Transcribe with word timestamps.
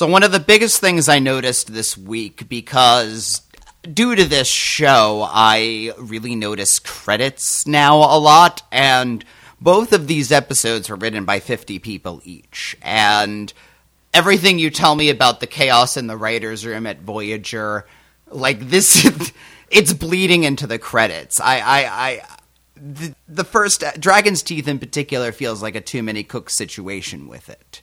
So, 0.00 0.06
one 0.06 0.22
of 0.22 0.32
the 0.32 0.40
biggest 0.40 0.80
things 0.80 1.10
I 1.10 1.18
noticed 1.18 1.74
this 1.74 1.94
week, 1.94 2.48
because 2.48 3.42
due 3.82 4.14
to 4.14 4.24
this 4.24 4.48
show, 4.48 5.28
I 5.30 5.92
really 5.98 6.34
notice 6.34 6.78
credits 6.78 7.66
now 7.66 7.96
a 7.96 8.16
lot, 8.18 8.62
and 8.72 9.22
both 9.60 9.92
of 9.92 10.06
these 10.06 10.32
episodes 10.32 10.88
were 10.88 10.96
written 10.96 11.26
by 11.26 11.38
50 11.38 11.80
people 11.80 12.22
each. 12.24 12.78
And 12.80 13.52
everything 14.14 14.58
you 14.58 14.70
tell 14.70 14.94
me 14.94 15.10
about 15.10 15.40
the 15.40 15.46
chaos 15.46 15.98
in 15.98 16.06
the 16.06 16.16
writer's 16.16 16.64
room 16.64 16.86
at 16.86 17.02
Voyager, 17.02 17.86
like 18.30 18.70
this, 18.70 19.06
it's 19.70 19.92
bleeding 19.92 20.44
into 20.44 20.66
the 20.66 20.78
credits. 20.78 21.38
I, 21.38 21.58
I, 21.58 22.08
I 22.08 22.22
the, 22.74 23.14
the 23.28 23.44
first 23.44 23.84
Dragon's 23.98 24.42
Teeth 24.42 24.66
in 24.66 24.78
particular 24.78 25.30
feels 25.30 25.60
like 25.60 25.74
a 25.74 25.82
too 25.82 26.02
many 26.02 26.24
cooks 26.24 26.56
situation 26.56 27.28
with 27.28 27.50
it. 27.50 27.79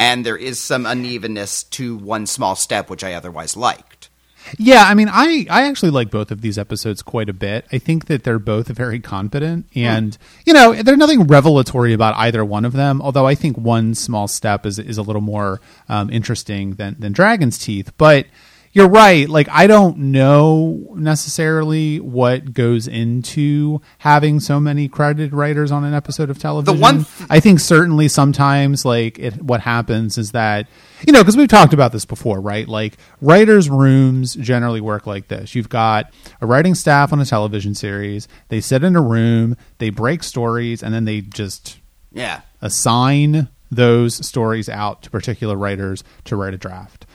And 0.00 0.24
there 0.24 0.38
is 0.38 0.58
some 0.58 0.86
unevenness 0.86 1.62
to 1.64 1.94
one 1.94 2.26
small 2.26 2.56
step, 2.56 2.88
which 2.88 3.04
I 3.04 3.12
otherwise 3.12 3.54
liked. 3.54 4.08
Yeah, 4.56 4.84
I 4.84 4.94
mean, 4.94 5.10
I 5.12 5.46
I 5.50 5.68
actually 5.68 5.90
like 5.90 6.10
both 6.10 6.30
of 6.30 6.40
these 6.40 6.56
episodes 6.56 7.02
quite 7.02 7.28
a 7.28 7.34
bit. 7.34 7.66
I 7.70 7.76
think 7.76 8.06
that 8.06 8.24
they're 8.24 8.38
both 8.38 8.68
very 8.68 8.98
competent, 8.98 9.66
and 9.74 10.12
mm. 10.12 10.18
you 10.46 10.54
know, 10.54 10.72
there's 10.72 10.96
nothing 10.96 11.26
revelatory 11.26 11.92
about 11.92 12.14
either 12.16 12.42
one 12.42 12.64
of 12.64 12.72
them. 12.72 13.02
Although 13.02 13.26
I 13.26 13.34
think 13.34 13.58
one 13.58 13.94
small 13.94 14.26
step 14.26 14.64
is 14.64 14.78
is 14.78 14.96
a 14.96 15.02
little 15.02 15.20
more 15.20 15.60
um, 15.90 16.08
interesting 16.08 16.76
than 16.76 16.96
than 16.98 17.12
Dragon's 17.12 17.58
Teeth, 17.58 17.92
but 17.98 18.26
you're 18.72 18.88
right. 18.88 19.28
Like, 19.28 19.48
I 19.48 19.66
don't 19.66 19.98
know 19.98 20.94
necessarily 20.94 21.98
what 21.98 22.52
goes 22.52 22.86
into 22.86 23.80
having 23.98 24.38
so 24.38 24.60
many 24.60 24.86
credited 24.86 25.34
writers 25.34 25.72
on 25.72 25.84
an 25.84 25.92
episode 25.92 26.30
of 26.30 26.38
television. 26.38 26.76
The 26.76 26.80
one, 26.80 27.04
th- 27.04 27.28
I 27.28 27.40
think 27.40 27.58
certainly 27.58 28.06
sometimes, 28.06 28.84
like, 28.84 29.18
it, 29.18 29.42
what 29.42 29.60
happens 29.60 30.18
is 30.18 30.32
that, 30.32 30.68
you 31.06 31.12
know, 31.12 31.20
because 31.20 31.36
we've 31.36 31.48
talked 31.48 31.74
about 31.74 31.90
this 31.90 32.04
before, 32.04 32.40
right? 32.40 32.68
Like, 32.68 32.96
writers' 33.20 33.68
rooms 33.68 34.34
generally 34.34 34.80
work 34.80 35.06
like 35.06 35.26
this. 35.26 35.54
You've 35.54 35.68
got 35.68 36.12
a 36.40 36.46
writing 36.46 36.76
staff 36.76 37.12
on 37.12 37.20
a 37.20 37.24
television 37.26 37.74
series. 37.74 38.28
They 38.48 38.60
sit 38.60 38.84
in 38.84 38.94
a 38.94 39.02
room, 39.02 39.56
they 39.78 39.90
break 39.90 40.22
stories, 40.22 40.82
and 40.82 40.94
then 40.94 41.06
they 41.06 41.22
just 41.22 41.78
yeah 42.12 42.40
assign 42.60 43.48
those 43.70 44.26
stories 44.26 44.68
out 44.68 45.02
to 45.02 45.10
particular 45.10 45.56
writers 45.56 46.02
to 46.24 46.36
write 46.36 46.54
a 46.54 46.58
draft. 46.58 47.06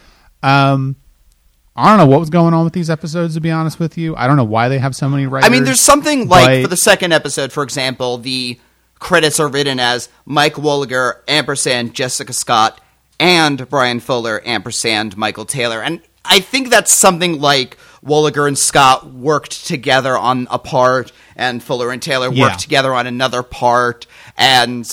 Um, 0.41 0.95
I 1.75 1.89
don't 1.89 1.97
know 1.97 2.11
what 2.11 2.21
was 2.21 2.29
going 2.29 2.53
on 2.53 2.63
with 2.63 2.73
these 2.73 2.89
episodes. 2.89 3.33
To 3.33 3.41
be 3.41 3.51
honest 3.51 3.79
with 3.79 3.97
you, 3.97 4.15
I 4.15 4.27
don't 4.27 4.37
know 4.37 4.45
why 4.45 4.69
they 4.69 4.79
have 4.79 4.95
so 4.95 5.09
many 5.09 5.27
writers. 5.27 5.47
I 5.47 5.51
mean, 5.51 5.65
there's 5.65 5.81
something 5.81 6.29
like 6.29 6.47
but... 6.47 6.61
for 6.63 6.67
the 6.69 6.77
second 6.77 7.11
episode, 7.11 7.51
for 7.51 7.63
example, 7.63 8.17
the 8.17 8.59
credits 8.99 9.39
are 9.39 9.47
written 9.49 9.79
as 9.79 10.07
Mike 10.25 10.53
Wollaeger, 10.55 11.19
ampersand 11.27 11.93
Jessica 11.93 12.31
Scott, 12.31 12.79
and 13.19 13.69
Bryan 13.69 13.99
Fuller, 13.99 14.41
ampersand 14.45 15.17
Michael 15.17 15.45
Taylor, 15.45 15.81
and 15.81 16.01
I 16.23 16.39
think 16.39 16.69
that's 16.69 16.91
something 16.91 17.39
like 17.39 17.77
Wollaeger 18.03 18.47
and 18.47 18.57
Scott 18.57 19.11
worked 19.11 19.67
together 19.67 20.17
on 20.17 20.47
a 20.49 20.57
part, 20.57 21.11
and 21.35 21.61
Fuller 21.61 21.91
and 21.91 22.01
Taylor 22.01 22.29
worked 22.29 22.37
yeah. 22.37 22.55
together 22.55 22.93
on 22.93 23.07
another 23.07 23.43
part, 23.43 24.07
and. 24.37 24.89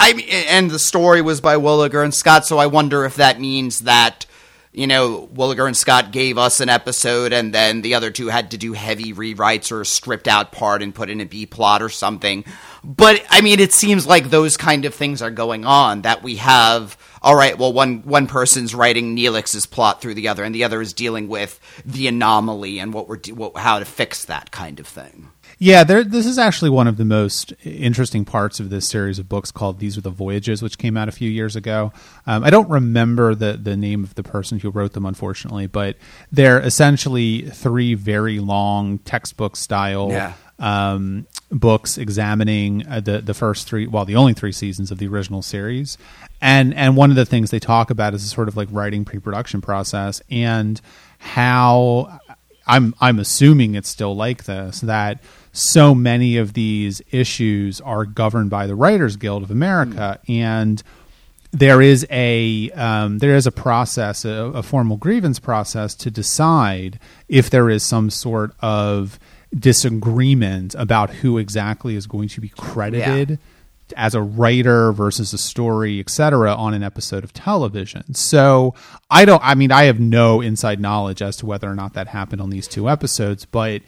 I 0.00 0.14
mean, 0.14 0.26
and 0.48 0.68
the 0.68 0.80
story 0.80 1.22
was 1.22 1.40
by 1.40 1.54
Wollaeger 1.54 2.02
and 2.02 2.12
Scott, 2.12 2.44
so 2.44 2.58
I 2.58 2.66
wonder 2.66 3.04
if 3.04 3.14
that 3.16 3.38
means 3.38 3.80
that 3.80 4.26
you 4.72 4.86
know, 4.86 5.28
Wollaeger 5.34 5.66
and 5.66 5.76
Scott 5.76 6.12
gave 6.12 6.38
us 6.38 6.60
an 6.60 6.70
episode, 6.70 7.34
and 7.34 7.54
then 7.54 7.82
the 7.82 7.94
other 7.94 8.10
two 8.10 8.28
had 8.28 8.52
to 8.52 8.58
do 8.58 8.72
heavy 8.72 9.12
rewrites 9.12 9.70
or 9.70 9.84
stripped 9.84 10.26
out 10.26 10.50
part 10.50 10.82
and 10.82 10.94
put 10.94 11.10
in 11.10 11.20
a 11.20 11.26
B 11.26 11.44
plot 11.44 11.82
or 11.82 11.90
something. 11.90 12.44
But 12.82 13.22
I 13.28 13.42
mean, 13.42 13.60
it 13.60 13.74
seems 13.74 14.06
like 14.06 14.30
those 14.30 14.56
kind 14.56 14.86
of 14.86 14.94
things 14.94 15.20
are 15.20 15.30
going 15.30 15.66
on. 15.66 16.02
That 16.02 16.22
we 16.22 16.36
have, 16.36 16.96
all 17.20 17.36
right, 17.36 17.58
well, 17.58 17.72
one 17.72 18.02
one 18.04 18.26
person's 18.26 18.74
writing 18.74 19.14
Neelix's 19.14 19.66
plot 19.66 20.00
through 20.00 20.14
the 20.14 20.28
other, 20.28 20.42
and 20.42 20.54
the 20.54 20.64
other 20.64 20.80
is 20.80 20.94
dealing 20.94 21.28
with 21.28 21.60
the 21.84 22.08
anomaly 22.08 22.78
and 22.78 22.94
what 22.94 23.08
we're 23.08 23.20
what, 23.34 23.58
how 23.58 23.78
to 23.78 23.84
fix 23.84 24.24
that 24.24 24.52
kind 24.52 24.80
of 24.80 24.86
thing. 24.86 25.31
Yeah, 25.62 25.84
there, 25.84 26.02
this 26.02 26.26
is 26.26 26.38
actually 26.40 26.70
one 26.70 26.88
of 26.88 26.96
the 26.96 27.04
most 27.04 27.52
interesting 27.62 28.24
parts 28.24 28.58
of 28.58 28.68
this 28.68 28.88
series 28.88 29.20
of 29.20 29.28
books 29.28 29.52
called 29.52 29.78
"These 29.78 29.96
Are 29.96 30.00
the 30.00 30.10
Voyages," 30.10 30.60
which 30.60 30.76
came 30.76 30.96
out 30.96 31.08
a 31.08 31.12
few 31.12 31.30
years 31.30 31.54
ago. 31.54 31.92
Um, 32.26 32.42
I 32.42 32.50
don't 32.50 32.68
remember 32.68 33.36
the 33.36 33.52
the 33.52 33.76
name 33.76 34.02
of 34.02 34.16
the 34.16 34.24
person 34.24 34.58
who 34.58 34.70
wrote 34.70 34.92
them, 34.92 35.06
unfortunately, 35.06 35.68
but 35.68 35.96
they're 36.32 36.58
essentially 36.58 37.42
three 37.42 37.94
very 37.94 38.40
long 38.40 38.98
textbook 38.98 39.54
style 39.54 40.08
yeah. 40.10 40.32
um, 40.58 41.28
books 41.52 41.96
examining 41.96 42.84
uh, 42.88 42.98
the 42.98 43.20
the 43.20 43.32
first 43.32 43.68
three, 43.68 43.86
well, 43.86 44.04
the 44.04 44.16
only 44.16 44.34
three 44.34 44.50
seasons 44.50 44.90
of 44.90 44.98
the 44.98 45.06
original 45.06 45.42
series. 45.42 45.96
And 46.40 46.74
and 46.74 46.96
one 46.96 47.10
of 47.10 47.16
the 47.16 47.24
things 47.24 47.52
they 47.52 47.60
talk 47.60 47.90
about 47.90 48.14
is 48.14 48.24
a 48.24 48.28
sort 48.28 48.48
of 48.48 48.56
like 48.56 48.66
writing 48.72 49.04
pre 49.04 49.20
production 49.20 49.60
process 49.60 50.22
and 50.28 50.80
how 51.18 52.18
I'm 52.66 52.94
I'm 53.00 53.18
assuming 53.18 53.76
it's 53.76 53.88
still 53.88 54.16
like 54.16 54.44
this 54.44 54.80
that 54.80 55.22
so 55.52 55.94
many 55.94 56.38
of 56.38 56.54
these 56.54 57.02
issues 57.10 57.80
are 57.82 58.06
governed 58.06 58.50
by 58.50 58.66
the 58.66 58.74
Writers 58.74 59.16
Guild 59.16 59.42
of 59.42 59.50
America, 59.50 60.18
mm. 60.26 60.40
and 60.40 60.82
there 61.52 61.82
is 61.82 62.06
a 62.10 62.70
um, 62.70 63.18
there 63.18 63.36
is 63.36 63.46
a 63.46 63.52
process, 63.52 64.24
a, 64.24 64.30
a, 64.30 64.62
formal 64.62 64.96
grievance 64.96 65.38
process 65.38 65.94
to 65.96 66.10
decide 66.10 66.98
if 67.28 67.50
there 67.50 67.68
is 67.68 67.82
some 67.82 68.08
sort 68.08 68.52
of 68.60 69.18
disagreement 69.54 70.74
about 70.76 71.10
who 71.10 71.36
exactly 71.36 71.94
is 71.94 72.06
going 72.06 72.28
to 72.28 72.40
be 72.40 72.48
credited. 72.48 73.30
Yeah. 73.30 73.36
As 73.94 74.14
a 74.14 74.22
writer 74.22 74.90
versus 74.90 75.34
a 75.34 75.38
story, 75.38 76.00
etc., 76.00 76.54
on 76.54 76.72
an 76.72 76.82
episode 76.82 77.24
of 77.24 77.34
television. 77.34 78.14
So 78.14 78.74
I 79.10 79.26
don't. 79.26 79.42
I 79.44 79.54
mean, 79.54 79.70
I 79.70 79.82
have 79.82 80.00
no 80.00 80.40
inside 80.40 80.80
knowledge 80.80 81.20
as 81.20 81.36
to 81.38 81.46
whether 81.46 81.70
or 81.70 81.74
not 81.74 81.92
that 81.92 82.08
happened 82.08 82.40
on 82.40 82.48
these 82.48 82.66
two 82.66 82.88
episodes, 82.88 83.44
but 83.44 83.82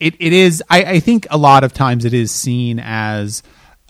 it, 0.00 0.14
it 0.20 0.32
is 0.32 0.62
I, 0.68 0.84
I 0.84 1.00
think 1.00 1.26
a 1.30 1.38
lot 1.38 1.64
of 1.64 1.72
times 1.72 2.04
it 2.04 2.14
is 2.14 2.30
seen 2.30 2.80
as 2.80 3.42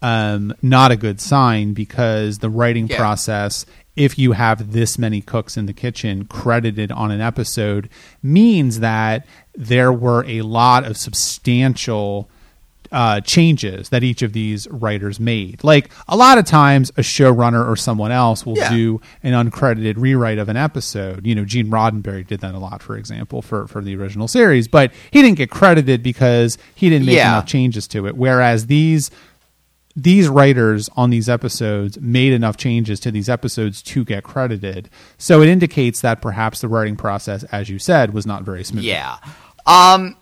um, 0.02 0.54
not 0.62 0.92
a 0.92 0.96
good 0.96 1.20
sign 1.20 1.72
because 1.72 2.38
the 2.38 2.50
writing 2.50 2.86
yeah. 2.86 2.96
process 2.96 3.66
if 3.96 4.18
you 4.18 4.32
have 4.32 4.72
this 4.72 4.98
many 4.98 5.22
cooks 5.22 5.56
in 5.56 5.66
the 5.66 5.72
kitchen 5.72 6.26
credited 6.26 6.92
on 6.92 7.10
an 7.10 7.20
episode 7.20 7.88
means 8.22 8.80
that 8.80 9.26
there 9.54 9.92
were 9.92 10.22
a 10.26 10.42
lot 10.42 10.84
of 10.84 10.96
substantial 10.96 12.28
uh, 12.92 13.20
changes 13.20 13.88
that 13.90 14.02
each 14.02 14.22
of 14.22 14.32
these 14.32 14.68
writers 14.70 15.20
made. 15.20 15.62
Like 15.64 15.90
a 16.08 16.16
lot 16.16 16.38
of 16.38 16.44
times, 16.44 16.90
a 16.90 17.02
showrunner 17.02 17.66
or 17.66 17.76
someone 17.76 18.12
else 18.12 18.44
will 18.44 18.56
yeah. 18.56 18.70
do 18.70 19.00
an 19.22 19.32
uncredited 19.32 19.94
rewrite 19.96 20.38
of 20.38 20.48
an 20.48 20.56
episode. 20.56 21.26
You 21.26 21.34
know, 21.34 21.44
Gene 21.44 21.68
Roddenberry 21.68 22.26
did 22.26 22.40
that 22.40 22.54
a 22.54 22.58
lot, 22.58 22.82
for 22.82 22.96
example, 22.96 23.42
for 23.42 23.66
for 23.66 23.82
the 23.82 23.96
original 23.96 24.28
series, 24.28 24.68
but 24.68 24.92
he 25.10 25.22
didn't 25.22 25.38
get 25.38 25.50
credited 25.50 26.02
because 26.02 26.58
he 26.74 26.88
didn't 26.88 27.06
make 27.06 27.16
yeah. 27.16 27.32
enough 27.32 27.46
changes 27.46 27.86
to 27.88 28.06
it. 28.06 28.16
Whereas 28.16 28.66
these 28.66 29.10
these 29.96 30.28
writers 30.28 30.90
on 30.94 31.08
these 31.08 31.28
episodes 31.28 31.98
made 32.00 32.34
enough 32.34 32.58
changes 32.58 33.00
to 33.00 33.10
these 33.10 33.30
episodes 33.30 33.80
to 33.82 34.04
get 34.04 34.22
credited. 34.22 34.90
So 35.16 35.40
it 35.40 35.48
indicates 35.48 36.02
that 36.02 36.20
perhaps 36.20 36.60
the 36.60 36.68
writing 36.68 36.96
process, 36.96 37.44
as 37.44 37.70
you 37.70 37.78
said, 37.78 38.12
was 38.12 38.26
not 38.26 38.42
very 38.42 38.62
smooth. 38.62 38.84
Yeah. 38.84 39.16
Um, 39.64 40.16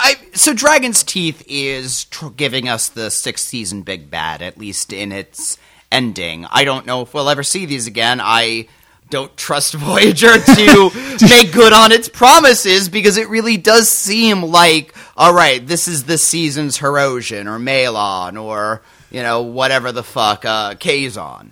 I 0.00 0.16
so 0.34 0.54
Dragon's 0.54 1.02
Teeth 1.02 1.42
is 1.46 2.04
tr- 2.06 2.28
giving 2.28 2.68
us 2.68 2.88
the 2.88 3.10
sixth 3.10 3.46
season 3.46 3.82
big 3.82 4.10
bad, 4.10 4.42
at 4.42 4.58
least 4.58 4.92
in 4.92 5.12
its 5.12 5.58
ending. 5.92 6.46
I 6.50 6.64
don't 6.64 6.86
know 6.86 7.02
if 7.02 7.12
we'll 7.12 7.28
ever 7.28 7.42
see 7.42 7.66
these 7.66 7.86
again. 7.86 8.20
I 8.22 8.68
don't 9.10 9.36
trust 9.36 9.74
Voyager 9.74 10.38
to 10.38 10.90
make 11.28 11.52
good 11.52 11.72
on 11.72 11.92
its 11.92 12.08
promises 12.08 12.88
because 12.88 13.16
it 13.16 13.28
really 13.28 13.56
does 13.56 13.88
seem 13.88 14.42
like, 14.42 14.94
all 15.16 15.34
right, 15.34 15.64
this 15.66 15.86
is 15.86 16.04
this 16.04 16.26
season's 16.26 16.78
Hirogen 16.78 17.46
or 17.46 17.58
Malon 17.58 18.36
or 18.36 18.82
you 19.10 19.22
know 19.22 19.42
whatever 19.42 19.92
the 19.92 20.04
fuck 20.04 20.44
uh, 20.44 20.74
Kazon. 20.74 21.50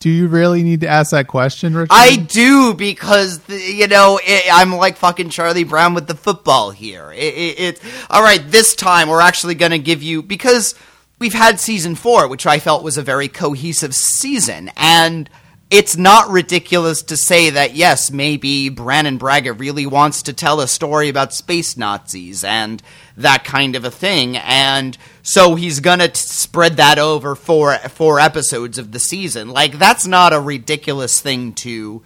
Do 0.00 0.10
you 0.10 0.28
really 0.28 0.62
need 0.62 0.82
to 0.82 0.88
ask 0.88 1.10
that 1.10 1.26
question, 1.26 1.74
Richard? 1.74 1.88
I 1.90 2.16
do 2.16 2.72
because 2.74 3.40
you 3.48 3.88
know 3.88 4.20
it, 4.22 4.44
I'm 4.52 4.72
like 4.72 4.96
fucking 4.96 5.30
Charlie 5.30 5.64
Brown 5.64 5.94
with 5.94 6.06
the 6.06 6.14
football 6.14 6.70
here. 6.70 7.10
It, 7.12 7.34
it, 7.34 7.60
it 7.60 7.82
all 8.08 8.22
right. 8.22 8.40
This 8.48 8.76
time 8.76 9.08
we're 9.08 9.20
actually 9.20 9.56
going 9.56 9.72
to 9.72 9.78
give 9.78 10.02
you 10.02 10.22
because 10.22 10.76
we've 11.18 11.34
had 11.34 11.58
season 11.58 11.96
four, 11.96 12.28
which 12.28 12.46
I 12.46 12.60
felt 12.60 12.84
was 12.84 12.96
a 12.96 13.02
very 13.02 13.26
cohesive 13.26 13.94
season, 13.94 14.70
and 14.76 15.28
it's 15.70 15.96
not 15.96 16.30
ridiculous 16.30 17.02
to 17.02 17.16
say 17.16 17.50
that 17.50 17.74
yes, 17.74 18.10
maybe 18.10 18.68
Brannon 18.70 19.18
Braga 19.18 19.52
really 19.52 19.86
wants 19.86 20.22
to 20.22 20.32
tell 20.32 20.60
a 20.60 20.68
story 20.68 21.08
about 21.08 21.34
space 21.34 21.76
Nazis 21.76 22.42
and 22.42 22.82
that 23.18 23.44
kind 23.44 23.76
of 23.76 23.84
a 23.84 23.90
thing, 23.90 24.36
and 24.36 24.96
so 25.22 25.56
he's 25.56 25.80
gonna 25.80 26.08
t- 26.08 26.14
spread 26.14 26.78
that 26.78 26.98
over 26.98 27.34
four 27.34 27.76
four 27.76 28.18
episodes 28.18 28.78
of 28.78 28.92
the 28.92 28.98
season. 28.98 29.50
Like 29.50 29.78
that's 29.78 30.06
not 30.06 30.32
a 30.32 30.40
ridiculous 30.40 31.20
thing 31.20 31.52
to 31.54 32.02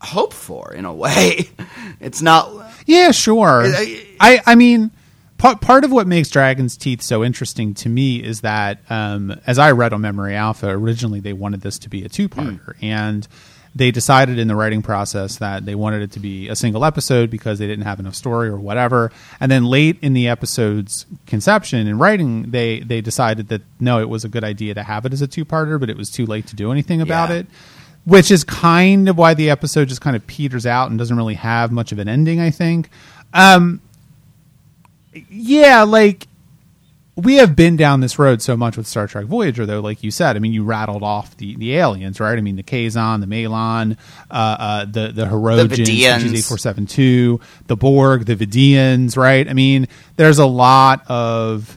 hope 0.00 0.32
for 0.32 0.72
in 0.72 0.84
a 0.84 0.94
way. 0.94 1.50
It's 2.00 2.22
not. 2.22 2.52
Yeah, 2.86 3.10
sure. 3.10 3.64
I 4.20 4.40
I 4.46 4.54
mean, 4.54 4.92
part 5.38 5.60
part 5.60 5.84
of 5.84 5.92
what 5.92 6.06
makes 6.06 6.28
Dragon's 6.28 6.76
Teeth 6.76 7.00
so 7.00 7.24
interesting 7.24 7.72
to 7.74 7.88
me 7.88 8.22
is 8.22 8.42
that, 8.42 8.80
um, 8.90 9.40
as 9.46 9.58
I 9.58 9.70
read 9.70 9.92
on 9.92 10.02
Memory 10.02 10.34
Alpha, 10.34 10.68
originally 10.68 11.20
they 11.20 11.32
wanted 11.32 11.62
this 11.62 11.78
to 11.80 11.88
be 11.88 12.04
a 12.04 12.08
two 12.08 12.28
parter, 12.28 12.74
mm. 12.74 12.82
and 12.82 13.26
they 13.74 13.90
decided 13.90 14.38
in 14.38 14.48
the 14.48 14.56
writing 14.56 14.82
process 14.82 15.36
that 15.36 15.64
they 15.64 15.74
wanted 15.74 16.02
it 16.02 16.10
to 16.12 16.20
be 16.20 16.48
a 16.48 16.56
single 16.56 16.84
episode 16.84 17.30
because 17.30 17.58
they 17.58 17.66
didn't 17.66 17.84
have 17.84 18.00
enough 18.00 18.14
story 18.14 18.48
or 18.48 18.58
whatever. 18.58 19.12
And 19.38 19.52
then 19.52 19.64
late 19.64 19.98
in 20.02 20.14
the 20.14 20.26
episode's 20.26 21.06
conception 21.26 21.86
and 21.86 22.00
writing, 22.00 22.50
they 22.50 22.80
they 22.80 23.00
decided 23.00 23.48
that 23.48 23.62
no, 23.78 24.00
it 24.00 24.08
was 24.08 24.24
a 24.24 24.28
good 24.28 24.44
idea 24.44 24.74
to 24.74 24.82
have 24.82 25.06
it 25.06 25.12
as 25.12 25.22
a 25.22 25.28
two 25.28 25.44
parter, 25.44 25.78
but 25.78 25.88
it 25.88 25.96
was 25.96 26.10
too 26.10 26.26
late 26.26 26.46
to 26.48 26.56
do 26.56 26.72
anything 26.72 27.00
about 27.00 27.30
yeah. 27.30 27.36
it. 27.36 27.46
Which 28.04 28.30
is 28.30 28.42
kind 28.42 29.08
of 29.08 29.18
why 29.18 29.34
the 29.34 29.50
episode 29.50 29.88
just 29.88 30.00
kind 30.00 30.16
of 30.16 30.26
peters 30.26 30.64
out 30.64 30.88
and 30.88 30.98
doesn't 30.98 31.16
really 31.16 31.34
have 31.34 31.70
much 31.70 31.92
of 31.92 31.98
an 31.98 32.08
ending. 32.08 32.40
I 32.40 32.50
think. 32.50 32.90
Um, 33.34 33.82
yeah, 35.30 35.82
like 35.82 36.26
we 37.18 37.36
have 37.36 37.56
been 37.56 37.76
down 37.76 38.00
this 38.00 38.16
road 38.18 38.40
so 38.40 38.56
much 38.56 38.76
with 38.76 38.86
Star 38.86 39.08
Trek 39.08 39.26
Voyager, 39.26 39.66
though. 39.66 39.80
Like 39.80 40.04
you 40.04 40.10
said, 40.12 40.36
I 40.36 40.38
mean, 40.38 40.52
you 40.52 40.62
rattled 40.62 41.02
off 41.02 41.36
the, 41.36 41.56
the 41.56 41.74
aliens, 41.74 42.20
right? 42.20 42.38
I 42.38 42.40
mean, 42.40 42.54
the 42.54 42.62
Kazon, 42.62 43.20
the 43.20 43.26
Malon, 43.26 43.96
uh, 44.30 44.56
uh, 44.58 44.84
the 44.84 45.08
the 45.08 45.24
Hirogens, 45.24 45.74
the 46.30 46.38
eight 46.38 46.44
four 46.44 46.58
seven 46.58 46.86
two, 46.86 47.40
the 47.66 47.76
Borg, 47.76 48.26
the 48.26 48.36
Vidians, 48.36 49.16
right? 49.16 49.48
I 49.48 49.52
mean, 49.52 49.88
there's 50.16 50.38
a 50.38 50.46
lot 50.46 51.04
of 51.08 51.76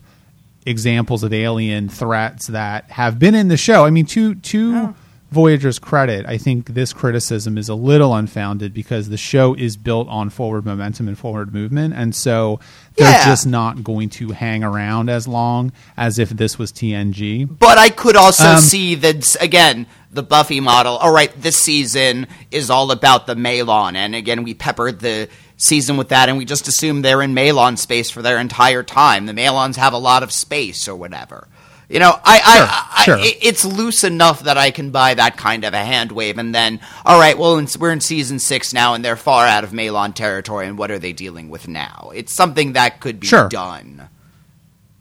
examples 0.66 1.24
of 1.24 1.34
alien 1.34 1.90
threats 1.90 2.48
that 2.48 2.92
have 2.92 3.18
been 3.18 3.34
in 3.34 3.48
the 3.48 3.58
show. 3.58 3.84
I 3.84 3.90
mean, 3.90 4.06
two 4.06 4.36
two. 4.36 4.76
Oh. 4.76 4.96
Voyager's 5.32 5.80
credit, 5.80 6.26
I 6.26 6.38
think 6.38 6.74
this 6.74 6.92
criticism 6.92 7.58
is 7.58 7.70
a 7.70 7.76
little 7.76 8.14
unfounded 8.14 8.74
because 8.74 9.08
the 9.08 9.16
show 9.16 9.54
is 9.54 9.78
built 9.78 10.10
on 10.10 10.30
forward 10.30 10.66
momentum 10.66 11.08
and 11.08 11.18
forward 11.18 11.54
movement, 11.54 11.94
and 11.94 12.14
so 12.14 12.60
they're 12.98 13.10
yeah. 13.10 13.26
just 13.26 13.48
not 13.48 13.82
going 13.82 14.10
to 14.10 14.32
hang 14.32 14.62
around 14.62 15.10
as 15.10 15.30
long 15.30 15.72
as 15.96 16.20
if 16.20 16.32
this 16.32 16.60
was 16.60 16.74
TNG. 16.74 17.48
But 17.60 17.78
I 17.78 17.90
could 17.90 18.18
also 18.18 18.50
um, 18.50 18.58
see 18.58 18.96
that 18.96 19.38
again, 19.42 19.88
the 20.12 20.22
Buffy 20.22 20.60
model. 20.60 20.98
All 20.98 21.14
right, 21.14 21.32
this 21.42 21.58
season 21.58 22.28
is 22.52 22.70
all 22.70 22.92
about 22.92 23.26
the 23.26 23.36
Malon, 23.36 23.96
and 23.96 24.14
again, 24.14 24.44
we 24.44 24.54
peppered 24.54 25.00
the 25.00 25.30
season 25.56 25.96
with 25.96 26.10
that, 26.10 26.28
and 26.28 26.38
we 26.38 26.44
just 26.44 26.68
assume 26.68 27.04
they're 27.04 27.22
in 27.22 27.34
Malon 27.34 27.78
space 27.78 28.10
for 28.10 28.22
their 28.22 28.38
entire 28.38 28.84
time. 28.84 29.28
The 29.28 29.34
Malons 29.34 29.78
have 29.78 29.94
a 29.94 29.98
lot 29.98 30.24
of 30.24 30.34
space 30.34 30.90
or 30.90 30.96
whatever. 30.98 31.48
You 31.92 32.00
know, 32.00 32.18
I, 32.24 32.38
sure, 32.38 32.68
I, 32.68 32.88
I, 32.96 33.04
sure. 33.04 33.18
It's 33.42 33.66
loose 33.66 34.06
enough 34.06 34.44
that 34.44 34.58
I 34.58 34.72
can 34.72 34.92
buy 34.92 35.14
that 35.14 35.36
kind 35.36 35.66
of 35.66 35.74
a 35.74 35.84
hand 35.84 36.14
wave, 36.14 36.38
and 36.38 36.56
then, 36.56 36.80
all 37.06 37.20
right, 37.20 37.38
well, 37.38 37.62
we're 37.78 37.92
in 37.92 38.00
season 38.00 38.40
six 38.40 38.72
now, 38.72 38.94
and 38.94 39.04
they're 39.04 39.18
far 39.18 39.46
out 39.46 39.66
of 39.66 39.74
Malon 39.74 40.14
territory, 40.14 40.68
and 40.68 40.78
what 40.78 40.90
are 40.90 41.00
they 41.00 41.12
dealing 41.12 41.50
with 41.50 41.68
now? 41.68 42.12
It's 42.16 42.32
something 42.32 42.74
that 42.74 43.02
could 43.02 43.20
be 43.20 43.28
sure. 43.28 43.50
done. 43.50 44.08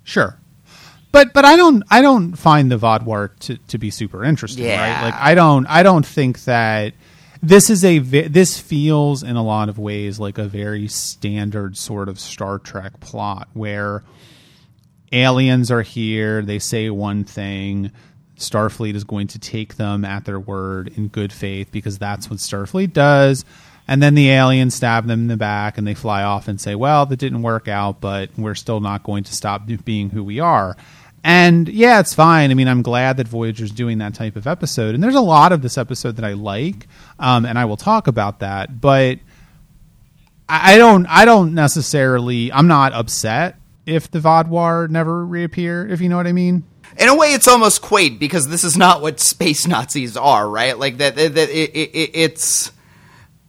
Sure, 0.02 0.37
but 1.12 1.32
but 1.32 1.44
I 1.44 1.54
don't 1.54 1.84
I 1.90 2.02
don't 2.02 2.34
find 2.34 2.72
the 2.72 2.76
Vaadwaur 2.76 3.38
to, 3.40 3.56
to 3.56 3.78
be 3.78 3.90
super 3.90 4.25
interesting, 4.25 4.64
yeah. 4.64 4.81
right? 4.81 5.04
Like 5.04 5.14
I 5.14 5.36
don't 5.36 5.66
I 5.66 5.84
don't 5.84 6.04
think 6.04 6.43
that 6.44 6.94
this 7.40 7.70
is 7.70 7.84
a 7.84 8.00
this 8.00 8.58
feels 8.58 9.22
in 9.22 9.36
a 9.36 9.44
lot 9.44 9.69
of 9.69 9.78
ways 9.78 10.19
like 10.19 10.38
a 10.38 10.44
very 10.44 10.88
standard 10.88 11.76
sort 11.76 12.08
of 12.08 12.19
Star 12.19 12.58
Trek 12.58 12.98
plot 12.98 13.48
where 13.52 14.02
aliens 15.12 15.70
are 15.70 15.82
here. 15.82 16.42
They 16.42 16.58
say 16.58 16.90
one 16.90 17.24
thing. 17.24 17.92
Starfleet 18.36 18.94
is 18.94 19.04
going 19.04 19.26
to 19.28 19.38
take 19.38 19.76
them 19.76 20.04
at 20.04 20.24
their 20.24 20.40
word 20.40 20.92
in 20.96 21.08
good 21.08 21.32
faith 21.32 21.70
because 21.70 21.98
that's 21.98 22.30
what 22.30 22.38
Starfleet 22.38 22.92
does. 22.92 23.44
And 23.86 24.02
then 24.02 24.14
the 24.14 24.30
aliens 24.30 24.74
stab 24.74 25.06
them 25.06 25.22
in 25.22 25.26
the 25.26 25.36
back 25.36 25.76
and 25.76 25.86
they 25.86 25.94
fly 25.94 26.22
off 26.22 26.48
and 26.48 26.60
say, 26.60 26.74
well, 26.74 27.06
that 27.06 27.18
didn't 27.18 27.42
work 27.42 27.68
out, 27.68 28.00
but 28.00 28.30
we're 28.38 28.54
still 28.54 28.80
not 28.80 29.02
going 29.02 29.24
to 29.24 29.34
stop 29.34 29.62
being 29.84 30.10
who 30.10 30.22
we 30.24 30.40
are. 30.40 30.76
And 31.22 31.68
yeah, 31.68 32.00
it's 32.00 32.14
fine. 32.14 32.50
I 32.50 32.54
mean, 32.54 32.68
I'm 32.68 32.82
glad 32.82 33.18
that 33.18 33.28
Voyager's 33.28 33.72
doing 33.72 33.98
that 33.98 34.14
type 34.14 34.36
of 34.36 34.46
episode. 34.46 34.94
And 34.94 35.04
there's 35.04 35.16
a 35.16 35.20
lot 35.20 35.52
of 35.52 35.60
this 35.60 35.76
episode 35.76 36.16
that 36.16 36.24
I 36.24 36.32
like, 36.32 36.86
um, 37.18 37.44
and 37.44 37.58
I 37.58 37.66
will 37.66 37.76
talk 37.76 38.06
about 38.06 38.40
that. 38.40 38.80
But 38.80 39.18
I 40.48 40.78
don't, 40.78 41.06
I 41.06 41.26
don't 41.26 41.54
necessarily, 41.54 42.50
I'm 42.52 42.68
not 42.68 42.92
upset 42.92 43.59
if 43.87 44.11
the 44.11 44.19
Vaadwaur 44.19 44.88
never 44.88 45.25
reappear, 45.25 45.87
if 45.87 46.00
you 46.00 46.09
know 46.09 46.17
what 46.17 46.27
I 46.27 46.32
mean. 46.32 46.65
In 46.99 47.09
a 47.09 47.17
way, 47.17 47.35
it's 47.35 47.49
almost 47.49 47.82
quaint 47.82 48.19
because 48.19 48.49
this 48.49 48.65
is 48.65 48.77
not 48.77 49.00
what 49.00 49.21
space 49.21 49.67
Nazis 49.67 50.17
are, 50.17 50.49
right? 50.49 50.79
Like 50.79 50.99
that, 50.99 51.17
that, 51.17 51.37
it, 51.37 51.71
it, 51.71 52.11
it's 52.15 52.73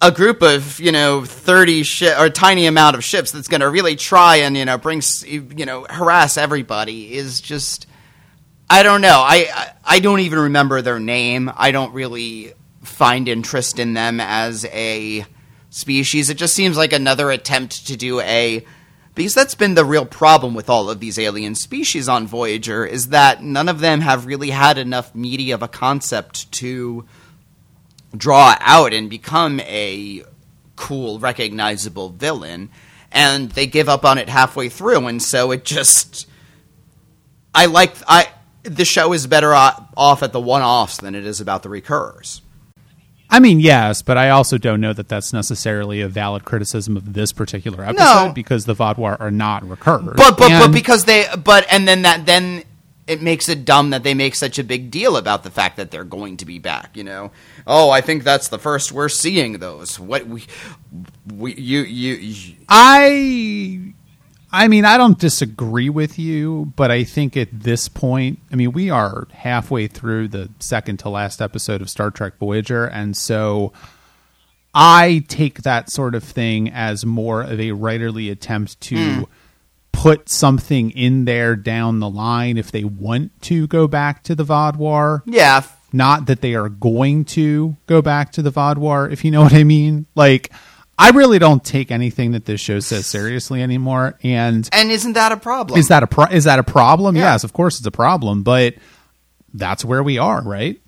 a 0.01 0.12
group 0.12 0.42
of 0.42 0.80
you 0.80 0.92
know 0.92 1.24
thirty 1.24 1.83
shi- 1.83 2.13
or 2.18 2.30
tiny 2.30 2.66
amount 2.66 2.95
of 2.95 3.04
ships 3.04 3.31
that's 3.31 3.48
going 3.48 3.62
to 3.62 3.69
really 3.69 3.95
try 3.95 4.38
and 4.38 4.57
you 4.57 4.66
know 4.66 4.78
bring 4.78 5.01
you 5.25 5.66
know 5.66 5.86
harass 5.89 6.38
everybody 6.38 7.13
is 7.13 7.39
just 7.39 7.88
I 8.69 8.83
don't 8.83 9.01
know. 9.01 9.19
I 9.19 9.74
I 9.83 10.00
don't 10.00 10.22
even 10.22 10.39
remember 10.39 10.81
their 10.81 11.00
name. 11.00 11.51
I 11.56 11.72
don't 11.72 11.94
really 11.94 12.54
find 12.83 13.28
interest 13.28 13.80
in 13.80 13.94
them 13.94 14.19
as 14.19 14.66
a 14.66 15.25
species. 15.69 16.30
It 16.30 16.38
just 16.38 16.56
seems 16.56 16.78
like 16.78 16.94
another 16.94 17.30
attempt 17.31 17.88
to 17.88 17.98
do 17.98 18.22
a 18.22 18.66
because 19.13 19.33
that's 19.33 19.55
been 19.55 19.75
the 19.75 19.85
real 19.85 20.05
problem 20.05 20.53
with 20.53 20.69
all 20.69 20.89
of 20.89 20.99
these 20.99 21.19
alien 21.19 21.55
species 21.55 22.07
on 22.07 22.27
Voyager 22.27 22.85
is 22.85 23.09
that 23.09 23.43
none 23.43 23.67
of 23.67 23.79
them 23.79 24.01
have 24.01 24.25
really 24.25 24.51
had 24.51 24.77
enough 24.77 25.13
meaty 25.13 25.51
of 25.51 25.61
a 25.61 25.67
concept 25.67 26.51
to 26.53 27.05
draw 28.15 28.55
out 28.59 28.93
and 28.93 29.09
become 29.09 29.59
a 29.61 30.23
cool, 30.75 31.19
recognizable 31.19 32.09
villain, 32.09 32.69
and 33.11 33.51
they 33.51 33.67
give 33.67 33.89
up 33.89 34.05
on 34.05 34.17
it 34.17 34.29
halfway 34.29 34.69
through, 34.69 35.07
and 35.07 35.21
so 35.21 35.51
it 35.51 35.65
just 35.65 36.27
I 37.53 37.65
like 37.65 37.93
I 38.07 38.29
the 38.63 38.85
show 38.85 39.13
is 39.13 39.27
better 39.27 39.53
off 39.53 40.23
at 40.23 40.31
the 40.31 40.39
one-offs 40.39 40.97
than 40.97 41.15
it 41.15 41.25
is 41.25 41.41
about 41.41 41.63
the 41.63 41.69
recurs. 41.69 42.41
I 43.31 43.39
mean, 43.39 43.62
yes, 43.62 44.01
but 44.01 44.18
I 44.18 44.30
also 44.30 44.57
don't 44.57 44.81
know 44.81 44.92
that 44.92 45.07
that's 45.07 45.31
necessarily 45.31 46.01
a 46.01 46.10
valid 46.10 46.44
criticism 46.44 46.98
of 46.98 47.13
this 47.13 47.31
particular 47.31 47.83
episode 47.83 48.28
no. 48.28 48.31
because 48.36 48.66
the 48.66 48.75
Vaadwaur 48.75 49.19
are 49.22 49.31
not 49.31 49.68
recurs. 49.68 50.16
But 50.18 50.38
but, 50.38 50.51
and, 50.51 50.66
but 50.66 50.74
because 50.74 51.06
they 51.06 51.25
but 51.42 51.66
and 51.72 51.88
then 51.88 52.01
that 52.01 52.25
then 52.25 52.63
it 53.07 53.22
makes 53.22 53.48
it 53.48 53.63
dumb 53.63 53.92
that 53.92 54.04
they 54.04 54.13
make 54.13 54.36
such 54.36 54.60
a 54.60 54.63
big 54.63 54.92
deal 54.92 55.16
about 55.16 55.44
the 55.44 55.50
fact 55.50 55.78
that 55.78 55.92
they're 55.92 56.04
going 56.04 56.38
to 56.38 56.45
be 56.45 56.60
back. 56.60 56.95
You 56.98 57.06
know, 57.06 57.31
oh, 57.66 57.89
I 57.89 58.01
think 58.01 58.25
that's 58.25 58.50
the 58.50 58.60
first 58.60 58.92
we're 58.92 59.10
seeing 59.10 59.60
those. 59.60 59.98
What 59.98 60.28
we, 60.28 60.44
we 61.33 61.54
you 61.56 61.81
you, 61.81 62.16
you 62.16 62.56
I 62.68 63.94
I 64.51 64.68
mean, 64.68 64.83
I 64.83 64.98
don't 64.98 65.18
disagree 65.18 65.89
with 65.89 66.19
you, 66.19 66.74
but 66.75 66.92
I 66.92 67.06
think 67.06 67.38
at 67.38 67.48
this 67.51 67.88
point, 67.88 68.39
I 68.51 68.56
mean, 68.56 68.74
we 68.74 68.89
are 68.89 69.27
halfway 69.31 69.88
through 69.88 70.27
the 70.27 70.50
second 70.59 70.98
to 71.00 71.09
last 71.09 71.42
episode 71.42 71.81
of 71.81 71.89
Star 71.89 72.12
Trek 72.12 72.38
Voyager, 72.38 72.86
and 72.86 73.15
so 73.15 73.71
I 74.73 75.23
take 75.28 75.61
that 75.61 75.90
sort 75.90 76.16
of 76.16 76.23
thing 76.23 76.69
as 76.69 77.06
more 77.06 77.42
of 77.42 77.59
a 77.59 77.69
writerly 77.69 78.31
attempt 78.31 78.80
to 78.81 78.95
mm. 78.95 79.25
put 79.92 80.30
something 80.30 80.92
in 80.92 81.25
there 81.25 81.56
down 81.56 81.99
the 81.99 82.09
line 82.09 82.57
if 82.57 82.71
they 82.71 82.83
want 82.83 83.42
to 83.44 83.68
go 83.68 83.87
back 83.87 84.23
to 84.23 84.35
the 84.35 84.45
Vaadwaur. 84.45 85.21
Yeah. 85.25 85.64
Not 85.94 86.28
that 86.28 86.42
they 86.42 86.56
are 86.56 86.69
going 86.69 87.25
to 87.25 87.75
go 87.85 88.02
back 88.02 88.31
to 88.33 88.42
the 88.42 88.52
Vaadwaur, 88.52 89.11
if 89.11 89.25
you 89.25 89.31
know 89.31 89.42
what 89.42 89.54
I 89.54 89.66
mean. 89.66 90.06
Like, 90.16 90.52
I 90.98 91.10
really 91.12 91.40
don't 91.40 91.64
take 91.64 91.90
anything 91.92 92.31
that 92.31 92.45
this 92.45 92.62
show 92.62 92.80
says 92.80 93.07
seriously 93.07 93.62
anymore. 93.64 94.18
And 94.24 94.69
and 94.71 94.92
isn't 94.92 95.14
that 95.14 95.31
a 95.31 95.38
problem? 95.38 95.80
Is 95.80 95.88
that 95.88 96.04
a 96.04 96.07
pro- 96.07 96.26
is 96.26 96.44
that 96.44 96.60
a 96.60 96.64
problem? 96.64 97.16
Yeah. 97.16 97.33
Yes, 97.33 97.44
of 97.44 97.54
course 97.54 97.78
it's 97.80 97.88
a 97.88 97.92
problem. 97.92 98.44
But 98.44 98.76
that's 99.54 99.83
where 99.83 100.04
we 100.04 100.18
are, 100.18 100.42
right? 100.42 100.80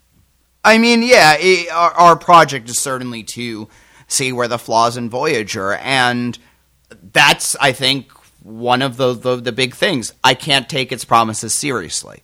I 0.64 0.78
mean, 0.78 1.04
yeah, 1.04 1.36
it, 1.38 1.70
our, 1.72 1.92
our 1.92 2.16
project 2.16 2.70
is 2.70 2.80
certainly 2.80 3.24
to 3.24 3.68
see 4.08 4.32
where 4.32 4.48
the 4.48 4.58
flaws 4.60 4.96
in 4.96 5.10
Voyager, 5.10 5.74
and 5.74 6.38
that's 7.12 7.56
I 7.60 7.74
think 7.74 8.12
one 8.44 8.82
of 8.82 8.98
the, 8.98 9.14
the, 9.14 9.38
the 9.38 9.52
big 9.52 9.74
things. 9.74 10.14
I 10.24 10.34
can't 10.34 10.70
take 10.70 10.92
its 10.92 11.06
promises 11.06 11.54
seriously. 11.54 12.24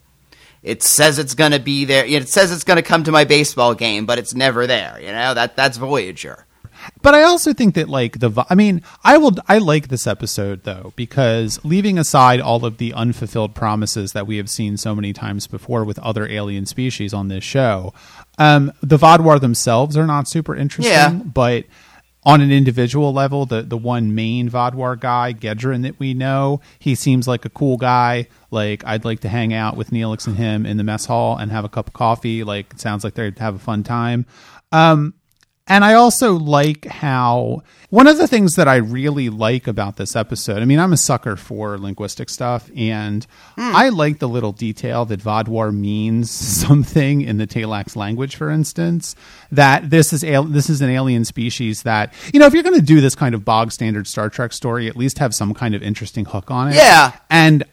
It 0.62 0.84
says 0.84 1.18
it's 1.18 1.36
going 1.36 1.54
to 1.54 1.60
be 1.60 1.86
there. 1.86 2.06
It 2.06 2.28
says 2.28 2.52
it's 2.52 2.66
going 2.66 2.78
to 2.78 2.84
come 2.84 3.06
to 3.06 3.12
my 3.12 3.24
baseball 3.24 3.74
game, 3.74 4.06
but 4.06 4.20
it's 4.20 4.36
never 4.36 4.68
there. 4.68 5.00
You 5.00 5.12
know 5.12 5.34
that 5.34 5.56
that's 5.56 5.78
Voyager. 5.78 6.46
But 7.02 7.16
I 7.16 7.24
also 7.24 7.54
think 7.54 7.76
that 7.76 7.88
like 7.90 8.20
the 8.20 8.46
I 8.50 8.56
mean, 8.56 8.82
I 9.04 9.18
will 9.18 9.32
I 9.48 9.58
like 9.58 9.88
this 9.88 10.06
episode 10.06 10.64
though 10.64 10.94
because 10.96 11.64
leaving 11.64 11.98
aside 11.98 12.42
all 12.42 12.66
of 12.66 12.78
the 12.78 12.94
unfulfilled 12.94 13.56
promises 13.56 14.12
that 14.14 14.28
we 14.28 14.38
have 14.38 14.50
seen 14.50 14.78
so 14.78 14.96
many 14.96 15.14
times 15.14 15.48
before 15.48 15.86
with 15.86 15.98
other 16.00 16.28
alien 16.28 16.66
species 16.66 17.14
on 17.14 17.28
this 17.30 17.44
show, 17.44 17.94
um, 18.38 18.74
the 18.82 18.98
Vaadwaur 18.98 19.40
themselves 19.40 19.96
are 19.96 20.08
not 20.08 20.28
super 20.28 20.56
interesting, 20.56 20.92
yeah. 20.92 21.10
but 21.10 21.66
on 22.24 22.42
an 22.42 22.52
individual 22.52 23.14
level, 23.14 23.46
the 23.46 23.62
the 23.62 23.78
one 23.78 24.14
main 24.14 24.50
Vaadwaur 24.50 25.00
guy, 25.00 25.34
Gedrin, 25.34 25.84
that 25.84 26.00
we 26.00 26.14
know, 26.14 26.60
he 26.78 26.96
seems 26.96 27.28
like 27.28 27.46
a 27.46 27.50
cool 27.50 27.78
guy. 27.78 28.28
Like 28.52 28.84
I'd 28.86 29.06
like 29.06 29.22
to 29.22 29.30
hang 29.30 29.54
out 29.54 29.78
with 29.78 29.92
Neelix 29.92 30.28
and 30.28 30.36
him 30.36 30.66
in 30.66 30.78
the 30.78 30.84
mess 30.84 31.06
hall 31.06 31.38
and 31.38 31.52
have 31.52 31.64
a 31.64 31.70
cup 31.70 31.88
of 31.88 31.94
coffee. 31.94 32.44
Like 32.44 32.74
it 32.74 32.80
sounds 32.82 33.04
like 33.04 33.14
they'd 33.14 33.40
have 33.40 33.56
a 33.56 33.60
fun 33.60 33.84
time. 33.84 34.26
Um, 34.72 35.14
And 35.70 35.86
I 35.86 35.94
also 35.94 36.34
like 36.34 36.86
how 36.86 37.62
one 37.92 38.08
of 38.08 38.18
the 38.18 38.28
things 38.28 38.56
that 38.56 38.68
I 38.68 38.78
really 38.78 39.30
like 39.30 39.68
about 39.68 39.98
this 39.98 40.16
episode, 40.16 40.62
I 40.62 40.66
mean, 40.66 40.80
I'm 40.80 40.94
a 40.94 40.98
sucker 40.98 41.36
for 41.36 41.78
linguistic 41.78 42.30
stuff, 42.30 42.70
and 42.76 43.26
mm. 43.58 43.74
I 43.74 43.90
like 43.90 44.20
the 44.20 44.30
little 44.30 44.52
detail 44.52 45.06
that 45.06 45.20
Vaadwaur 45.20 45.76
means 45.76 46.30
something 46.32 47.22
in 47.22 47.38
the 47.38 47.48
Talax 47.48 47.96
language, 47.96 48.36
for 48.36 48.50
instance. 48.50 49.16
That 49.52 49.90
this 49.90 50.14
is 50.14 50.24
al- 50.24 50.44
this 50.44 50.70
is 50.70 50.82
an 50.82 50.90
alien 50.90 51.26
species 51.26 51.84
that 51.84 52.14
you 52.34 52.40
know, 52.40 52.46
if 52.46 52.54
you're 52.54 52.64
going 52.64 52.80
to 52.80 52.82
do 52.82 53.02
this 53.02 53.16
kind 53.16 53.34
of 53.34 53.46
bog 53.46 53.72
standard 53.72 54.08
Star 54.08 54.30
Trek 54.30 54.54
story, 54.54 54.88
at 54.88 54.96
least 54.96 55.20
have 55.20 55.34
some 55.34 55.54
kind 55.54 55.74
of 55.74 55.82
interesting 55.82 56.26
hook 56.26 56.52
on 56.52 56.70
it. 56.70 56.76
Yeah, 56.76 57.16
and 57.30 57.64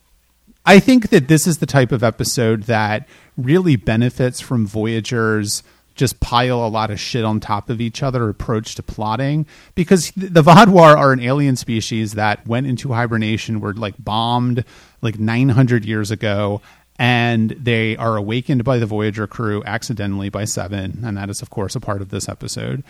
I 0.64 0.80
think 0.80 1.10
that 1.10 1.28
this 1.28 1.46
is 1.46 1.58
the 1.58 1.66
type 1.66 1.92
of 1.92 2.02
episode 2.02 2.64
that 2.64 3.06
really 3.36 3.76
benefits 3.76 4.40
from 4.40 4.66
Voyager's 4.66 5.62
just 5.96 6.20
pile 6.20 6.64
a 6.64 6.68
lot 6.68 6.90
of 6.90 7.00
shit 7.00 7.24
on 7.24 7.40
top 7.40 7.70
of 7.70 7.80
each 7.80 8.02
other 8.02 8.28
approach 8.28 8.74
to 8.76 8.82
plotting. 8.82 9.46
Because 9.74 10.12
the 10.12 10.42
Vaadwaur 10.42 10.96
are 10.96 11.12
an 11.12 11.20
alien 11.20 11.56
species 11.56 12.12
that 12.12 12.46
went 12.46 12.66
into 12.66 12.92
hibernation 12.92 13.60
were 13.60 13.74
like 13.74 13.94
bombed 13.98 14.64
like 15.02 15.18
900 15.18 15.84
years 15.84 16.10
ago 16.10 16.60
and 16.98 17.50
they 17.50 17.96
are 17.96 18.16
awakened 18.16 18.64
by 18.64 18.78
the 18.78 18.86
Voyager 18.86 19.26
crew 19.26 19.62
accidentally 19.64 20.28
by 20.28 20.44
7 20.44 21.00
and 21.04 21.16
that 21.16 21.28
is 21.28 21.42
of 21.42 21.50
course 21.50 21.76
a 21.76 21.80
part 21.80 22.00
of 22.00 22.08
this 22.08 22.26
episode 22.26 22.82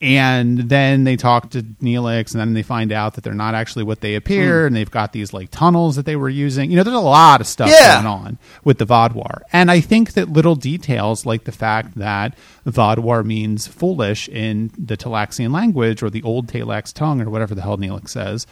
and 0.00 0.58
then 0.58 1.04
they 1.04 1.16
talk 1.16 1.50
to 1.50 1.62
Neelix, 1.62 2.32
and 2.32 2.40
then 2.40 2.54
they 2.54 2.62
find 2.62 2.92
out 2.92 3.14
that 3.14 3.24
they're 3.24 3.32
not 3.32 3.54
actually 3.54 3.84
what 3.84 4.00
they 4.00 4.14
appear, 4.14 4.64
mm. 4.64 4.66
and 4.66 4.76
they've 4.76 4.90
got 4.90 5.12
these 5.12 5.32
like 5.32 5.50
tunnels 5.50 5.96
that 5.96 6.04
they 6.04 6.16
were 6.16 6.28
using. 6.28 6.70
You 6.70 6.76
know, 6.76 6.82
there's 6.82 6.96
a 6.96 7.00
lot 7.00 7.40
of 7.40 7.46
stuff 7.46 7.70
yeah. 7.70 8.02
going 8.02 8.06
on 8.06 8.38
with 8.64 8.78
the 8.78 8.86
Vaadwaur, 8.86 9.42
and 9.52 9.70
I 9.70 9.80
think 9.80 10.12
that 10.12 10.28
little 10.28 10.56
details 10.56 11.24
like 11.24 11.44
the 11.44 11.52
fact 11.52 11.96
that 11.96 12.36
Vaadwaur 12.66 13.24
means 13.24 13.66
foolish 13.66 14.28
in 14.28 14.70
the 14.76 14.96
Talaxian 14.96 15.52
language 15.52 16.02
or 16.02 16.10
the 16.10 16.22
old 16.22 16.48
Talax 16.48 16.92
tongue 16.92 17.20
or 17.20 17.30
whatever 17.30 17.54
the 17.54 17.62
hell 17.62 17.78
Neelix 17.78 18.10
says 18.10 18.46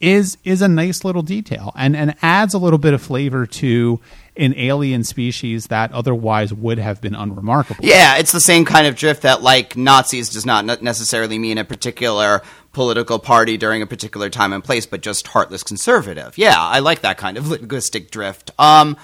is 0.00 0.36
is 0.44 0.60
a 0.60 0.68
nice 0.68 1.04
little 1.04 1.22
detail 1.22 1.72
and 1.74 1.96
and 1.96 2.14
adds 2.20 2.52
a 2.52 2.58
little 2.58 2.78
bit 2.78 2.92
of 2.92 3.00
flavor 3.00 3.46
to 3.46 3.98
an 4.36 4.52
alien 4.56 5.02
species 5.02 5.68
that 5.68 5.90
otherwise 5.92 6.52
would 6.52 6.78
have 6.78 7.00
been 7.00 7.14
unremarkable. 7.14 7.82
Yeah, 7.82 8.18
it's 8.18 8.32
the 8.32 8.40
same 8.40 8.66
kind 8.66 8.86
of 8.86 8.94
drift 8.94 9.22
that 9.22 9.42
like 9.42 9.76
Nazis 9.76 10.28
does 10.28 10.44
not 10.44 10.82
necessarily 10.82 11.38
mean 11.38 11.56
a 11.56 11.64
particular 11.64 12.42
political 12.72 13.18
party 13.18 13.56
during 13.56 13.80
a 13.80 13.86
particular 13.86 14.28
time 14.28 14.52
and 14.52 14.62
place, 14.62 14.84
but 14.84 15.00
just 15.00 15.28
heartless 15.28 15.62
conservative. 15.62 16.36
Yeah, 16.36 16.56
I 16.58 16.80
like 16.80 17.00
that 17.00 17.16
kind 17.16 17.38
of 17.38 17.48
linguistic 17.50 18.10
drift. 18.10 18.50
Um, 18.58 18.98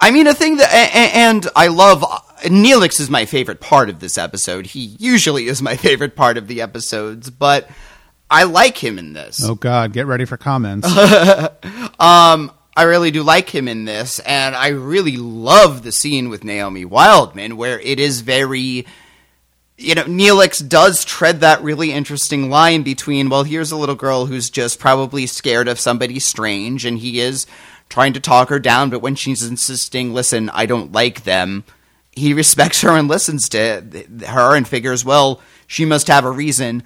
I 0.00 0.10
mean, 0.10 0.26
a 0.26 0.34
thing 0.34 0.56
that, 0.56 0.72
and 1.14 1.46
I 1.54 1.68
love 1.68 2.02
Neelix 2.42 2.98
is 2.98 3.10
my 3.10 3.26
favorite 3.26 3.60
part 3.60 3.90
of 3.90 4.00
this 4.00 4.18
episode. 4.18 4.66
He 4.66 4.96
usually 4.98 5.46
is 5.46 5.62
my 5.62 5.76
favorite 5.76 6.16
part 6.16 6.36
of 6.36 6.48
the 6.48 6.62
episodes, 6.62 7.30
but 7.30 7.68
I 8.30 8.44
like 8.44 8.78
him 8.78 8.98
in 8.98 9.12
this. 9.12 9.42
Oh 9.44 9.56
God, 9.56 9.92
get 9.92 10.06
ready 10.06 10.24
for 10.24 10.36
comments. 10.36 10.86
um, 11.98 12.52
I 12.76 12.82
really 12.84 13.10
do 13.10 13.22
like 13.22 13.50
him 13.50 13.66
in 13.66 13.84
this, 13.84 14.20
and 14.20 14.54
I 14.54 14.68
really 14.68 15.16
love 15.16 15.82
the 15.82 15.92
scene 15.92 16.28
with 16.28 16.44
Naomi 16.44 16.84
Wildman 16.84 17.56
where 17.56 17.80
it 17.80 17.98
is 17.98 18.20
very. 18.20 18.86
You 19.76 19.94
know, 19.94 20.04
Neelix 20.04 20.66
does 20.68 21.06
tread 21.06 21.40
that 21.40 21.62
really 21.62 21.90
interesting 21.90 22.50
line 22.50 22.82
between, 22.82 23.30
well, 23.30 23.44
here's 23.44 23.72
a 23.72 23.78
little 23.78 23.94
girl 23.94 24.26
who's 24.26 24.50
just 24.50 24.78
probably 24.78 25.26
scared 25.26 25.68
of 25.68 25.80
somebody 25.80 26.18
strange, 26.18 26.84
and 26.84 26.98
he 26.98 27.18
is 27.18 27.46
trying 27.88 28.12
to 28.12 28.20
talk 28.20 28.50
her 28.50 28.58
down, 28.58 28.88
but 28.90 29.00
when 29.00 29.14
she's 29.14 29.42
insisting, 29.42 30.12
listen, 30.12 30.50
I 30.50 30.66
don't 30.66 30.92
like 30.92 31.24
them, 31.24 31.64
he 32.12 32.32
respects 32.34 32.82
her 32.82 32.90
and 32.90 33.08
listens 33.08 33.48
to 33.50 34.06
her 34.26 34.54
and 34.54 34.68
figures, 34.68 35.02
well, 35.04 35.40
she 35.66 35.84
must 35.84 36.08
have 36.08 36.24
a 36.24 36.30
reason. 36.30 36.82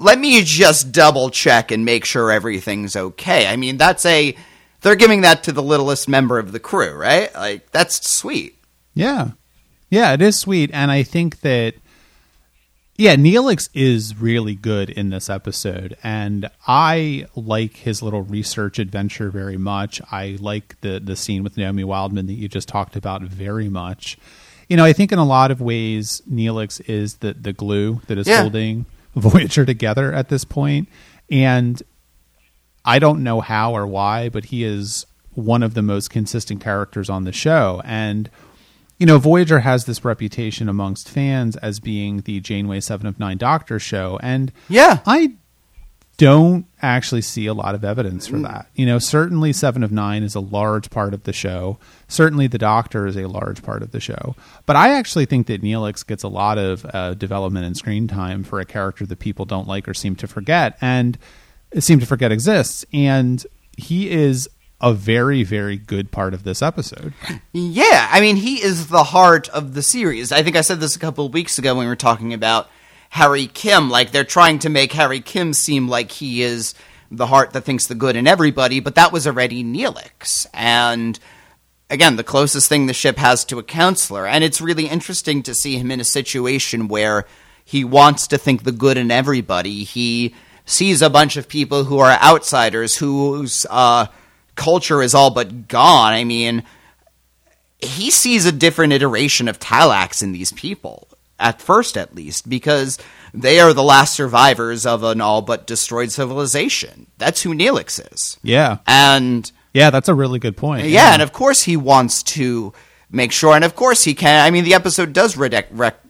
Let 0.00 0.18
me 0.18 0.42
just 0.42 0.92
double 0.92 1.30
check 1.30 1.70
and 1.70 1.84
make 1.84 2.04
sure 2.04 2.32
everything's 2.32 2.96
okay. 2.96 3.46
I 3.46 3.56
mean, 3.56 3.76
that's 3.76 4.04
a 4.04 4.34
they're 4.80 4.96
giving 4.96 5.20
that 5.20 5.44
to 5.44 5.52
the 5.52 5.62
littlest 5.62 6.08
member 6.08 6.38
of 6.38 6.52
the 6.52 6.60
crew, 6.60 6.92
right? 6.94 7.32
Like 7.34 7.70
that's 7.70 8.08
sweet. 8.08 8.58
Yeah. 8.94 9.32
Yeah, 9.90 10.14
it 10.14 10.22
is 10.22 10.38
sweet 10.38 10.70
and 10.72 10.90
I 10.90 11.02
think 11.02 11.40
that 11.40 11.74
yeah, 13.00 13.16
Neelix 13.16 13.70
is 13.72 14.20
really 14.20 14.54
good 14.54 14.90
in 14.90 15.08
this 15.08 15.30
episode, 15.30 15.96
and 16.02 16.50
I 16.68 17.24
like 17.34 17.76
his 17.76 18.02
little 18.02 18.20
research 18.20 18.78
adventure 18.78 19.30
very 19.30 19.56
much. 19.56 20.02
I 20.12 20.36
like 20.38 20.78
the 20.82 21.00
the 21.00 21.16
scene 21.16 21.42
with 21.42 21.56
Naomi 21.56 21.82
Wildman 21.82 22.26
that 22.26 22.34
you 22.34 22.46
just 22.46 22.68
talked 22.68 22.96
about 22.96 23.22
very 23.22 23.70
much. 23.70 24.18
You 24.68 24.76
know, 24.76 24.84
I 24.84 24.92
think 24.92 25.12
in 25.12 25.18
a 25.18 25.24
lot 25.24 25.50
of 25.50 25.62
ways, 25.62 26.20
Neelix 26.30 26.78
is 26.90 27.16
the 27.16 27.32
the 27.32 27.54
glue 27.54 28.02
that 28.06 28.18
is 28.18 28.26
yeah. 28.26 28.42
holding 28.42 28.84
Voyager 29.14 29.64
together 29.64 30.12
at 30.12 30.28
this 30.28 30.44
point, 30.44 30.88
and 31.30 31.82
I 32.84 32.98
don't 32.98 33.22
know 33.22 33.40
how 33.40 33.74
or 33.74 33.86
why, 33.86 34.28
but 34.28 34.46
he 34.46 34.64
is 34.64 35.06
one 35.34 35.62
of 35.62 35.74
the 35.74 35.82
most 35.82 36.10
consistent 36.10 36.60
characters 36.60 37.08
on 37.08 37.24
the 37.24 37.32
show. 37.32 37.82
And, 37.84 38.30
you 38.98 39.06
know, 39.06 39.18
Voyager 39.18 39.60
has 39.60 39.84
this 39.84 40.04
reputation 40.04 40.68
amongst 40.68 41.08
fans 41.08 41.56
as 41.56 41.80
being 41.80 42.22
the 42.22 42.40
Janeway 42.40 42.80
Seven 42.80 43.06
of 43.06 43.18
Nine 43.18 43.38
Doctor 43.38 43.78
show. 43.78 44.18
And 44.22 44.52
yeah, 44.68 45.00
I 45.06 45.34
don't 46.20 46.66
actually 46.82 47.22
see 47.22 47.46
a 47.46 47.54
lot 47.54 47.74
of 47.74 47.82
evidence 47.82 48.26
for 48.26 48.38
that. 48.40 48.66
You 48.74 48.84
know, 48.84 48.98
certainly 48.98 49.54
Seven 49.54 49.82
of 49.82 49.90
Nine 49.90 50.22
is 50.22 50.34
a 50.34 50.40
large 50.40 50.90
part 50.90 51.14
of 51.14 51.22
the 51.22 51.32
show. 51.32 51.78
Certainly 52.08 52.48
the 52.48 52.58
Doctor 52.58 53.06
is 53.06 53.16
a 53.16 53.26
large 53.26 53.62
part 53.62 53.82
of 53.82 53.92
the 53.92 54.00
show. 54.00 54.36
But 54.66 54.76
I 54.76 54.92
actually 54.92 55.24
think 55.24 55.46
that 55.46 55.62
Neelix 55.62 56.06
gets 56.06 56.22
a 56.22 56.28
lot 56.28 56.58
of 56.58 56.84
uh, 56.92 57.14
development 57.14 57.64
and 57.64 57.74
screen 57.74 58.06
time 58.06 58.44
for 58.44 58.60
a 58.60 58.66
character 58.66 59.06
that 59.06 59.18
people 59.18 59.46
don't 59.46 59.66
like 59.66 59.88
or 59.88 59.94
seem 59.94 60.14
to 60.16 60.28
forget. 60.28 60.76
And 60.82 61.16
seem 61.78 62.00
to 62.00 62.06
forget 62.06 62.32
exists. 62.32 62.84
And 62.92 63.46
he 63.78 64.10
is 64.10 64.46
a 64.82 64.92
very, 64.92 65.42
very 65.42 65.78
good 65.78 66.10
part 66.10 66.34
of 66.34 66.44
this 66.44 66.60
episode. 66.60 67.14
Yeah, 67.52 68.08
I 68.10 68.20
mean, 68.20 68.36
he 68.36 68.62
is 68.62 68.88
the 68.88 69.04
heart 69.04 69.48
of 69.50 69.72
the 69.72 69.82
series. 69.82 70.32
I 70.32 70.42
think 70.42 70.56
I 70.56 70.60
said 70.60 70.80
this 70.80 70.96
a 70.96 70.98
couple 70.98 71.24
of 71.24 71.32
weeks 71.32 71.58
ago 71.58 71.74
when 71.74 71.86
we 71.86 71.88
were 71.88 71.96
talking 71.96 72.34
about 72.34 72.68
Harry 73.10 73.46
Kim. 73.46 73.90
Like, 73.90 74.10
they're 74.10 74.24
trying 74.24 74.58
to 74.60 74.68
make 74.68 74.92
Harry 74.92 75.20
Kim 75.20 75.52
seem 75.52 75.88
like 75.88 76.10
he 76.10 76.42
is 76.42 76.74
the 77.10 77.26
heart 77.26 77.52
that 77.52 77.62
thinks 77.62 77.86
the 77.86 77.94
good 77.94 78.16
in 78.16 78.26
everybody, 78.26 78.80
but 78.80 78.94
that 78.94 79.12
was 79.12 79.26
already 79.26 79.64
Neelix. 79.64 80.46
And 80.54 81.18
again, 81.90 82.16
the 82.16 82.24
closest 82.24 82.68
thing 82.68 82.86
the 82.86 82.94
ship 82.94 83.18
has 83.18 83.44
to 83.46 83.58
a 83.58 83.64
counselor. 83.64 84.26
And 84.26 84.44
it's 84.44 84.60
really 84.60 84.86
interesting 84.86 85.42
to 85.42 85.54
see 85.54 85.76
him 85.76 85.90
in 85.90 86.00
a 86.00 86.04
situation 86.04 86.88
where 86.88 87.26
he 87.64 87.84
wants 87.84 88.28
to 88.28 88.38
think 88.38 88.62
the 88.62 88.72
good 88.72 88.96
in 88.96 89.10
everybody. 89.10 89.84
He 89.84 90.34
sees 90.64 91.02
a 91.02 91.10
bunch 91.10 91.36
of 91.36 91.48
people 91.48 91.84
who 91.84 91.98
are 91.98 92.12
outsiders 92.22 92.96
whose 92.96 93.66
uh, 93.68 94.06
culture 94.54 95.02
is 95.02 95.14
all 95.14 95.30
but 95.30 95.66
gone. 95.66 96.12
I 96.12 96.22
mean, 96.22 96.62
he 97.80 98.10
sees 98.10 98.46
a 98.46 98.52
different 98.52 98.92
iteration 98.92 99.48
of 99.48 99.58
Talax 99.58 100.22
in 100.22 100.32
these 100.32 100.52
people, 100.52 101.08
at 101.40 101.60
first 101.60 101.96
at 101.96 102.14
least, 102.14 102.48
because 102.48 102.98
they 103.34 103.58
are 103.58 103.72
the 103.72 103.82
last 103.82 104.14
survivors 104.14 104.86
of 104.86 105.02
an 105.02 105.20
all 105.20 105.42
but 105.42 105.66
destroyed 105.66 106.12
civilization. 106.12 107.06
That's 107.18 107.42
who 107.42 107.54
Neelix 107.54 108.12
is. 108.12 108.38
Yeah. 108.42 108.78
And. 108.86 109.50
Yeah, 109.72 109.90
that's 109.90 110.08
a 110.08 110.14
really 110.14 110.38
good 110.38 110.56
point. 110.56 110.84
Yeah, 110.84 110.90
yeah. 110.90 111.12
and 111.14 111.22
of 111.22 111.32
course 111.32 111.62
he 111.62 111.76
wants 111.76 112.22
to 112.24 112.72
make 113.10 113.32
sure, 113.32 113.54
and 113.54 113.64
of 113.64 113.74
course 113.74 114.04
he 114.04 114.14
can. 114.14 114.44
I 114.44 114.50
mean, 114.50 114.64
the 114.64 114.74
episode 114.74 115.12
does 115.12 115.36
rec- 115.36 115.68
rec- 115.70 116.00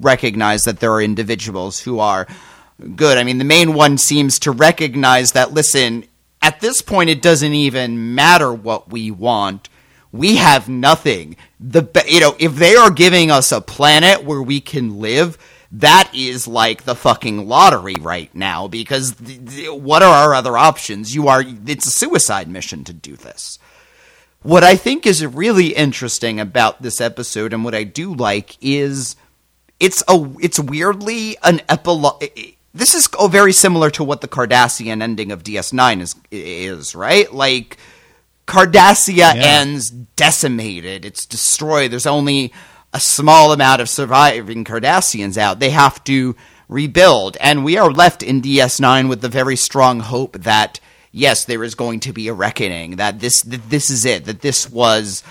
recognize 0.00 0.64
that 0.64 0.80
there 0.80 0.92
are 0.92 1.02
individuals 1.02 1.80
who 1.80 1.98
are 1.98 2.26
good. 2.96 3.18
I 3.18 3.24
mean, 3.24 3.38
the 3.38 3.44
main 3.44 3.74
one 3.74 3.98
seems 3.98 4.38
to 4.40 4.50
recognize 4.50 5.32
that, 5.32 5.52
listen, 5.52 6.04
at 6.42 6.60
this 6.60 6.80
point, 6.80 7.10
it 7.10 7.20
doesn't 7.20 7.52
even 7.52 8.14
matter 8.14 8.52
what 8.52 8.90
we 8.90 9.10
want. 9.10 9.68
We 10.12 10.36
have 10.36 10.68
nothing. 10.68 11.36
The 11.58 11.86
you 12.08 12.20
know, 12.20 12.34
if 12.38 12.56
they 12.56 12.74
are 12.74 12.90
giving 12.90 13.30
us 13.30 13.52
a 13.52 13.60
planet 13.60 14.24
where 14.24 14.42
we 14.42 14.60
can 14.60 14.98
live, 14.98 15.38
that 15.72 16.10
is 16.14 16.48
like 16.48 16.84
the 16.84 16.96
fucking 16.96 17.46
lottery 17.46 17.94
right 18.00 18.34
now. 18.34 18.66
Because 18.66 19.14
th- 19.14 19.44
th- 19.48 19.70
what 19.70 20.02
are 20.02 20.14
our 20.14 20.34
other 20.34 20.58
options? 20.58 21.14
You 21.14 21.28
are. 21.28 21.44
It's 21.66 21.86
a 21.86 21.90
suicide 21.90 22.48
mission 22.48 22.84
to 22.84 22.92
do 22.92 23.16
this. 23.16 23.58
What 24.42 24.64
I 24.64 24.74
think 24.74 25.06
is 25.06 25.24
really 25.24 25.68
interesting 25.68 26.40
about 26.40 26.82
this 26.82 27.00
episode, 27.00 27.52
and 27.52 27.64
what 27.64 27.74
I 27.74 27.84
do 27.84 28.14
like, 28.14 28.56
is 28.60 29.14
it's 29.78 30.02
a 30.08 30.28
it's 30.40 30.58
weirdly 30.58 31.36
an 31.42 31.60
epilogue 31.68 32.22
this 32.72 32.94
is 32.94 33.08
very 33.28 33.52
similar 33.52 33.90
to 33.90 34.04
what 34.04 34.20
the 34.20 34.28
Cardassia 34.28 35.02
ending 35.02 35.32
of 35.32 35.42
DS9 35.42 36.00
is 36.00 36.14
is 36.30 36.94
right. 36.94 37.32
Like 37.32 37.78
Cardassia 38.46 39.16
yeah. 39.16 39.32
ends 39.34 39.90
decimated; 39.90 41.04
it's 41.04 41.26
destroyed. 41.26 41.90
There's 41.90 42.06
only 42.06 42.52
a 42.92 43.00
small 43.00 43.52
amount 43.52 43.80
of 43.80 43.88
surviving 43.88 44.64
Cardassians 44.64 45.36
out. 45.36 45.60
They 45.60 45.70
have 45.70 46.02
to 46.04 46.34
rebuild, 46.68 47.36
and 47.40 47.64
we 47.64 47.76
are 47.76 47.90
left 47.90 48.22
in 48.22 48.42
DS9 48.42 49.08
with 49.08 49.20
the 49.20 49.28
very 49.28 49.56
strong 49.56 50.00
hope 50.00 50.38
that 50.38 50.80
yes, 51.12 51.44
there 51.44 51.64
is 51.64 51.74
going 51.74 52.00
to 52.00 52.12
be 52.12 52.28
a 52.28 52.34
reckoning. 52.34 52.96
That 52.96 53.20
this 53.20 53.42
that 53.42 53.70
this 53.70 53.90
is 53.90 54.04
it. 54.04 54.24
That 54.24 54.40
this 54.40 54.68
was 54.68 55.22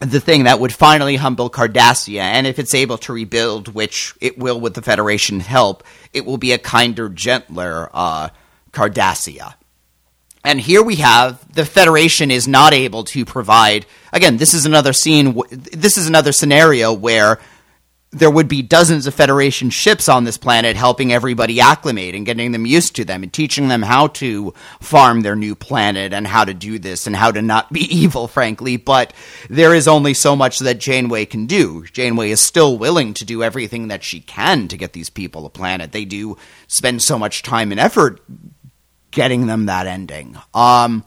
the 0.00 0.20
thing 0.20 0.44
that 0.44 0.60
would 0.60 0.72
finally 0.72 1.16
humble 1.16 1.50
Cardassia. 1.50 2.20
And 2.20 2.46
if 2.46 2.58
it's 2.58 2.74
able 2.74 2.98
to 2.98 3.12
rebuild, 3.12 3.68
which 3.68 4.14
it 4.20 4.38
will 4.38 4.60
with 4.60 4.74
the 4.74 4.82
Federation 4.82 5.40
help, 5.40 5.84
it 6.12 6.26
will 6.26 6.36
be 6.36 6.52
a 6.52 6.58
kinder, 6.58 7.08
gentler 7.08 7.88
uh, 7.92 8.28
Cardassia. 8.72 9.54
And 10.46 10.60
here 10.60 10.80
we 10.80 10.94
have 10.96 11.44
the 11.52 11.66
Federation 11.66 12.30
is 12.30 12.46
not 12.46 12.72
able 12.72 13.02
to 13.06 13.24
provide. 13.24 13.84
Again, 14.12 14.36
this 14.36 14.54
is 14.54 14.64
another 14.64 14.92
scene. 14.92 15.42
This 15.50 15.98
is 15.98 16.06
another 16.06 16.30
scenario 16.30 16.92
where 16.92 17.40
there 18.12 18.30
would 18.30 18.46
be 18.46 18.62
dozens 18.62 19.08
of 19.08 19.14
Federation 19.14 19.70
ships 19.70 20.08
on 20.08 20.22
this 20.22 20.38
planet 20.38 20.76
helping 20.76 21.12
everybody 21.12 21.60
acclimate 21.60 22.14
and 22.14 22.24
getting 22.24 22.52
them 22.52 22.64
used 22.64 22.94
to 22.94 23.04
them 23.04 23.24
and 23.24 23.32
teaching 23.32 23.66
them 23.66 23.82
how 23.82 24.06
to 24.06 24.54
farm 24.80 25.22
their 25.22 25.34
new 25.34 25.56
planet 25.56 26.12
and 26.12 26.28
how 26.28 26.44
to 26.44 26.54
do 26.54 26.78
this 26.78 27.08
and 27.08 27.16
how 27.16 27.32
to 27.32 27.42
not 27.42 27.72
be 27.72 27.80
evil, 27.94 28.28
frankly. 28.28 28.76
But 28.76 29.12
there 29.50 29.74
is 29.74 29.88
only 29.88 30.14
so 30.14 30.36
much 30.36 30.60
that 30.60 30.78
Janeway 30.78 31.24
can 31.24 31.46
do. 31.46 31.84
Janeway 31.92 32.30
is 32.30 32.40
still 32.40 32.78
willing 32.78 33.14
to 33.14 33.24
do 33.24 33.42
everything 33.42 33.88
that 33.88 34.04
she 34.04 34.20
can 34.20 34.68
to 34.68 34.76
get 34.76 34.92
these 34.92 35.10
people 35.10 35.44
a 35.44 35.50
planet. 35.50 35.90
They 35.90 36.04
do 36.04 36.36
spend 36.68 37.02
so 37.02 37.18
much 37.18 37.42
time 37.42 37.72
and 37.72 37.80
effort 37.80 38.22
getting 39.16 39.46
them 39.46 39.64
that 39.66 39.86
ending. 39.86 40.36
Um, 40.52 41.02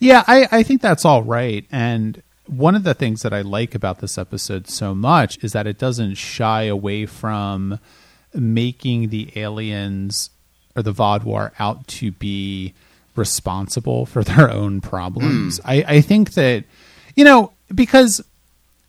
yeah, 0.00 0.24
I, 0.26 0.48
I 0.50 0.62
think 0.62 0.80
that's 0.80 1.04
all 1.04 1.22
right. 1.22 1.66
And 1.70 2.22
one 2.46 2.74
of 2.74 2.82
the 2.82 2.94
things 2.94 3.20
that 3.20 3.34
I 3.34 3.42
like 3.42 3.74
about 3.74 3.98
this 3.98 4.16
episode 4.16 4.68
so 4.68 4.94
much 4.94 5.42
is 5.44 5.52
that 5.52 5.66
it 5.66 5.78
doesn't 5.78 6.14
shy 6.14 6.62
away 6.62 7.04
from 7.04 7.78
making 8.32 9.10
the 9.10 9.30
aliens 9.36 10.30
or 10.74 10.82
the 10.82 10.92
Vaadwaur 10.92 11.52
out 11.58 11.86
to 11.88 12.10
be 12.10 12.72
responsible 13.16 14.06
for 14.06 14.24
their 14.24 14.50
own 14.50 14.80
problems. 14.80 15.60
Mm. 15.60 15.62
I, 15.66 15.96
I 15.96 16.00
think 16.00 16.32
that 16.32 16.64
you 17.14 17.24
know 17.24 17.52
because 17.74 18.24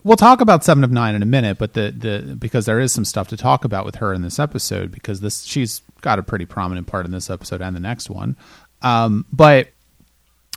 we'll 0.08 0.18
talk 0.18 0.42
about 0.42 0.64
Seven 0.64 0.84
of 0.84 0.92
Nine 0.92 1.14
in 1.14 1.22
a 1.22 1.26
minute, 1.28 1.58
but 1.58 1.74
the 1.74 1.92
the 1.92 2.36
because 2.36 2.66
there 2.66 2.80
is 2.80 2.92
some 2.92 3.06
stuff 3.06 3.28
to 3.28 3.38
talk 3.38 3.66
about 3.66 3.86
with 3.86 3.96
her 3.96 4.14
in 4.14 4.22
this 4.22 4.40
episode 4.40 4.92
because 4.92 5.20
this 5.20 5.44
she's 5.44 5.82
got 6.02 6.18
a 6.18 6.24
pretty 6.24 6.46
prominent 6.46 6.88
part 6.88 7.06
in 7.06 7.12
this 7.12 7.30
episode 7.30 7.62
and 7.62 7.76
the 7.76 7.80
next 7.80 8.10
one. 8.10 8.38
Um, 8.82 9.26
but 9.32 9.70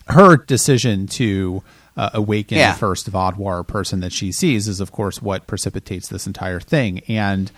her 0.06 0.36
decision 0.36 1.06
to 1.08 1.62
uh, 1.96 2.10
awaken 2.14 2.58
yeah. 2.58 2.72
the 2.72 2.78
first 2.78 3.10
Vaadwaur 3.10 3.66
person 3.66 4.00
that 4.00 4.12
she 4.12 4.32
sees 4.32 4.68
is, 4.68 4.80
of 4.80 4.92
course, 4.92 5.20
what 5.20 5.46
precipitates 5.46 6.08
this 6.08 6.26
entire 6.26 6.60
thing. 6.60 7.00
And 7.08 7.50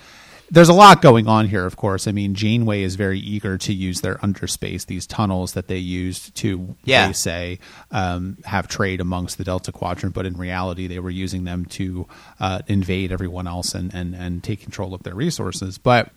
there's 0.53 0.69
a 0.69 0.73
lot 0.73 1.01
going 1.01 1.27
on 1.27 1.47
here, 1.47 1.65
of 1.65 1.77
course. 1.77 2.07
I 2.07 2.11
mean, 2.11 2.35
Janeway 2.35 2.83
is 2.83 2.93
very 2.93 3.19
eager 3.19 3.57
to 3.57 3.73
use 3.73 4.01
their 4.01 4.15
underspace, 4.17 4.85
these 4.85 5.07
tunnels 5.07 5.53
that 5.53 5.67
they 5.67 5.79
used 5.79 6.35
to, 6.35 6.75
yeah. 6.83 7.07
they 7.07 7.13
say, 7.13 7.59
um, 7.89 8.37
have 8.45 8.67
trade 8.67 9.01
amongst 9.01 9.39
the 9.39 9.43
Delta 9.43 9.71
Quadrant, 9.71 10.13
but 10.13 10.27
in 10.27 10.37
reality, 10.37 10.85
they 10.85 10.99
were 10.99 11.09
using 11.09 11.45
them 11.45 11.65
to 11.65 12.07
uh, 12.39 12.61
invade 12.67 13.11
everyone 13.11 13.47
else 13.47 13.73
and, 13.73 13.91
and, 13.95 14.13
and 14.13 14.43
take 14.43 14.61
control 14.61 14.93
of 14.93 15.01
their 15.01 15.15
resources. 15.15 15.79
But 15.79 16.11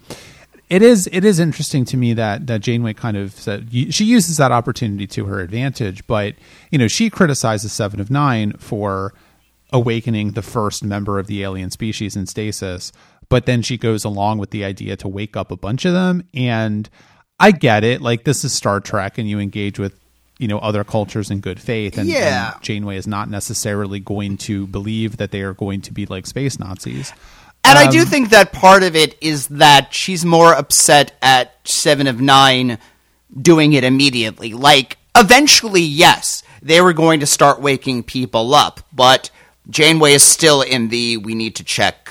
it 0.69 0.83
is 0.83 1.09
it 1.12 1.25
is 1.25 1.38
interesting 1.38 1.85
to 1.87 1.97
me 1.97 2.12
that 2.14 2.49
that 2.49 2.61
Janeway 2.61 2.93
kind 2.93 3.16
of 3.16 3.33
said 3.33 3.69
she 3.73 4.05
uses 4.05 4.37
that 4.37 4.50
opportunity 4.52 5.07
to 5.07 5.25
her 5.26 5.40
advantage, 5.40 6.07
but 6.09 6.35
you 6.73 6.78
know 6.78 6.88
she 6.88 7.09
criticizes 7.09 7.73
Seven 7.73 8.00
of 8.00 8.11
Nine 8.11 8.52
for 8.55 9.14
awakening 9.73 10.33
the 10.33 10.43
first 10.43 10.85
member 10.85 11.19
of 11.19 11.26
the 11.26 11.43
alien 11.43 11.71
species 11.71 12.16
in 12.16 12.26
stasis, 12.26 12.93
but 13.28 13.47
then 13.47 13.62
she 13.62 13.76
goes 13.76 14.04
along 14.04 14.38
with 14.38 14.50
the 14.50 14.64
idea 14.64 14.97
to 14.97 15.09
wake 15.09 15.37
up 15.37 15.50
a 15.50 15.56
bunch 15.56 15.85
of 15.85 15.92
them, 15.92 16.26
and 16.35 16.88
I 17.38 17.50
get 17.50 17.85
it. 17.85 18.00
Like 18.00 18.25
this 18.25 18.45
is 18.45 18.52
Star 18.52 18.80
Trek, 18.80 19.18
and 19.18 19.28
you 19.28 19.38
engage 19.38 19.78
with 19.78 19.99
you 20.38 20.49
know 20.49 20.59
other 20.59 20.85
cultures 20.85 21.30
in 21.30 21.40
good 21.40 21.59
faith 21.61 21.97
and, 21.97 22.09
yeah. 22.09 22.52
and 22.52 22.62
Janeway 22.62 22.99
is 22.99 23.06
not 23.06 23.30
necessarily 23.30 24.00
going 24.00 24.37
to 24.38 24.66
believe 24.66 25.16
that 25.16 25.30
they 25.30 25.40
are 25.40 25.54
going 25.54 25.80
to 25.83 25.92
be 25.92 26.04
like 26.06 26.26
space 26.26 26.59
Nazis. 26.59 27.12
And 27.64 27.78
um, 27.78 27.88
I 27.88 27.90
do 27.90 28.00
um, 28.00 28.06
think 28.06 28.30
that 28.30 28.52
part 28.52 28.83
of 28.83 28.95
it 28.95 29.16
is 29.21 29.49
that 29.49 29.92
she's 29.92 30.25
more 30.25 30.54
upset 30.54 31.12
at 31.21 31.56
Seven 31.66 32.06
of 32.06 32.21
Nine 32.21 32.78
doing 33.40 33.73
it 33.73 33.83
immediately. 33.83 34.52
Like, 34.52 34.99
eventually, 35.16 35.83
yes, 35.83 36.45
they 36.62 36.80
were 36.80 36.92
going 36.92 37.21
to 37.21 37.26
start 37.26 37.61
waking 37.61 38.04
people 38.04 38.54
up, 38.54 38.80
but 38.92 39.30
Janeway 39.68 40.12
is 40.12 40.23
still 40.23 40.62
in 40.62 40.88
the 40.88 41.16
we 41.16 41.35
need 41.35 41.56
to 41.56 41.64
check 41.64 42.09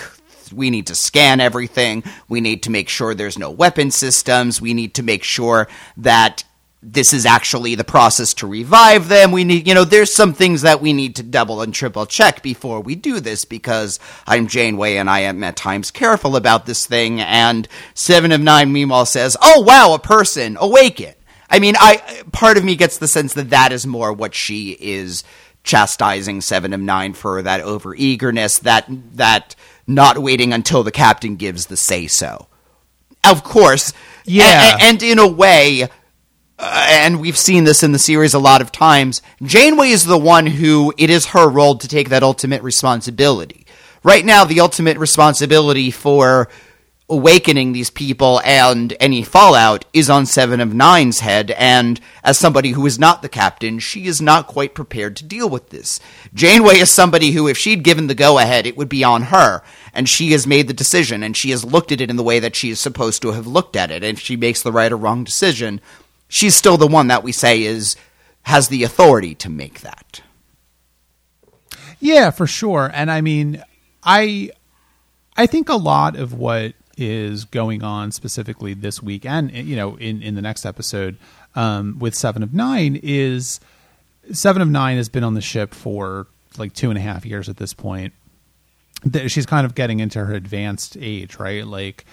we 0.56 0.70
need 0.70 0.88
to 0.88 0.96
scan 0.96 1.40
everything. 1.40 2.04
We 2.28 2.42
need 2.42 2.64
to 2.64 2.72
make 2.72 2.90
sure 2.90 3.14
there's 3.14 3.38
no 3.38 3.52
weapon 3.52 3.92
systems. 3.92 4.62
We 4.62 4.74
need 4.74 4.94
to 4.96 5.04
make 5.04 5.24
sure 5.24 5.68
that 5.98 6.44
this 6.88 7.14
is 7.14 7.26
actually 7.26 7.74
the 7.74 7.84
process 7.84 8.36
to 8.36 8.48
revive 8.48 9.08
them. 9.08 9.32
We 9.32 9.44
need, 9.44 9.68
you 9.68 9.74
know, 9.74 9.86
there's 9.86 10.14
some 10.14 10.34
things 10.34 10.62
that 10.62 10.82
we 10.82 10.94
need 10.94 11.16
to 11.16 11.24
double 11.24 11.62
and 11.62 11.74
triple 11.74 12.06
check 12.06 12.44
before 12.44 12.80
we 12.80 12.94
do 12.94 13.20
this 13.20 13.44
because 13.44 14.00
I'm 14.28 14.48
Janeway 14.48 14.98
and 14.98 15.10
I 15.10 15.22
am 15.22 15.44
at 15.44 15.56
times 15.56 15.90
careful 15.90 16.36
about 16.36 16.68
this 16.68 16.86
thing. 16.86 17.20
And 17.20 17.68
Seven 17.96 18.32
of 18.32 18.40
Nine 18.40 18.72
meanwhile 18.72 19.08
says, 19.08 19.36
"Oh 19.42 19.62
wow, 19.62 19.94
a 19.94 20.00
person, 20.00 20.58
awaken." 20.60 21.16
I 21.50 21.58
mean, 21.58 21.76
I 21.80 22.24
part 22.32 22.58
of 22.58 22.64
me 22.64 22.76
gets 22.76 23.00
the 23.00 23.08
sense 23.08 23.34
that 23.34 23.50
that 23.50 23.72
is 23.72 23.88
more 23.88 24.14
what 24.14 24.36
she 24.36 24.78
is 24.80 25.24
chastising 25.64 26.42
Seven 26.42 26.72
of 26.72 26.80
Nine 26.80 27.14
for 27.14 27.42
that 27.42 27.62
over 27.62 27.96
eagerness, 27.96 28.60
that 28.60 28.86
that 29.16 29.56
not 29.88 30.18
waiting 30.18 30.54
until 30.54 30.84
the 30.84 30.92
captain 30.92 31.36
gives 31.36 31.68
the 31.68 31.78
say 31.78 32.08
so. 32.08 32.48
Of 33.24 33.44
course, 33.44 33.94
yeah, 34.26 34.78
and, 34.80 35.02
and 35.02 35.04
in 35.04 35.20
a 35.20 35.28
way 35.28 35.90
uh, 36.58 36.88
and 36.90 37.20
we've 37.20 37.38
seen 37.38 37.66
this 37.66 37.84
in 37.84 37.92
the 37.92 38.00
series 38.00 38.34
a 38.34 38.40
lot 38.40 38.62
of 38.62 38.72
times, 38.72 39.22
Janeway 39.44 39.90
is 39.90 40.06
the 40.06 40.18
one 40.18 40.48
who 40.48 40.94
it 40.98 41.10
is 41.10 41.28
her 41.28 41.50
role 41.50 41.78
to 41.78 41.88
take 41.88 42.10
that 42.10 42.24
ultimate 42.24 42.64
responsibility. 42.64 43.66
Right 44.04 44.24
now, 44.24 44.46
the 44.46 44.62
ultimate 44.62 44.98
responsibility 44.98 45.92
for 45.92 46.48
awakening 47.08 47.72
these 47.72 47.92
people 47.92 48.42
and 48.44 48.96
any 49.00 49.22
fallout 49.22 49.86
is 49.94 50.10
on 50.10 50.26
Seven 50.26 50.60
of 50.60 50.74
Nine's 50.74 51.20
head, 51.20 51.52
and 51.52 52.00
as 52.24 52.38
somebody 52.38 52.72
who 52.72 52.86
is 52.86 52.98
not 52.98 53.22
the 53.22 53.30
captain, 53.30 53.78
she 53.78 54.08
is 54.08 54.20
not 54.20 54.48
quite 54.48 54.74
prepared 54.74 55.16
to 55.18 55.24
deal 55.24 55.48
with 55.48 55.70
this. 55.70 56.00
Janeway 56.34 56.78
is 56.78 56.92
somebody 56.92 57.32
who, 57.32 57.48
if 57.48 57.58
she'd 57.58 57.84
given 57.84 58.08
the 58.08 58.16
go 58.16 58.40
ahead, 58.40 58.66
it 58.66 58.76
would 58.76 58.90
be 58.90 59.04
on 59.04 59.24
her, 59.24 59.62
and 59.94 60.10
she 60.10 60.32
has 60.32 60.48
made 60.48 60.68
the 60.68 60.74
decision, 60.74 61.22
and 61.22 61.38
she 61.38 61.52
has 61.52 61.64
looked 61.64 61.92
at 61.92 62.02
it 62.02 62.10
in 62.10 62.16
the 62.16 62.24
way 62.24 62.40
that 62.40 62.56
she 62.56 62.72
is 62.72 62.80
supposed 62.80 63.22
to 63.22 63.34
have 63.34 63.46
looked 63.46 63.76
at 63.76 63.92
it, 63.92 64.04
and 64.04 64.18
if 64.18 64.20
she 64.20 64.36
makes 64.36 64.64
the 64.64 64.72
right 64.72 64.92
or 64.92 64.98
wrong 64.98 65.24
decision, 65.24 65.80
she's 66.28 66.56
still 66.56 66.78
the 66.78 66.88
one 66.88 67.08
that 67.08 67.24
we 67.24 67.32
say 67.32 67.62
is 67.64 67.96
has 68.44 68.68
the 68.68 68.84
authority 68.84 69.36
to 69.36 69.50
make 69.50 69.82
that. 69.82 70.22
Yeah, 72.00 72.30
for 72.30 72.46
sure. 72.46 72.92
And 72.94 73.10
I 73.10 73.22
mean, 73.22 73.64
I 74.04 74.52
I 75.38 75.48
think 75.48 75.70
a 75.70 75.76
lot 75.76 76.16
of 76.16 76.34
what 76.34 76.74
is 76.98 77.46
going 77.46 77.84
on 77.84 78.12
specifically 78.12 78.74
this 78.74 79.02
week 79.02 79.26
and 79.26 79.52
you 79.52 79.76
know 79.76 79.96
in 79.98 80.22
in 80.22 80.36
the 80.36 80.42
next 80.42 80.66
episode 80.66 81.18
um, 81.56 81.98
with 82.00 82.16
Seven 82.16 82.44
of 82.44 82.54
Nine 82.54 83.00
is 83.02 83.60
Seven 84.32 84.62
of 84.62 84.70
Nine 84.70 84.98
has 84.98 85.10
been 85.10 85.24
on 85.24 85.34
the 85.34 85.42
ship 85.42 85.74
for 85.74 86.28
like 86.58 86.74
two 86.74 86.90
and 86.90 86.98
a 86.98 87.02
half 87.02 87.26
years 87.26 87.50
at 87.50 87.58
this 87.58 87.74
point. 87.74 88.14
She's 89.28 89.46
kind 89.46 89.66
of 89.66 89.76
getting 89.76 90.00
into 90.00 90.24
her 90.24 90.34
advanced 90.34 90.98
age, 91.00 91.38
right? 91.38 91.66
Like 91.66 92.06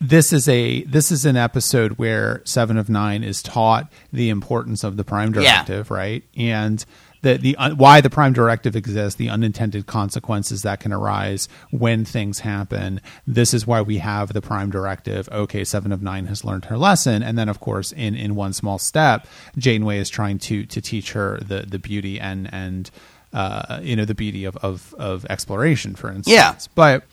this 0.00 0.32
is 0.32 0.48
a 0.48 0.82
this 0.84 1.12
is 1.12 1.24
an 1.24 1.36
episode 1.36 1.92
where 1.92 2.42
Seven 2.44 2.76
of 2.76 2.88
Nine 2.88 3.22
is 3.22 3.42
taught 3.42 3.90
the 4.12 4.30
importance 4.30 4.84
of 4.84 4.96
the 4.96 5.04
Prime 5.04 5.32
Directive, 5.32 5.88
yeah. 5.90 5.96
right? 5.96 6.24
And 6.36 6.84
the 7.24 7.38
the 7.38 7.56
uh, 7.56 7.74
why 7.74 8.00
the 8.00 8.10
Prime 8.10 8.32
Directive 8.32 8.76
exists, 8.76 9.18
the 9.18 9.30
unintended 9.30 9.86
consequences 9.86 10.62
that 10.62 10.78
can 10.78 10.92
arise 10.92 11.48
when 11.70 12.04
things 12.04 12.40
happen. 12.40 13.00
This 13.26 13.52
is 13.52 13.66
why 13.66 13.80
we 13.80 13.98
have 13.98 14.32
the 14.32 14.42
Prime 14.42 14.70
Directive. 14.70 15.28
Okay, 15.32 15.64
Seven 15.64 15.90
of 15.90 16.02
Nine 16.02 16.26
has 16.26 16.44
learned 16.44 16.66
her 16.66 16.78
lesson, 16.78 17.22
and 17.22 17.36
then 17.36 17.48
of 17.48 17.58
course, 17.58 17.90
in 17.90 18.14
in 18.14 18.34
one 18.36 18.52
small 18.52 18.78
step, 18.78 19.26
Janeway 19.58 19.98
is 19.98 20.08
trying 20.08 20.38
to 20.40 20.66
to 20.66 20.80
teach 20.80 21.12
her 21.12 21.38
the 21.40 21.62
the 21.62 21.78
beauty 21.78 22.20
and 22.20 22.52
and 22.52 22.90
uh, 23.32 23.80
you 23.82 23.96
know 23.96 24.04
the 24.04 24.14
beauty 24.14 24.44
of 24.44 24.56
of, 24.58 24.94
of 24.98 25.26
exploration, 25.30 25.94
for 25.94 26.08
instance. 26.08 26.28
Yeah, 26.28 26.56
but 26.74 27.04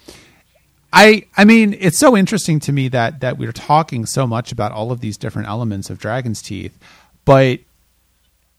I 0.93 1.25
I 1.37 1.45
mean, 1.45 1.75
it's 1.79 1.97
so 1.97 2.17
interesting 2.17 2.59
to 2.61 2.71
me 2.71 2.89
that 2.89 3.21
that 3.21 3.37
we're 3.37 3.53
talking 3.53 4.05
so 4.05 4.27
much 4.27 4.51
about 4.51 4.71
all 4.73 4.91
of 4.91 4.99
these 4.99 5.17
different 5.17 5.47
elements 5.47 5.89
of 5.89 5.99
Dragon's 5.99 6.41
Teeth, 6.41 6.77
but 7.23 7.59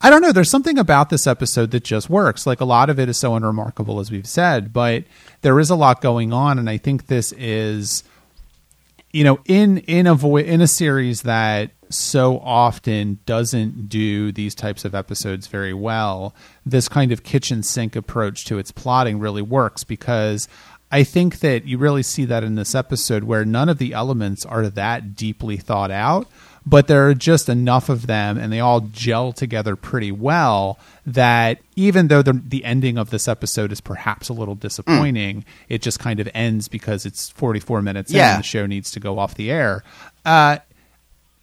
I 0.04 0.10
don't 0.10 0.20
know. 0.20 0.32
There's 0.32 0.50
something 0.50 0.78
about 0.78 1.10
this 1.10 1.28
episode 1.28 1.70
that 1.70 1.84
just 1.84 2.10
works. 2.10 2.44
Like 2.44 2.60
a 2.60 2.64
lot 2.64 2.90
of 2.90 2.98
it 2.98 3.08
is 3.08 3.18
so 3.18 3.36
unremarkable, 3.36 4.00
as 4.00 4.10
we've 4.10 4.26
said, 4.26 4.72
but 4.72 5.04
there 5.42 5.60
is 5.60 5.70
a 5.70 5.76
lot 5.76 6.00
going 6.00 6.32
on, 6.32 6.58
and 6.58 6.68
I 6.68 6.76
think 6.76 7.06
this 7.06 7.32
is, 7.32 8.02
you 9.12 9.22
know, 9.22 9.38
in 9.44 9.78
in 9.78 10.08
a 10.08 10.14
vo- 10.16 10.38
in 10.38 10.60
a 10.60 10.66
series 10.66 11.22
that 11.22 11.70
so 11.88 12.40
often 12.40 13.20
doesn't 13.26 13.88
do 13.88 14.32
these 14.32 14.56
types 14.56 14.84
of 14.84 14.94
episodes 14.94 15.46
very 15.46 15.74
well. 15.74 16.34
This 16.66 16.88
kind 16.88 17.12
of 17.12 17.22
kitchen 17.22 17.62
sink 17.62 17.94
approach 17.94 18.44
to 18.46 18.58
its 18.58 18.72
plotting 18.72 19.20
really 19.20 19.42
works 19.42 19.84
because 19.84 20.48
I 20.90 21.04
think 21.04 21.40
that 21.40 21.64
you 21.64 21.78
really 21.78 22.02
see 22.02 22.24
that 22.24 22.44
in 22.44 22.54
this 22.54 22.74
episode 22.74 23.24
where 23.24 23.44
none 23.44 23.68
of 23.68 23.78
the 23.78 23.94
elements 23.94 24.44
are 24.44 24.68
that 24.68 25.14
deeply 25.14 25.56
thought 25.56 25.90
out, 25.90 26.28
but 26.64 26.86
there 26.86 27.08
are 27.08 27.14
just 27.14 27.48
enough 27.48 27.88
of 27.88 28.06
them 28.06 28.38
and 28.38 28.52
they 28.52 28.60
all 28.60 28.80
gel 28.80 29.32
together 29.32 29.76
pretty 29.76 30.12
well 30.12 30.78
that 31.06 31.58
even 31.76 32.08
though 32.08 32.22
the, 32.22 32.32
the 32.32 32.64
ending 32.64 32.98
of 32.98 33.10
this 33.10 33.26
episode 33.26 33.72
is 33.72 33.80
perhaps 33.80 34.28
a 34.28 34.32
little 34.32 34.54
disappointing, 34.54 35.40
mm. 35.40 35.44
it 35.68 35.82
just 35.82 35.98
kind 35.98 36.20
of 36.20 36.28
ends 36.34 36.68
because 36.68 37.04
it's 37.04 37.30
44 37.30 37.82
minutes 37.82 38.12
yeah. 38.12 38.28
in 38.28 38.34
and 38.34 38.44
the 38.44 38.46
show 38.46 38.66
needs 38.66 38.90
to 38.92 39.00
go 39.00 39.18
off 39.18 39.34
the 39.34 39.50
air. 39.50 39.82
Uh, 40.24 40.58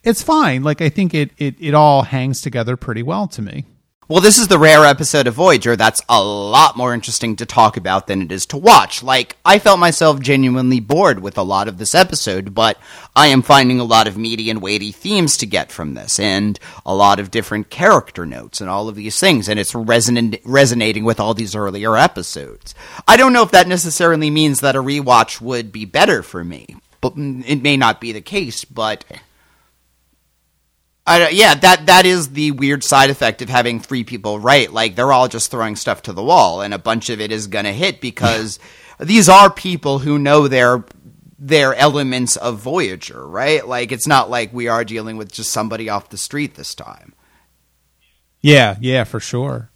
it's 0.02 0.22
fine. 0.22 0.62
Like 0.62 0.80
I 0.80 0.88
think 0.88 1.12
it, 1.12 1.30
it 1.36 1.56
it 1.60 1.74
all 1.74 2.02
hangs 2.02 2.40
together 2.40 2.76
pretty 2.76 3.02
well 3.02 3.28
to 3.28 3.42
me. 3.42 3.66
Well, 4.10 4.20
this 4.20 4.38
is 4.38 4.48
the 4.48 4.58
rare 4.58 4.84
episode 4.84 5.28
of 5.28 5.34
Voyager 5.34 5.76
that's 5.76 6.02
a 6.08 6.20
lot 6.20 6.76
more 6.76 6.92
interesting 6.92 7.36
to 7.36 7.46
talk 7.46 7.76
about 7.76 8.08
than 8.08 8.22
it 8.22 8.32
is 8.32 8.44
to 8.46 8.56
watch. 8.56 9.04
Like, 9.04 9.36
I 9.44 9.60
felt 9.60 9.78
myself 9.78 10.18
genuinely 10.18 10.80
bored 10.80 11.20
with 11.20 11.38
a 11.38 11.44
lot 11.44 11.68
of 11.68 11.78
this 11.78 11.94
episode, 11.94 12.52
but 12.52 12.76
I 13.14 13.28
am 13.28 13.40
finding 13.40 13.78
a 13.78 13.84
lot 13.84 14.08
of 14.08 14.18
meaty 14.18 14.50
and 14.50 14.60
weighty 14.60 14.90
themes 14.90 15.36
to 15.36 15.46
get 15.46 15.70
from 15.70 15.94
this, 15.94 16.18
and 16.18 16.58
a 16.84 16.92
lot 16.92 17.20
of 17.20 17.30
different 17.30 17.70
character 17.70 18.26
notes 18.26 18.60
and 18.60 18.68
all 18.68 18.88
of 18.88 18.96
these 18.96 19.20
things, 19.20 19.48
and 19.48 19.60
it's 19.60 19.76
resonant, 19.76 20.40
resonating 20.44 21.04
with 21.04 21.20
all 21.20 21.32
these 21.32 21.54
earlier 21.54 21.96
episodes. 21.96 22.74
I 23.06 23.16
don't 23.16 23.32
know 23.32 23.44
if 23.44 23.52
that 23.52 23.68
necessarily 23.68 24.28
means 24.28 24.58
that 24.58 24.74
a 24.74 24.82
rewatch 24.82 25.40
would 25.40 25.70
be 25.70 25.84
better 25.84 26.24
for 26.24 26.42
me, 26.42 26.74
but 27.00 27.12
it 27.16 27.62
may 27.62 27.76
not 27.76 28.00
be 28.00 28.10
the 28.10 28.20
case, 28.20 28.64
but 28.64 29.04
I, 31.06 31.30
yeah, 31.30 31.54
that 31.54 31.86
that 31.86 32.06
is 32.06 32.30
the 32.30 32.52
weird 32.52 32.84
side 32.84 33.10
effect 33.10 33.42
of 33.42 33.48
having 33.48 33.80
three 33.80 34.04
people 34.04 34.38
write. 34.38 34.72
Like 34.72 34.94
they're 34.94 35.12
all 35.12 35.28
just 35.28 35.50
throwing 35.50 35.76
stuff 35.76 36.02
to 36.02 36.12
the 36.12 36.22
wall, 36.22 36.60
and 36.60 36.74
a 36.74 36.78
bunch 36.78 37.10
of 37.10 37.20
it 37.20 37.32
is 37.32 37.46
going 37.46 37.64
to 37.64 37.72
hit 37.72 38.00
because 38.00 38.58
these 38.98 39.28
are 39.28 39.50
people 39.50 40.00
who 40.00 40.18
know 40.18 40.46
their 40.46 40.84
their 41.38 41.74
elements 41.74 42.36
of 42.36 42.58
Voyager, 42.58 43.26
right? 43.26 43.66
Like 43.66 43.92
it's 43.92 44.06
not 44.06 44.30
like 44.30 44.52
we 44.52 44.68
are 44.68 44.84
dealing 44.84 45.16
with 45.16 45.32
just 45.32 45.50
somebody 45.50 45.88
off 45.88 46.10
the 46.10 46.18
street 46.18 46.54
this 46.54 46.74
time. 46.74 47.14
Yeah, 48.42 48.76
yeah, 48.80 49.04
for 49.04 49.20
sure. 49.20 49.70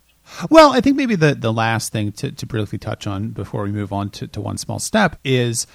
Well, 0.50 0.72
I 0.72 0.80
think 0.80 0.96
maybe 0.96 1.16
the 1.16 1.34
the 1.34 1.52
last 1.52 1.90
thing 1.90 2.12
to, 2.12 2.32
to 2.32 2.46
briefly 2.46 2.78
touch 2.78 3.06
on 3.06 3.30
before 3.30 3.62
we 3.62 3.72
move 3.72 3.92
on 3.92 4.10
to, 4.10 4.26
to 4.28 4.40
one 4.40 4.58
small 4.58 4.78
step 4.78 5.18
is 5.24 5.66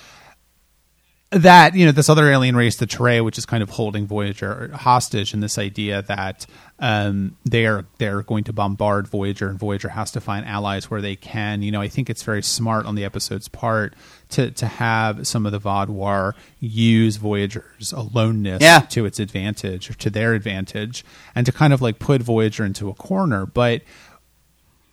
that 1.31 1.75
you 1.75 1.85
know 1.85 1.91
this 1.91 2.09
other 2.09 2.29
alien 2.31 2.55
race, 2.55 2.77
the 2.77 2.87
Turei, 2.87 3.23
which 3.23 3.37
is 3.37 3.45
kind 3.45 3.61
of 3.61 3.69
holding 3.69 4.07
Voyager 4.07 4.71
hostage, 4.73 5.31
and 5.31 5.43
this 5.43 5.59
idea 5.59 6.01
that 6.03 6.47
um, 6.79 7.37
they're 7.45 7.85
they're 7.99 8.23
going 8.23 8.43
to 8.45 8.53
bombard 8.53 9.07
Voyager, 9.07 9.47
and 9.47 9.59
Voyager 9.59 9.89
has 9.89 10.09
to 10.11 10.21
find 10.21 10.45
allies 10.47 10.89
where 10.89 11.01
they 11.01 11.15
can. 11.15 11.61
You 11.61 11.71
know, 11.71 11.81
I 11.81 11.87
think 11.87 12.09
it's 12.09 12.23
very 12.23 12.41
smart 12.41 12.87
on 12.87 12.95
the 12.95 13.05
episode's 13.05 13.47
part 13.47 13.93
to 14.29 14.49
to 14.49 14.65
have 14.65 15.27
some 15.27 15.45
of 15.45 15.51
the 15.51 15.59
Vaadwaur 15.59 16.33
use 16.59 17.17
Voyager's 17.17 17.91
aloneness 17.91 18.61
yeah. 18.61 18.79
to 18.79 19.05
its 19.05 19.19
advantage 19.19 19.91
or 19.91 19.93
to 19.95 20.09
their 20.09 20.33
advantage, 20.33 21.05
and 21.35 21.45
to 21.45 21.51
kind 21.51 21.73
of 21.73 21.81
like 21.81 21.99
put 21.99 22.23
Voyager 22.23 22.65
into 22.65 22.89
a 22.89 22.95
corner, 22.95 23.45
but 23.45 23.83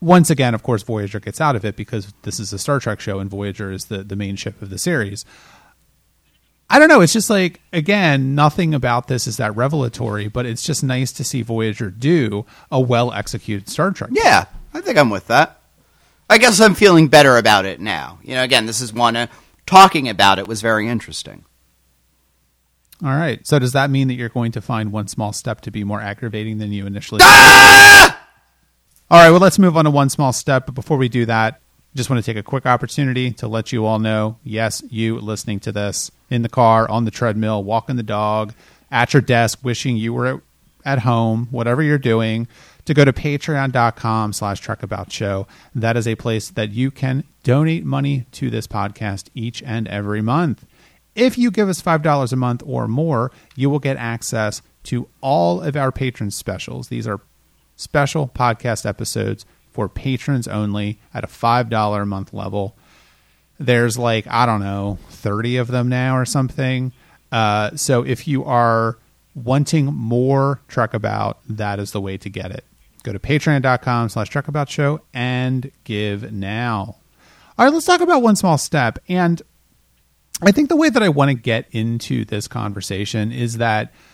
once 0.00 0.28
again, 0.28 0.54
of 0.54 0.62
course, 0.62 0.82
Voyager 0.82 1.18
gets 1.18 1.40
out 1.40 1.56
of 1.56 1.64
it 1.64 1.74
because 1.74 2.12
this 2.22 2.38
is 2.38 2.52
a 2.52 2.58
Star 2.58 2.78
Trek 2.78 3.00
show 3.00 3.18
and 3.18 3.30
Voyager 3.30 3.72
is 3.72 3.86
the, 3.86 4.04
the 4.04 4.14
main 4.14 4.36
ship 4.36 4.60
of 4.60 4.68
the 4.68 4.78
series. 4.78 5.24
I 6.68 6.78
don't 6.78 6.88
know. 6.88 7.00
It's 7.00 7.12
just 7.12 7.30
like 7.30 7.60
again, 7.72 8.34
nothing 8.34 8.74
about 8.74 9.06
this 9.06 9.26
is 9.26 9.36
that 9.36 9.54
revelatory, 9.54 10.28
but 10.28 10.46
it's 10.46 10.62
just 10.62 10.82
nice 10.82 11.12
to 11.12 11.24
see 11.24 11.42
Voyager 11.42 11.90
do 11.90 12.44
a 12.70 12.80
well 12.80 13.12
executed 13.12 13.68
Star 13.68 13.90
Trek. 13.92 14.10
Yeah, 14.12 14.46
I 14.74 14.80
think 14.80 14.98
I'm 14.98 15.10
with 15.10 15.28
that. 15.28 15.60
I 16.28 16.38
guess 16.38 16.60
I'm 16.60 16.74
feeling 16.74 17.08
better 17.08 17.36
about 17.36 17.66
it 17.66 17.80
now. 17.80 18.18
You 18.22 18.34
know, 18.34 18.42
again, 18.42 18.66
this 18.66 18.80
is 18.80 18.92
one 18.92 19.14
uh, 19.14 19.26
talking 19.64 20.08
about 20.08 20.40
it 20.40 20.48
was 20.48 20.60
very 20.60 20.88
interesting. 20.88 21.44
All 23.04 23.10
right. 23.10 23.46
So 23.46 23.58
does 23.58 23.72
that 23.72 23.90
mean 23.90 24.08
that 24.08 24.14
you're 24.14 24.28
going 24.28 24.52
to 24.52 24.60
find 24.60 24.90
one 24.90 25.06
small 25.06 25.32
step 25.32 25.60
to 25.62 25.70
be 25.70 25.84
more 25.84 26.00
aggravating 26.00 26.58
than 26.58 26.72
you 26.72 26.86
initially? 26.86 27.20
Ah! 27.22 28.28
All 29.10 29.20
right. 29.20 29.30
Well, 29.30 29.40
let's 29.40 29.58
move 29.58 29.76
on 29.76 29.84
to 29.84 29.90
one 29.90 30.08
small 30.08 30.32
step. 30.32 30.66
But 30.66 30.74
before 30.74 30.96
we 30.96 31.08
do 31.08 31.26
that, 31.26 31.60
just 31.94 32.10
want 32.10 32.24
to 32.24 32.28
take 32.28 32.38
a 32.38 32.42
quick 32.42 32.66
opportunity 32.66 33.32
to 33.32 33.48
let 33.48 33.70
you 33.70 33.84
all 33.84 33.98
know 33.98 34.38
yes, 34.42 34.82
you 34.88 35.18
listening 35.18 35.60
to 35.60 35.72
this 35.72 36.10
in 36.30 36.42
the 36.42 36.48
car, 36.48 36.90
on 36.90 37.04
the 37.04 37.10
treadmill, 37.10 37.62
walking 37.62 37.96
the 37.96 38.02
dog, 38.02 38.54
at 38.90 39.12
your 39.12 39.22
desk, 39.22 39.58
wishing 39.62 39.96
you 39.96 40.12
were 40.12 40.42
at 40.84 41.00
home, 41.00 41.48
whatever 41.50 41.82
you're 41.82 41.98
doing, 41.98 42.46
to 42.84 42.94
go 42.94 43.04
to 43.04 43.12
patreon.com 43.12 44.32
slash 44.32 44.60
show. 45.10 45.46
That 45.74 45.96
is 45.96 46.06
a 46.06 46.14
place 46.14 46.50
that 46.50 46.70
you 46.70 46.90
can 46.90 47.24
donate 47.42 47.84
money 47.84 48.26
to 48.32 48.48
this 48.48 48.66
podcast 48.66 49.28
each 49.34 49.62
and 49.62 49.88
every 49.88 50.22
month. 50.22 50.64
If 51.14 51.36
you 51.36 51.50
give 51.50 51.68
us 51.68 51.82
$5 51.82 52.32
a 52.32 52.36
month 52.36 52.62
or 52.64 52.86
more, 52.86 53.32
you 53.56 53.70
will 53.70 53.78
get 53.78 53.96
access 53.96 54.62
to 54.84 55.08
all 55.20 55.60
of 55.62 55.76
our 55.76 55.90
patron 55.90 56.30
specials. 56.30 56.88
These 56.88 57.08
are 57.08 57.20
special 57.74 58.28
podcast 58.28 58.86
episodes 58.86 59.44
for 59.72 59.88
patrons 59.88 60.46
only 60.46 60.98
at 61.12 61.24
a 61.24 61.26
$5 61.26 62.02
a 62.02 62.06
month 62.06 62.32
level. 62.32 62.76
There's 63.58 63.96
like, 63.98 64.26
I 64.28 64.46
don't 64.46 64.60
know, 64.60 64.98
30 65.10 65.58
of 65.58 65.68
them 65.68 65.88
now 65.88 66.16
or 66.16 66.24
something. 66.24 66.92
Uh, 67.32 67.76
so 67.76 68.02
if 68.02 68.28
you 68.28 68.44
are 68.44 68.98
wanting 69.34 69.86
more 69.86 70.60
Truck 70.68 70.94
About, 70.94 71.38
that 71.48 71.78
is 71.78 71.92
the 71.92 72.00
way 72.00 72.16
to 72.18 72.28
get 72.28 72.50
it. 72.50 72.64
Go 73.02 73.12
to 73.12 73.18
patreon.com 73.18 74.08
slash 74.08 74.34
About 74.34 74.68
show 74.68 75.00
and 75.14 75.70
give 75.84 76.32
now. 76.32 76.96
All 77.58 77.64
right, 77.64 77.72
let's 77.72 77.86
talk 77.86 78.00
about 78.00 78.22
one 78.22 78.36
small 78.36 78.58
step. 78.58 78.98
And 79.08 79.40
I 80.42 80.52
think 80.52 80.68
the 80.68 80.76
way 80.76 80.90
that 80.90 81.02
I 81.02 81.08
want 81.08 81.30
to 81.30 81.34
get 81.34 81.66
into 81.70 82.24
this 82.24 82.48
conversation 82.48 83.32
is 83.32 83.58
that– 83.58 83.92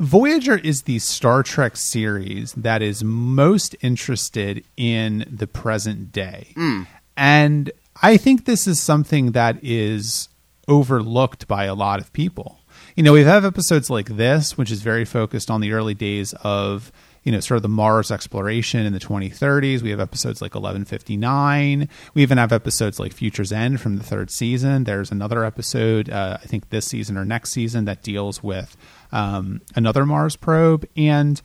Voyager 0.00 0.56
is 0.56 0.82
the 0.82 1.00
Star 1.00 1.42
Trek 1.42 1.76
series 1.76 2.52
that 2.52 2.82
is 2.82 3.02
most 3.02 3.74
interested 3.80 4.64
in 4.76 5.24
the 5.28 5.48
present 5.48 6.12
day. 6.12 6.52
Mm. 6.56 6.86
And 7.16 7.72
I 8.02 8.16
think 8.16 8.44
this 8.44 8.66
is 8.66 8.80
something 8.80 9.32
that 9.32 9.58
is 9.62 10.28
overlooked 10.68 11.48
by 11.48 11.64
a 11.64 11.74
lot 11.74 12.00
of 12.00 12.12
people. 12.12 12.60
You 12.94 13.02
know, 13.02 13.12
we 13.12 13.24
have 13.24 13.44
episodes 13.44 13.90
like 13.90 14.08
this, 14.08 14.56
which 14.56 14.70
is 14.70 14.82
very 14.82 15.04
focused 15.04 15.50
on 15.50 15.60
the 15.60 15.72
early 15.72 15.94
days 15.94 16.32
of, 16.42 16.92
you 17.24 17.32
know, 17.32 17.40
sort 17.40 17.56
of 17.56 17.62
the 17.62 17.68
Mars 17.68 18.12
exploration 18.12 18.86
in 18.86 18.92
the 18.92 19.00
2030s. 19.00 19.82
We 19.82 19.90
have 19.90 20.00
episodes 20.00 20.40
like 20.40 20.54
1159. 20.54 21.88
We 22.14 22.22
even 22.22 22.38
have 22.38 22.52
episodes 22.52 23.00
like 23.00 23.12
Future's 23.12 23.50
End 23.50 23.80
from 23.80 23.96
the 23.96 24.04
third 24.04 24.30
season. 24.30 24.84
There's 24.84 25.10
another 25.10 25.44
episode, 25.44 26.08
uh, 26.08 26.38
I 26.40 26.46
think 26.46 26.70
this 26.70 26.86
season 26.86 27.16
or 27.16 27.24
next 27.24 27.50
season, 27.50 27.84
that 27.86 28.02
deals 28.02 28.42
with 28.42 28.76
um, 29.10 29.60
another 29.74 30.06
Mars 30.06 30.36
probe. 30.36 30.86
And 30.96 31.40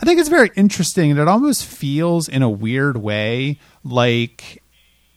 I 0.00 0.04
think 0.04 0.20
it's 0.20 0.28
very 0.28 0.50
interesting. 0.54 1.10
And 1.10 1.18
it 1.18 1.28
almost 1.28 1.66
feels, 1.66 2.28
in 2.28 2.42
a 2.42 2.50
weird 2.50 2.96
way, 2.96 3.58
like 3.82 4.62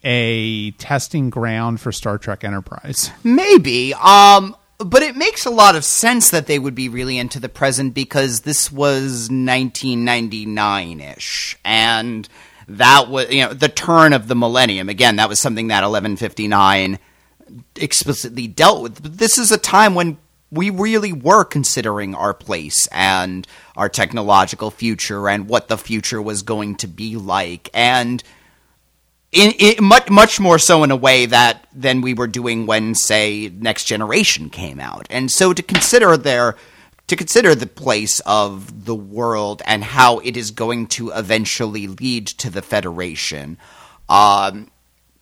a 0.04 0.72
testing 0.72 1.30
ground 1.30 1.80
for 1.80 1.90
Star 1.90 2.18
Trek 2.18 2.44
Enterprise. 2.44 3.10
Maybe. 3.24 3.94
Um, 3.94 4.54
but 4.78 5.02
it 5.02 5.16
makes 5.16 5.46
a 5.46 5.50
lot 5.50 5.76
of 5.76 5.84
sense 5.84 6.30
that 6.30 6.46
they 6.46 6.58
would 6.58 6.74
be 6.74 6.88
really 6.88 7.18
into 7.18 7.40
the 7.40 7.48
present 7.48 7.94
because 7.94 8.40
this 8.40 8.70
was 8.70 9.30
1999 9.30 11.00
ish. 11.00 11.58
And 11.64 12.28
that 12.68 13.08
was, 13.08 13.30
you 13.30 13.44
know, 13.44 13.54
the 13.54 13.68
turn 13.68 14.12
of 14.12 14.28
the 14.28 14.34
millennium. 14.34 14.88
Again, 14.88 15.16
that 15.16 15.28
was 15.28 15.40
something 15.40 15.68
that 15.68 15.82
1159 15.82 16.98
explicitly 17.76 18.46
dealt 18.46 18.82
with. 18.82 19.02
But 19.02 19.18
this 19.18 19.38
is 19.38 19.52
a 19.52 19.58
time 19.58 19.94
when 19.94 20.18
we 20.50 20.70
really 20.70 21.12
were 21.12 21.44
considering 21.44 22.14
our 22.14 22.34
place 22.34 22.86
and 22.88 23.46
our 23.76 23.88
technological 23.88 24.70
future 24.70 25.28
and 25.28 25.48
what 25.48 25.68
the 25.68 25.78
future 25.78 26.22
was 26.22 26.42
going 26.42 26.76
to 26.76 26.86
be 26.86 27.16
like 27.16 27.68
and 27.74 28.22
in, 29.34 29.52
in, 29.58 29.84
much 29.84 30.08
much 30.08 30.40
more 30.40 30.58
so 30.58 30.82
in 30.84 30.90
a 30.90 30.96
way 30.96 31.26
that 31.26 31.66
than 31.72 32.00
we 32.00 32.14
were 32.14 32.26
doing 32.26 32.66
when 32.66 32.94
say 32.94 33.50
next 33.54 33.84
generation 33.84 34.48
came 34.50 34.80
out 34.80 35.06
and 35.10 35.30
so 35.30 35.52
to 35.52 35.62
consider 35.62 36.16
their 36.16 36.56
to 37.06 37.16
consider 37.16 37.54
the 37.54 37.66
place 37.66 38.20
of 38.20 38.86
the 38.86 38.94
world 38.94 39.60
and 39.66 39.84
how 39.84 40.18
it 40.20 40.36
is 40.36 40.50
going 40.50 40.86
to 40.86 41.10
eventually 41.10 41.86
lead 41.86 42.26
to 42.26 42.48
the 42.48 42.62
federation 42.62 43.58
um, 44.08 44.70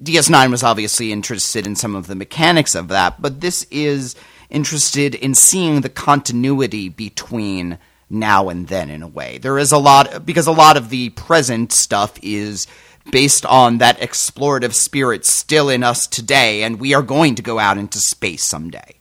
DS9 0.03 0.51
was 0.51 0.63
obviously 0.65 1.13
interested 1.13 1.67
in 1.67 1.77
some 1.77 1.95
of 1.95 2.09
the 2.09 2.17
mechanics 2.17 2.75
of 2.75 2.89
that, 2.89 3.23
but 3.23 3.41
this 3.41 3.65
is 3.71 4.17
interested 4.51 5.15
in 5.15 5.35
seeing 5.35 5.81
the 5.81 5.89
continuity 5.89 6.89
between 6.89 7.79
now 8.11 8.49
and 8.49 8.69
then 8.69 8.91
in 8.91 9.03
a 9.03 9.09
way. 9.09 9.39
There 9.39 9.59
is 9.59 9.73
a 9.73 9.79
lot 9.79 10.27
because 10.27 10.47
a 10.47 10.53
lot 10.53 10.77
of 10.77 10.91
the 10.91 11.11
present 11.11 11.73
stuff 11.73 12.19
is 12.23 12.67
based 13.11 13.45
on 13.47 13.79
that 13.79 13.99
explorative 14.01 14.75
spirit 14.75 15.27
still 15.27 15.69
in 15.69 15.83
us 15.83 16.07
today 16.07 16.63
and 16.63 16.79
we 16.81 16.95
are 16.95 17.03
going 17.03 17.35
to 17.35 17.43
go 17.43 17.59
out 17.59 17.79
into 17.79 17.99
space 17.99 18.47
someday. 18.47 18.95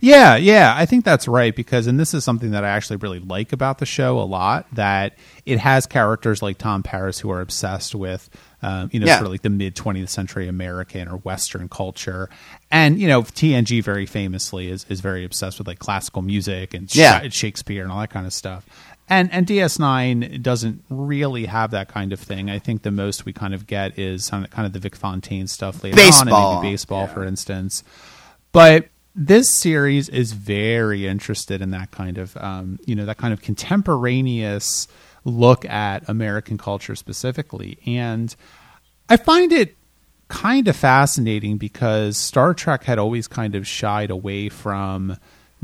Yeah, 0.00 0.36
yeah, 0.36 0.74
I 0.76 0.86
think 0.86 1.04
that's 1.04 1.28
right 1.28 1.54
because, 1.54 1.86
and 1.86 2.00
this 2.00 2.14
is 2.14 2.24
something 2.24 2.50
that 2.52 2.64
I 2.64 2.68
actually 2.70 2.96
really 2.96 3.18
like 3.20 3.52
about 3.52 3.78
the 3.78 3.86
show 3.86 4.18
a 4.18 4.24
lot 4.24 4.66
that 4.74 5.16
it 5.44 5.58
has 5.58 5.86
characters 5.86 6.42
like 6.42 6.56
Tom 6.58 6.82
Paris 6.82 7.18
who 7.18 7.30
are 7.30 7.40
obsessed 7.42 7.94
with, 7.94 8.28
um, 8.62 8.88
you 8.92 9.00
know, 9.00 9.06
Yeah. 9.06 9.16
sort 9.16 9.26
of 9.26 9.32
like 9.32 9.42
the 9.42 9.50
mid 9.50 9.74
20th 9.76 10.08
century 10.08 10.48
American 10.48 11.08
or 11.08 11.18
Western 11.18 11.68
culture, 11.68 12.28
and 12.70 12.98
you 12.98 13.06
know, 13.06 13.22
TNG 13.22 13.82
very 13.82 14.06
famously 14.06 14.68
is 14.70 14.86
is 14.88 15.00
very 15.00 15.24
obsessed 15.24 15.58
with 15.58 15.66
like 15.68 15.78
classical 15.78 16.22
music 16.22 16.72
and 16.74 16.92
Yeah. 16.94 17.28
Shakespeare 17.28 17.82
and 17.82 17.92
all 17.92 18.00
that 18.00 18.10
kind 18.10 18.26
of 18.26 18.32
stuff. 18.32 18.64
And 19.08 19.32
and 19.32 19.46
DS9 19.46 20.42
doesn't 20.42 20.84
really 20.88 21.46
have 21.46 21.70
that 21.70 21.88
kind 21.88 22.12
of 22.12 22.18
thing. 22.18 22.50
I 22.50 22.58
think 22.58 22.82
the 22.82 22.90
most 22.90 23.24
we 23.24 23.32
kind 23.32 23.54
of 23.54 23.66
get 23.66 23.98
is 23.98 24.28
kind 24.30 24.48
of 24.58 24.72
the 24.72 24.80
Vic 24.80 24.96
Fontaine 24.96 25.46
stuff 25.46 25.84
later 25.84 25.94
on, 26.00 26.06
Baseball. 26.06 26.52
and 26.52 26.62
maybe 26.62 26.72
baseball, 26.72 27.06
for 27.06 27.24
instance. 27.24 27.84
But 28.50 28.88
this 29.14 29.54
series 29.54 30.08
is 30.08 30.32
very 30.32 31.06
interested 31.06 31.62
in 31.62 31.70
that 31.70 31.90
kind 31.90 32.18
of, 32.18 32.36
um, 32.36 32.78
you 32.84 32.94
know, 32.94 33.06
that 33.06 33.16
kind 33.16 33.32
of 33.32 33.40
contemporaneous 33.40 34.88
look 35.24 35.64
at 35.64 36.08
American 36.08 36.58
culture 36.58 36.94
specifically, 36.96 37.78
and 37.86 38.34
I 39.08 39.16
find 39.16 39.52
it 39.52 39.76
kind 40.28 40.66
of 40.66 40.74
fascinating 40.74 41.56
because 41.56 42.16
Star 42.16 42.52
Trek 42.54 42.82
had 42.84 42.98
always 42.98 43.28
kind 43.28 43.54
of 43.54 43.66
shied 43.66 44.10
away 44.10 44.48
from 44.48 45.16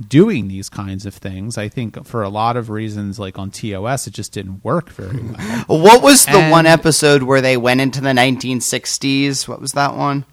doing 0.03 0.49
these 0.49 0.69
kinds 0.69 1.07
of 1.07 1.15
things. 1.15 1.59
I 1.59 1.69
think 1.69 2.07
for 2.07 2.23
a 2.23 2.29
lot 2.29 2.57
of 2.57 2.71
reasons, 2.71 3.19
like 3.19 3.39
on 3.39 3.51
TOS, 3.51 4.07
it 4.07 4.15
just 4.15 4.33
didn't 4.33 4.65
work 4.65 4.91
very 4.91 5.19
well. 5.19 5.65
What 5.67 6.03
was 6.03 6.25
the 6.25 6.49
one 6.49 6.67
episode 6.67 7.23
where 7.23 7.41
they 7.41 7.57
went 7.57 7.81
into 7.81 8.01
the 8.01 8.11
1960s? 8.11 9.47
What 9.47 9.61
was 9.61 9.73
that 9.73 9.97
one? 9.97 10.25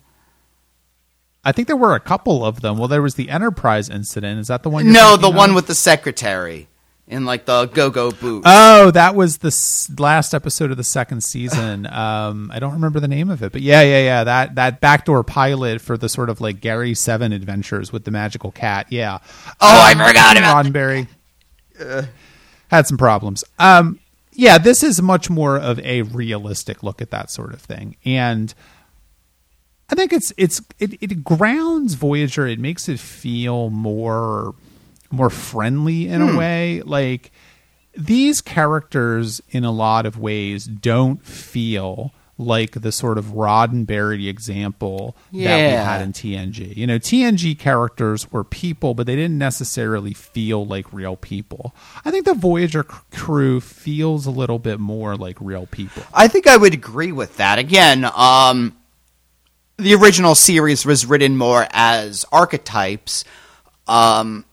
I 1.43 1.51
think 1.51 1.67
there 1.67 1.77
were 1.77 1.95
a 1.95 1.99
couple 1.99 2.45
of 2.45 2.62
them. 2.62 2.77
Well, 2.77 2.88
there 2.88 3.01
was 3.01 3.15
the 3.15 3.29
Enterprise 3.29 3.89
incident. 3.89 4.39
Is 4.39 4.47
that 4.47 4.63
the 4.63 4.69
one? 4.69 4.91
No, 4.91 5.17
the 5.17 5.29
one 5.29 5.49
of? 5.49 5.55
with 5.55 5.67
the 5.67 5.75
secretary 5.75 6.68
in 7.09 7.25
like 7.25 7.45
the 7.45 7.65
go-go 7.65 8.11
booth. 8.11 8.43
Oh, 8.45 8.91
that 8.91 9.15
was 9.15 9.39
the 9.39 9.47
s- 9.47 9.89
last 9.97 10.33
episode 10.33 10.71
of 10.71 10.77
the 10.77 10.83
second 10.83 11.23
season. 11.23 11.87
Um, 11.99 12.49
I 12.53 12.59
don't 12.59 12.73
remember 12.73 12.99
the 13.01 13.07
name 13.07 13.29
of 13.29 13.41
it, 13.43 13.51
but 13.51 13.61
yeah, 13.61 13.81
yeah, 13.81 13.99
yeah. 14.03 14.23
That 14.23 14.55
that 14.55 14.79
backdoor 14.79 15.23
pilot 15.23 15.81
for 15.81 15.97
the 15.97 16.07
sort 16.07 16.29
of 16.29 16.39
like 16.39 16.61
Gary 16.61 16.93
Seven 16.93 17.33
adventures 17.33 17.91
with 17.91 18.05
the 18.05 18.11
magical 18.11 18.51
cat. 18.51 18.87
Yeah. 18.89 19.17
Oh, 19.59 19.81
I 19.81 19.93
forgot 19.93 20.37
about 20.37 20.65
Roddenberry. 20.65 21.07
Had 22.69 22.87
some 22.87 22.97
problems. 22.97 23.43
Um, 23.57 23.99
yeah, 24.33 24.57
this 24.57 24.83
is 24.83 25.01
much 25.01 25.29
more 25.29 25.57
of 25.57 25.79
a 25.79 26.03
realistic 26.03 26.83
look 26.83 27.01
at 27.01 27.09
that 27.11 27.31
sort 27.31 27.53
of 27.53 27.61
thing, 27.61 27.95
and 28.05 28.53
I 29.89 29.95
think 29.95 30.13
it's 30.13 30.31
it's 30.37 30.61
it, 30.77 30.93
it 31.01 31.23
grounds 31.23 31.95
Voyager. 31.95 32.45
It 32.45 32.59
makes 32.59 32.87
it 32.87 32.99
feel 32.99 33.69
more 33.71 34.53
more 35.11 35.29
friendly 35.29 36.07
in 36.07 36.21
Hmm. 36.21 36.35
a 36.35 36.37
way. 36.37 36.81
Like 36.85 37.31
these 37.97 38.41
characters, 38.41 39.41
in 39.49 39.63
a 39.65 39.71
lot 39.71 40.05
of 40.05 40.17
ways, 40.17 40.65
don't 40.65 41.25
feel 41.25 42.13
like 42.41 42.71
the 42.79 42.91
sort 42.93 43.17
of 43.17 43.25
Roddenberry 43.33 44.29
example 44.29 45.13
that 45.33 45.33
we 45.33 45.73
had 45.75 46.01
in 46.01 46.13
TNG. 46.13 46.73
You 46.77 46.87
know, 46.87 46.97
TNG 46.97 47.53
characters 47.59 48.31
were 48.31 48.45
people, 48.45 48.93
but 48.93 49.07
they 49.07 49.15
didn't 49.17 49.37
necessarily 49.37 50.13
feel 50.13 50.65
like 50.65 50.85
real 50.93 51.17
people. 51.17 51.75
I 52.05 52.11
think 52.11 52.23
the 52.23 52.33
Voyager 52.33 52.85
c- 52.89 52.95
crew 53.17 53.59
feels 53.59 54.25
a 54.25 54.31
little 54.31 54.57
bit 54.57 54.79
more 54.79 55.17
like 55.17 55.35
real 55.41 55.65
people. 55.65 56.03
I 56.13 56.29
think 56.29 56.47
I 56.47 56.55
would 56.55 56.73
agree 56.73 57.11
with 57.11 57.35
that. 57.37 57.59
Again, 57.59 58.09
um, 58.15 58.73
the 59.75 59.93
original 59.95 60.33
series 60.35 60.85
was 60.85 61.05
written 61.05 61.35
more 61.35 61.67
as 61.71 62.23
archetypes. 62.31 63.25
Um, 63.85 64.45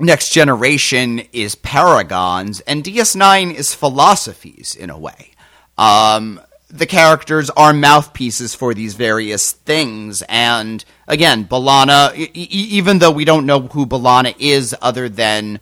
Next 0.00 0.30
Generation 0.30 1.22
is 1.32 1.54
paragons, 1.54 2.60
and 2.60 2.82
DS9 2.82 3.54
is 3.54 3.74
philosophies 3.74 4.74
in 4.74 4.90
a 4.90 4.98
way. 4.98 5.32
Um, 5.76 6.40
the 6.68 6.86
characters 6.86 7.50
are 7.50 7.74
mouthpieces 7.74 8.54
for 8.54 8.72
these 8.72 8.94
various 8.94 9.52
things, 9.52 10.22
and 10.28 10.82
again, 11.06 11.44
B'Elanna, 11.44 12.16
e- 12.16 12.30
even 12.34 12.98
though 12.98 13.10
we 13.10 13.26
don't 13.26 13.44
know 13.46 13.60
who 13.60 13.86
B'Elanna 13.86 14.34
is 14.38 14.74
other 14.80 15.08
than 15.10 15.60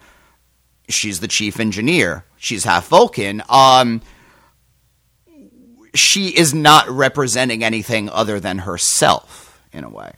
she's 0.88 1.18
the 1.18 1.28
chief 1.28 1.58
engineer, 1.58 2.24
she's 2.36 2.64
half 2.64 2.86
Vulcan, 2.86 3.42
um, 3.48 4.00
she 5.94 6.28
is 6.28 6.54
not 6.54 6.88
representing 6.88 7.64
anything 7.64 8.08
other 8.08 8.38
than 8.38 8.58
herself 8.58 9.60
in 9.72 9.82
a 9.82 9.90
way. 9.90 10.12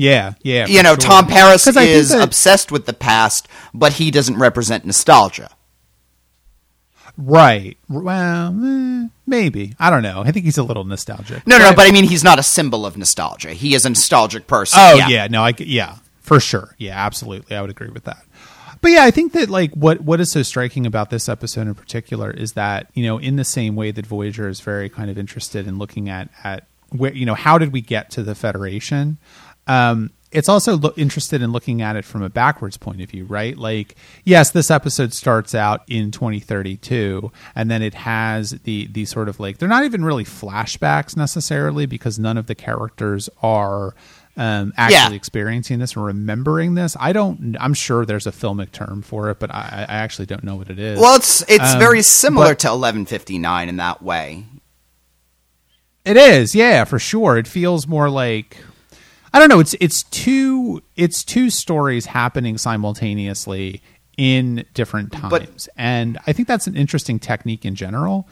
Yeah, 0.00 0.34
yeah. 0.42 0.66
you 0.66 0.82
know, 0.82 0.90
sure. 0.90 0.98
Tom 0.98 1.26
Paris 1.26 1.66
is 1.66 2.08
that- 2.10 2.22
obsessed 2.22 2.72
with 2.72 2.86
the 2.86 2.92
past, 2.92 3.48
but 3.74 3.94
he 3.94 4.10
doesn't 4.10 4.38
represent 4.38 4.84
nostalgia. 4.84 5.50
Right. 7.16 7.76
Well, 7.88 8.54
eh, 8.64 9.08
maybe. 9.26 9.74
I 9.78 9.90
don't 9.90 10.02
know. 10.02 10.22
I 10.24 10.32
think 10.32 10.44
he's 10.46 10.56
a 10.58 10.62
little 10.62 10.84
nostalgic. 10.84 11.46
No, 11.46 11.58
no, 11.58 11.70
no, 11.70 11.76
but 11.76 11.86
I 11.86 11.90
mean, 11.90 12.04
he's 12.04 12.24
not 12.24 12.38
a 12.38 12.42
symbol 12.42 12.86
of 12.86 12.96
nostalgia. 12.96 13.50
He 13.50 13.74
is 13.74 13.84
a 13.84 13.90
nostalgic 13.90 14.46
person. 14.46 14.78
Oh 14.80 14.94
yeah. 14.94 15.08
yeah. 15.08 15.26
no, 15.26 15.44
I 15.44 15.52
yeah, 15.58 15.96
for 16.20 16.40
sure. 16.40 16.74
Yeah, 16.78 16.94
absolutely. 17.04 17.56
I 17.56 17.60
would 17.60 17.70
agree 17.70 17.90
with 17.90 18.04
that. 18.04 18.24
But 18.80 18.92
yeah, 18.92 19.04
I 19.04 19.10
think 19.10 19.32
that 19.34 19.50
like 19.50 19.72
what 19.74 20.00
what 20.00 20.20
is 20.20 20.30
so 20.30 20.42
striking 20.42 20.86
about 20.86 21.10
this 21.10 21.28
episode 21.28 21.66
in 21.66 21.74
particular 21.74 22.30
is 22.30 22.52
that 22.52 22.86
you 22.94 23.04
know 23.04 23.18
in 23.18 23.36
the 23.36 23.44
same 23.44 23.76
way 23.76 23.90
that 23.90 24.06
Voyager 24.06 24.48
is 24.48 24.60
very 24.60 24.88
kind 24.88 25.10
of 25.10 25.18
interested 25.18 25.66
in 25.66 25.76
looking 25.78 26.08
at 26.08 26.30
at 26.42 26.66
where 26.90 27.12
you 27.12 27.26
know 27.26 27.34
how 27.34 27.58
did 27.58 27.72
we 27.72 27.82
get 27.82 28.10
to 28.12 28.22
the 28.22 28.34
Federation. 28.34 29.18
Um, 29.66 30.10
it's 30.32 30.48
also 30.48 30.76
lo- 30.76 30.92
interested 30.96 31.42
in 31.42 31.50
looking 31.50 31.82
at 31.82 31.96
it 31.96 32.04
from 32.04 32.22
a 32.22 32.28
backwards 32.28 32.76
point 32.76 33.00
of 33.02 33.10
view, 33.10 33.24
right? 33.24 33.58
Like, 33.58 33.96
yes, 34.24 34.52
this 34.52 34.70
episode 34.70 35.12
starts 35.12 35.56
out 35.56 35.82
in 35.88 36.12
2032, 36.12 37.32
and 37.56 37.68
then 37.68 37.82
it 37.82 37.94
has 37.94 38.50
the 38.62 38.86
the 38.92 39.04
sort 39.06 39.28
of 39.28 39.40
like 39.40 39.58
they're 39.58 39.68
not 39.68 39.84
even 39.84 40.04
really 40.04 40.24
flashbacks 40.24 41.16
necessarily 41.16 41.84
because 41.86 42.18
none 42.18 42.36
of 42.36 42.46
the 42.46 42.54
characters 42.54 43.28
are 43.42 43.92
um, 44.36 44.72
actually 44.76 45.14
Yeah. 45.14 45.16
experiencing 45.16 45.80
this 45.80 45.96
or 45.96 46.04
remembering 46.04 46.74
this. 46.74 46.96
I 47.00 47.12
don't. 47.12 47.56
I'm 47.58 47.74
sure 47.74 48.06
there's 48.06 48.28
a 48.28 48.32
filmic 48.32 48.70
term 48.70 49.02
for 49.02 49.30
it, 49.30 49.40
but 49.40 49.52
I, 49.52 49.84
I 49.88 49.94
actually 49.96 50.26
don't 50.26 50.44
know 50.44 50.54
what 50.54 50.70
it 50.70 50.78
is. 50.78 51.00
Well, 51.00 51.16
it's 51.16 51.42
it's 51.48 51.72
Um, 51.74 51.78
very 51.80 52.02
similar 52.02 52.50
but- 52.50 52.60
to 52.60 52.68
1159 52.68 53.68
in 53.68 53.76
that 53.78 54.00
way. 54.00 54.44
It 56.04 56.16
is, 56.16 56.54
yeah, 56.54 56.84
for 56.84 56.98
sure. 56.98 57.36
It 57.36 57.46
feels 57.46 57.86
more 57.86 58.08
like 58.08 58.56
I 59.32 59.38
don't 59.38 59.48
know. 59.48 59.60
It's 59.60 59.74
it's 59.80 60.02
two 60.04 60.82
it's 60.96 61.22
two 61.24 61.50
stories 61.50 62.06
happening 62.06 62.58
simultaneously 62.58 63.82
in 64.16 64.64
different 64.74 65.10
But- 65.30 65.44
times, 65.46 65.68
and 65.76 66.18
I 66.26 66.32
think 66.32 66.48
that's 66.48 66.66
an 66.66 66.76
interesting 66.76 67.18
technique 67.18 67.64
in 67.64 67.74
general. 67.74 68.28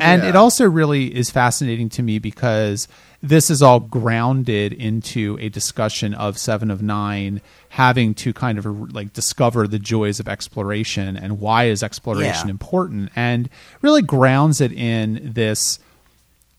And 0.00 0.22
Yeah. 0.22 0.30
it 0.30 0.36
also 0.36 0.64
really 0.64 1.14
is 1.14 1.30
fascinating 1.30 1.90
to 1.90 2.02
me 2.02 2.18
because 2.18 2.88
this 3.22 3.50
is 3.50 3.60
all 3.60 3.78
grounded 3.78 4.72
into 4.72 5.36
a 5.38 5.50
discussion 5.50 6.14
of 6.14 6.38
Seven 6.38 6.70
of 6.70 6.80
Nine 6.82 7.42
having 7.70 8.14
to 8.14 8.32
kind 8.32 8.56
of 8.58 8.64
like 8.94 9.12
discover 9.12 9.68
the 9.68 9.78
joys 9.78 10.18
of 10.18 10.28
exploration 10.28 11.14
and 11.18 11.40
why 11.40 11.64
is 11.64 11.82
exploration 11.82 12.48
Yeah. 12.48 12.52
important, 12.52 13.10
and 13.14 13.50
really 13.82 14.00
grounds 14.00 14.60
it 14.62 14.72
in 14.72 15.32
this 15.34 15.78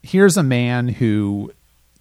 here's 0.04 0.38
a 0.38 0.44
man 0.44 0.90
who 0.90 1.52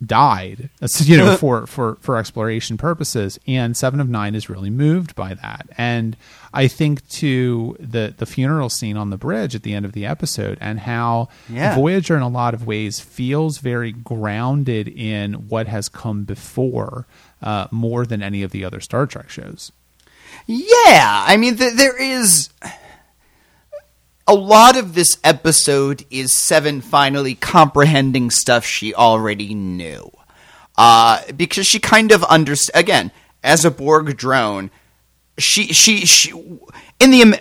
died 0.05 0.69
you 0.97 1.17
know 1.17 1.37
for 1.39 1.67
for 1.67 1.97
for 2.01 2.17
exploration 2.17 2.77
purposes 2.77 3.39
and 3.47 3.77
seven 3.77 4.01
of 4.01 4.09
nine 4.09 4.35
is 4.35 4.49
really 4.51 4.71
moved 4.71 5.15
by 5.15 5.33
that 5.35 5.69
and 5.79 6.17
i 6.53 6.67
think 6.67 7.07
to 7.09 7.77
the 7.79 8.13
the 8.19 8.27
funeral 8.27 8.69
scene 8.69 8.97
on 8.97 9.11
the 9.11 9.17
bridge 9.17 9.55
at 9.55 9.63
the 9.63 9.73
end 9.75 9.85
of 9.85 9.93
the 9.93 10.05
episode 10.05 10.59
and 10.61 10.81
how 10.81 11.29
Yeah. 11.49 11.75
voyager 11.77 12.17
in 12.17 12.23
a 12.23 12.29
lot 12.29 12.53
of 12.55 12.67
ways 12.67 12.99
feels 12.99 13.59
very 13.59 13.93
grounded 13.93 14.89
in 14.89 15.35
what 15.49 15.69
has 15.69 15.89
come 15.89 16.25
before 16.25 17.07
uh, 17.43 17.67
more 17.71 18.05
than 18.07 18.23
any 18.23 18.43
of 18.43 18.51
the 18.51 18.65
other 18.65 18.81
star 18.81 19.07
trek 19.07 19.31
shows 19.31 19.71
Yeah, 20.47 21.25
I 21.29 21.37
mean, 21.37 21.57
th- 21.57 21.75
there 21.77 22.01
is 22.01 22.49
a 24.27 24.35
lot 24.35 24.77
of 24.77 24.95
this 24.95 25.19
episode 25.25 26.05
is 26.11 26.37
Seven 26.37 26.81
finally 26.81 27.35
comprehending 27.35 28.31
stuff 28.31 28.65
she 28.65 28.95
already 28.95 29.55
knew, 29.55 30.11
uh, 30.77 31.23
because 31.37 31.67
she 31.67 31.79
kind 31.79 32.13
of 32.13 32.23
understands. 32.25 32.79
Again, 32.79 33.11
as 33.43 33.65
a 33.65 33.71
Borg 33.71 34.17
drone, 34.17 34.71
she 35.39 35.67
she 35.73 36.07
she 36.07 36.31
in 37.01 37.11
the 37.11 37.41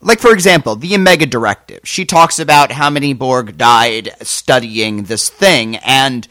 like 0.00 0.20
for 0.20 0.32
example 0.32 0.76
the 0.76 0.94
Omega 0.94 1.26
Directive. 1.26 1.80
She 1.84 2.04
talks 2.04 2.38
about 2.38 2.72
how 2.72 2.90
many 2.90 3.12
Borg 3.14 3.56
died 3.56 4.10
studying 4.22 5.04
this 5.04 5.28
thing, 5.28 5.76
and 5.76 6.28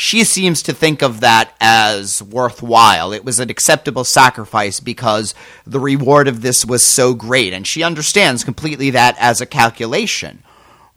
she 0.00 0.24
seems 0.24 0.62
to 0.62 0.72
think 0.72 1.02
of 1.02 1.20
that 1.20 1.52
as 1.60 2.22
worthwhile. 2.22 3.12
It 3.12 3.22
was 3.22 3.38
an 3.38 3.50
acceptable 3.50 4.04
sacrifice 4.04 4.80
because 4.80 5.34
the 5.66 5.78
reward 5.78 6.26
of 6.26 6.40
this 6.40 6.64
was 6.64 6.82
so 6.84 7.12
great, 7.12 7.52
and 7.52 7.66
she 7.66 7.82
understands 7.82 8.42
completely 8.42 8.88
that 8.90 9.14
as 9.18 9.42
a 9.42 9.46
calculation. 9.46 10.42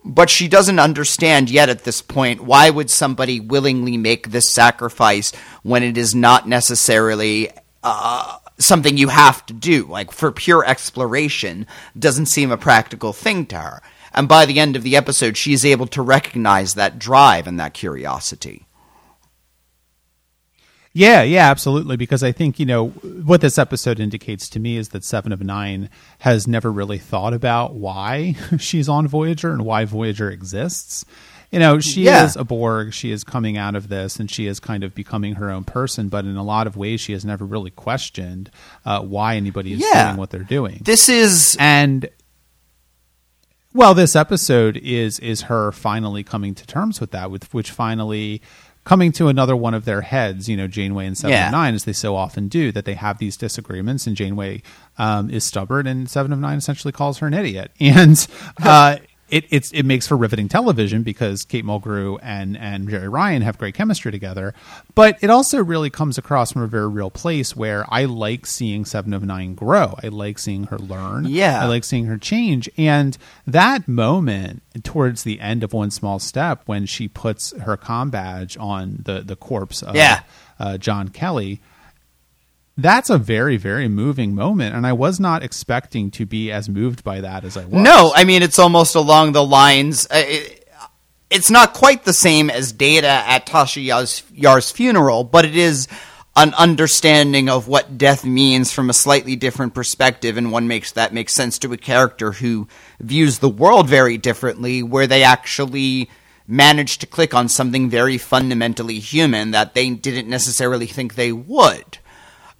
but 0.06 0.30
she 0.30 0.48
doesn't 0.48 0.80
understand 0.80 1.50
yet 1.50 1.70
at 1.70 1.84
this 1.84 2.02
point 2.02 2.42
why 2.42 2.70
would 2.70 2.90
somebody 2.90 3.40
willingly 3.40 3.98
make 3.98 4.30
this 4.30 4.50
sacrifice 4.50 5.32
when 5.64 5.82
it 5.84 5.98
is 5.98 6.14
not 6.14 6.48
necessarily 6.48 7.50
uh, 7.84 8.38
something 8.58 8.98
you 8.98 9.08
have 9.10 9.46
to 9.46 9.54
do 9.54 9.86
like 9.86 10.12
for 10.12 10.32
pure 10.32 10.66
exploration 10.66 11.66
doesn't 11.98 12.26
seem 12.28 12.52
a 12.52 12.58
practical 12.58 13.14
thing 13.14 13.46
to 13.46 13.58
her 13.58 13.82
and 14.14 14.28
by 14.28 14.46
the 14.46 14.60
end 14.60 14.76
of 14.76 14.84
the 14.84 14.96
episode 14.96 15.38
she's 15.38 15.64
able 15.66 15.88
to 15.88 16.02
recognize 16.02 16.74
that 16.74 17.00
drive 17.00 17.48
and 17.48 17.58
that 17.60 17.74
curiosity 17.74 18.66
yeah, 20.94 21.24
yeah, 21.24 21.50
absolutely. 21.50 21.98
Because 21.98 22.24
I 22.24 22.32
think, 22.32 22.60
you 22.60 22.66
know, 22.66 22.90
what 22.90 23.42
this 23.42 23.58
episode 23.58 24.00
indicates 24.00 24.48
to 24.50 24.60
me 24.60 24.78
is 24.78 24.90
that 24.90 25.04
Seven 25.04 25.32
of 25.32 25.42
Nine 25.42 25.90
has 26.20 26.48
never 26.48 26.72
really 26.72 27.00
thought 27.00 27.34
about 27.34 27.74
why 27.74 28.36
she's 28.60 28.88
on 28.88 29.08
Voyager 29.08 29.52
and 29.52 29.66
why 29.66 29.86
Voyager 29.86 30.30
exists. 30.30 31.04
You 31.50 31.60
know, 31.60 31.80
she 31.80 32.04
yeah. 32.04 32.26
is 32.26 32.36
a 32.36 32.44
Borg. 32.44 32.94
She 32.94 33.12
is 33.12 33.24
coming 33.24 33.58
out 33.58 33.76
of 33.76 33.88
this 33.88 34.20
and 34.20 34.30
she 34.30 34.48
is 34.48 34.60
kind 34.60 34.84
of 34.84 34.96
becoming 34.96 35.36
her 35.36 35.52
own 35.52 35.64
person. 35.64 36.10
But 36.10 36.26
in 36.26 36.36
a 36.36 36.44
lot 36.44 36.66
of 36.66 36.78
ways, 36.78 37.02
she 37.02 37.14
has 37.14 37.24
never 37.24 37.46
really 37.46 37.70
questioned 37.70 38.50
uh, 38.86 39.02
why 39.02 39.36
anybody 39.36 39.74
is 39.74 39.80
yeah. 39.80 40.08
doing 40.08 40.18
what 40.18 40.32
they're 40.32 40.42
doing. 40.42 40.82
This 40.84 41.10
is. 41.10 41.56
And 41.60 42.10
well, 43.74 43.94
this 43.94 44.16
episode 44.16 44.78
is 44.78 45.20
is 45.20 45.44
her 45.44 45.72
finally 45.72 46.24
coming 46.24 46.54
to 46.56 46.66
terms 46.66 47.02
with 47.02 47.12
that, 47.12 47.32
with 47.32 47.52
which 47.54 47.72
finally 47.72 48.42
coming 48.84 49.12
to 49.14 49.28
another 49.28 49.56
one 49.56 49.74
of 49.74 49.86
their 49.86 50.02
heads, 50.02 50.50
you 50.50 50.58
know, 50.58 50.68
Janeway 50.68 51.06
and 51.08 51.18
Seven 51.18 51.34
yeah. 51.34 51.48
of 51.48 51.52
Nine, 51.52 51.74
as 51.74 51.86
they 51.86 51.94
so 51.94 52.16
often 52.16 52.48
do, 52.48 52.72
that 52.72 52.86
they 52.86 52.96
have 52.96 53.18
these 53.18 53.38
disagreements, 53.38 54.08
and 54.08 54.16
Janeway 54.16 54.62
um, 54.98 55.30
is 55.30 55.44
stubborn, 55.44 55.88
and 55.88 56.10
Seven 56.10 56.34
of 56.34 56.40
Nine 56.40 56.58
essentially 56.58 56.92
calls 56.92 57.20
her 57.20 57.28
an 57.28 57.34
idiot, 57.34 57.72
and 57.80 58.28
uh, 58.62 58.98
it 59.34 59.46
it's 59.50 59.72
it 59.72 59.84
makes 59.84 60.08
for 60.08 60.16
riveting 60.16 60.48
television 60.48 61.02
because 61.02 61.44
Kate 61.44 61.66
Mulgrew 61.66 62.20
and 62.22 62.56
and 62.56 62.88
Jeri 62.88 63.12
Ryan 63.12 63.42
have 63.42 63.58
great 63.58 63.74
chemistry 63.74 64.12
together. 64.12 64.54
But 64.94 65.18
it 65.22 65.32
also 65.32 65.64
really 65.64 65.90
comes 65.90 66.20
across 66.20 66.52
from 66.52 66.62
a 66.62 66.68
very 66.68 66.88
real 66.88 67.10
place 67.10 67.56
where 67.56 67.86
I 67.92 68.06
like 68.06 68.46
seeing 68.46 68.86
Seven 68.86 69.12
of 69.12 69.24
Nine 69.24 69.56
grow. 69.56 69.96
I 70.04 70.10
like 70.10 70.38
seeing 70.38 70.66
her 70.66 70.78
learn. 70.78 71.26
Yeah, 71.26 71.64
I 71.64 71.66
like 71.66 71.84
seeing 71.84 72.06
her 72.06 72.18
change. 72.18 72.70
And 72.78 73.18
that 73.48 73.88
moment 73.88 74.62
towards 74.84 75.24
the 75.24 75.40
end 75.40 75.64
of 75.64 75.74
One 75.74 75.90
Small 75.90 76.20
Step, 76.20 76.62
when 76.68 76.86
she 76.86 77.08
puts 77.08 77.58
her 77.58 77.76
com 77.76 78.12
badge 78.12 78.56
on 78.58 79.00
the 79.04 79.22
the 79.22 79.36
corpse 79.36 79.82
of 79.82 79.96
yeah. 79.96 80.22
uh, 80.60 80.78
John 80.78 81.10
Kelly 81.10 81.60
that's 82.78 83.10
a 83.10 83.18
very 83.18 83.58
very 83.58 83.88
moving 83.88 84.34
moment 84.34 84.76
and 84.76 84.88
i 84.88 84.94
was 84.94 85.20
not 85.20 85.44
expecting 85.44 86.10
to 86.10 86.26
be 86.26 86.52
as 86.52 86.68
moved 86.68 87.04
by 87.04 87.22
that 87.22 87.44
as 87.44 87.56
i 87.56 87.66
was. 87.66 87.74
No 87.74 88.12
i 88.16 88.24
mean 88.24 88.42
it's 88.42 88.60
almost 88.60 88.96
along 88.96 89.34
the 89.34 89.44
lines 89.44 90.08
uh, 90.08 90.24
it, 90.26 90.68
it's 91.30 91.50
not 91.50 91.74
quite 91.74 92.04
the 92.04 92.14
same 92.14 92.50
as 92.50 92.72
data 92.72 93.08
at 93.08 93.46
tasha 93.46 93.84
yar's, 93.84 94.24
yar's 94.34 94.72
funeral 94.72 95.24
but 95.24 95.46
it 95.46 95.56
is 95.56 95.88
an 96.36 96.54
understanding 96.56 97.48
of 97.48 97.68
what 97.68 97.98
death 97.98 98.26
means 98.26 98.72
from 98.72 98.90
a 98.90 98.94
slightly 98.94 99.36
different 99.36 99.76
perspective 99.76 100.36
and 100.36 100.52
one 100.52 100.68
makes 100.68 100.92
that 100.94 101.14
makes 101.14 101.34
sense 101.34 101.60
to 101.60 101.74
a 101.74 101.78
character 101.78 102.32
who 102.32 102.68
views 103.00 103.38
the 103.38 103.50
world 103.50 103.88
very 103.88 104.18
differently 104.18 104.82
where 104.82 105.06
they 105.06 105.24
actually 105.24 106.10
manage 106.48 106.98
to 106.98 107.06
click 107.06 107.36
on 107.36 107.48
something 107.48 107.90
very 107.90 108.18
fundamentally 108.18 109.00
human 109.00 109.52
that 109.52 109.76
they 109.76 109.92
didn't 109.92 110.28
necessarily 110.28 110.88
think 110.88 111.14
they 111.14 111.32
would 111.32 112.00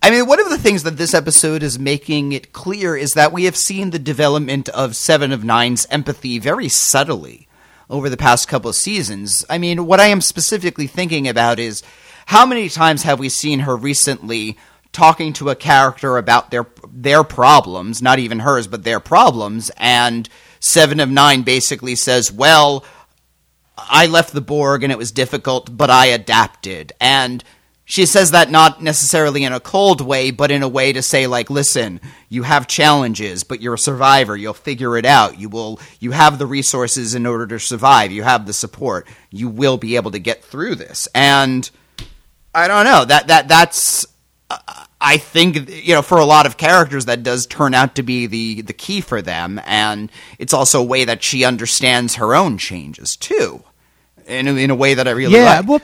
I 0.06 0.10
mean, 0.10 0.28
one 0.28 0.42
of 0.42 0.50
the 0.50 0.58
things 0.58 0.84
that 0.84 0.98
this 0.98 1.14
episode 1.14 1.64
is 1.64 1.80
making 1.80 2.34
it 2.34 2.52
clear 2.52 2.94
is 2.94 3.12
that 3.12 3.32
we 3.32 3.46
have 3.46 3.56
seen 3.56 3.92
the 3.92 4.00
development 4.00 4.68
of 4.68 4.98
Seven 4.98 5.32
of 5.32 5.46
Nine's 5.46 5.86
empathy 5.90 6.40
very 6.40 6.68
subtly 6.68 7.48
over 7.90 8.10
the 8.10 8.18
past 8.18 8.50
couple 8.50 8.70
of 8.70 8.76
seasons. 8.76 9.46
I 9.50 9.58
mean, 9.58 9.86
what 9.86 10.02
I 10.02 10.08
am 10.08 10.20
specifically 10.20 10.88
thinking 10.88 11.26
about 11.30 11.58
is 11.58 11.84
how 12.26 12.46
many 12.46 12.68
times 12.68 13.04
have 13.04 13.18
we 13.18 13.30
seen 13.30 13.60
her 13.60 13.78
recently 13.78 14.58
talking 14.92 15.32
to 15.34 15.50
a 15.50 15.56
character 15.56 16.18
about 16.18 16.52
their 16.52 16.68
their 16.92 17.24
problems, 17.24 18.02
not 18.02 18.20
even 18.20 18.40
hers, 18.40 18.68
but 18.68 18.84
their 18.84 19.00
problems, 19.00 19.72
and 19.78 20.28
Seven 20.60 21.00
of 21.00 21.10
Nine 21.10 21.44
basically 21.44 21.96
says, 21.96 22.30
"Well, 22.30 22.84
I 23.78 24.08
left 24.08 24.34
the 24.34 24.42
Borg 24.42 24.84
and 24.84 24.92
it 24.92 24.98
was 24.98 25.14
difficult, 25.14 25.78
but 25.78 25.90
I 25.90 26.08
adapted." 26.08 26.92
And 27.00 27.42
she 27.94 28.08
says 28.08 28.32
that 28.32 28.50
not 28.50 28.82
necessarily 28.82 29.44
in 29.44 29.54
a 29.54 29.60
cold 29.60 30.02
way, 30.02 30.32
but 30.32 30.50
in 30.50 30.64
a 30.64 30.68
way 30.68 30.92
to 30.92 31.04
say 31.04 31.28
like, 31.28 31.52
listen, 31.52 32.02
you 32.28 32.42
have 32.42 32.66
challenges, 32.66 33.44
but 33.44 33.62
you're 33.62 33.76
a 33.76 33.78
survivor. 33.78 34.36
You'll 34.36 34.56
figure 34.56 34.98
it 34.98 35.06
out. 35.06 35.40
You 35.40 35.48
will, 35.48 35.80
you 36.00 36.10
have 36.10 36.40
the 36.40 36.48
resources 36.48 37.14
in 37.14 37.28
order 37.28 37.46
to 37.46 37.60
survive. 37.60 38.12
You 38.12 38.24
have 38.24 38.48
the 38.48 38.54
support. 38.54 39.06
You 39.30 39.48
will 39.48 39.78
be 39.78 39.96
able 39.96 40.10
to 40.10 40.18
get 40.18 40.44
through 40.44 40.74
this. 40.74 41.08
And 41.14 41.70
I 42.56 42.68
don't 42.68 42.86
know 42.86 43.06
that, 43.06 43.28
that, 43.28 43.48
that's, 43.48 44.08
uh, 44.50 44.58
I 45.00 45.18
think, 45.18 45.70
you 45.70 45.94
know, 45.94 46.02
for 46.02 46.18
a 46.18 46.26
lot 46.26 46.48
of 46.48 46.58
characters, 46.58 47.06
that 47.06 47.22
does 47.22 47.46
turn 47.46 47.76
out 47.76 47.94
to 47.98 48.02
be 48.02 48.26
the, 48.26 48.64
the 48.64 48.74
key 48.74 49.02
for 49.02 49.22
them. 49.22 49.62
And 49.68 50.12
it's 50.40 50.56
also 50.56 50.82
a 50.82 50.84
way 50.84 51.06
that 51.06 51.22
she 51.22 51.46
understands 51.46 52.16
her 52.16 52.34
own 52.34 52.58
changes 52.58 53.16
too. 53.16 53.64
In, 54.26 54.48
in 54.48 54.72
a 54.72 54.76
way 54.76 54.96
that 54.96 55.08
I 55.08 55.12
really 55.12 55.36
yeah, 55.36 55.60
like. 55.60 55.68
Well, 55.68 55.82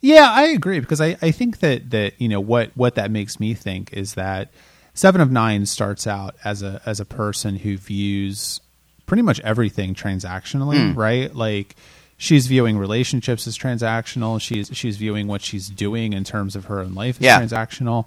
yeah, 0.00 0.30
I 0.30 0.44
agree 0.48 0.80
because 0.80 1.00
I, 1.00 1.16
I 1.20 1.30
think 1.30 1.58
that 1.60 1.90
that 1.90 2.20
you 2.20 2.28
know 2.28 2.40
what 2.40 2.70
what 2.74 2.94
that 2.94 3.10
makes 3.10 3.38
me 3.38 3.54
think 3.54 3.92
is 3.92 4.14
that 4.14 4.50
Seven 4.94 5.20
of 5.20 5.30
Nine 5.30 5.66
starts 5.66 6.06
out 6.06 6.36
as 6.44 6.62
a 6.62 6.80
as 6.86 7.00
a 7.00 7.04
person 7.04 7.56
who 7.56 7.76
views 7.76 8.60
pretty 9.06 9.22
much 9.22 9.40
everything 9.40 9.94
transactionally, 9.94 10.76
mm. 10.76 10.96
right? 10.96 11.34
Like 11.34 11.76
she's 12.16 12.46
viewing 12.46 12.78
relationships 12.78 13.46
as 13.46 13.58
transactional. 13.58 14.40
She's 14.40 14.70
she's 14.72 14.96
viewing 14.96 15.26
what 15.26 15.42
she's 15.42 15.68
doing 15.68 16.12
in 16.12 16.24
terms 16.24 16.56
of 16.56 16.66
her 16.66 16.80
own 16.80 16.94
life 16.94 17.16
as 17.16 17.22
yeah. 17.22 17.40
transactional. 17.40 18.06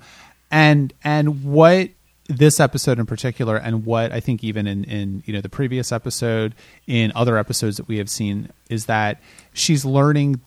And 0.50 0.94
and 1.04 1.44
what 1.44 1.90
this 2.28 2.60
episode 2.60 3.00
in 3.00 3.06
particular 3.06 3.58
and 3.58 3.86
what 3.86 4.12
I 4.12 4.20
think 4.20 4.44
even 4.44 4.66
in, 4.66 4.84
in 4.86 5.24
you 5.26 5.34
know 5.34 5.42
the 5.42 5.50
previous 5.50 5.92
episode, 5.92 6.56
in 6.88 7.12
other 7.16 7.38
episodes 7.38 7.78
that 7.78 7.88
we 7.88 7.98
have 7.98 8.10
seen, 8.10 8.50
is 8.70 8.86
that 8.86 9.22
she's 9.54 9.86
learning 9.86 10.42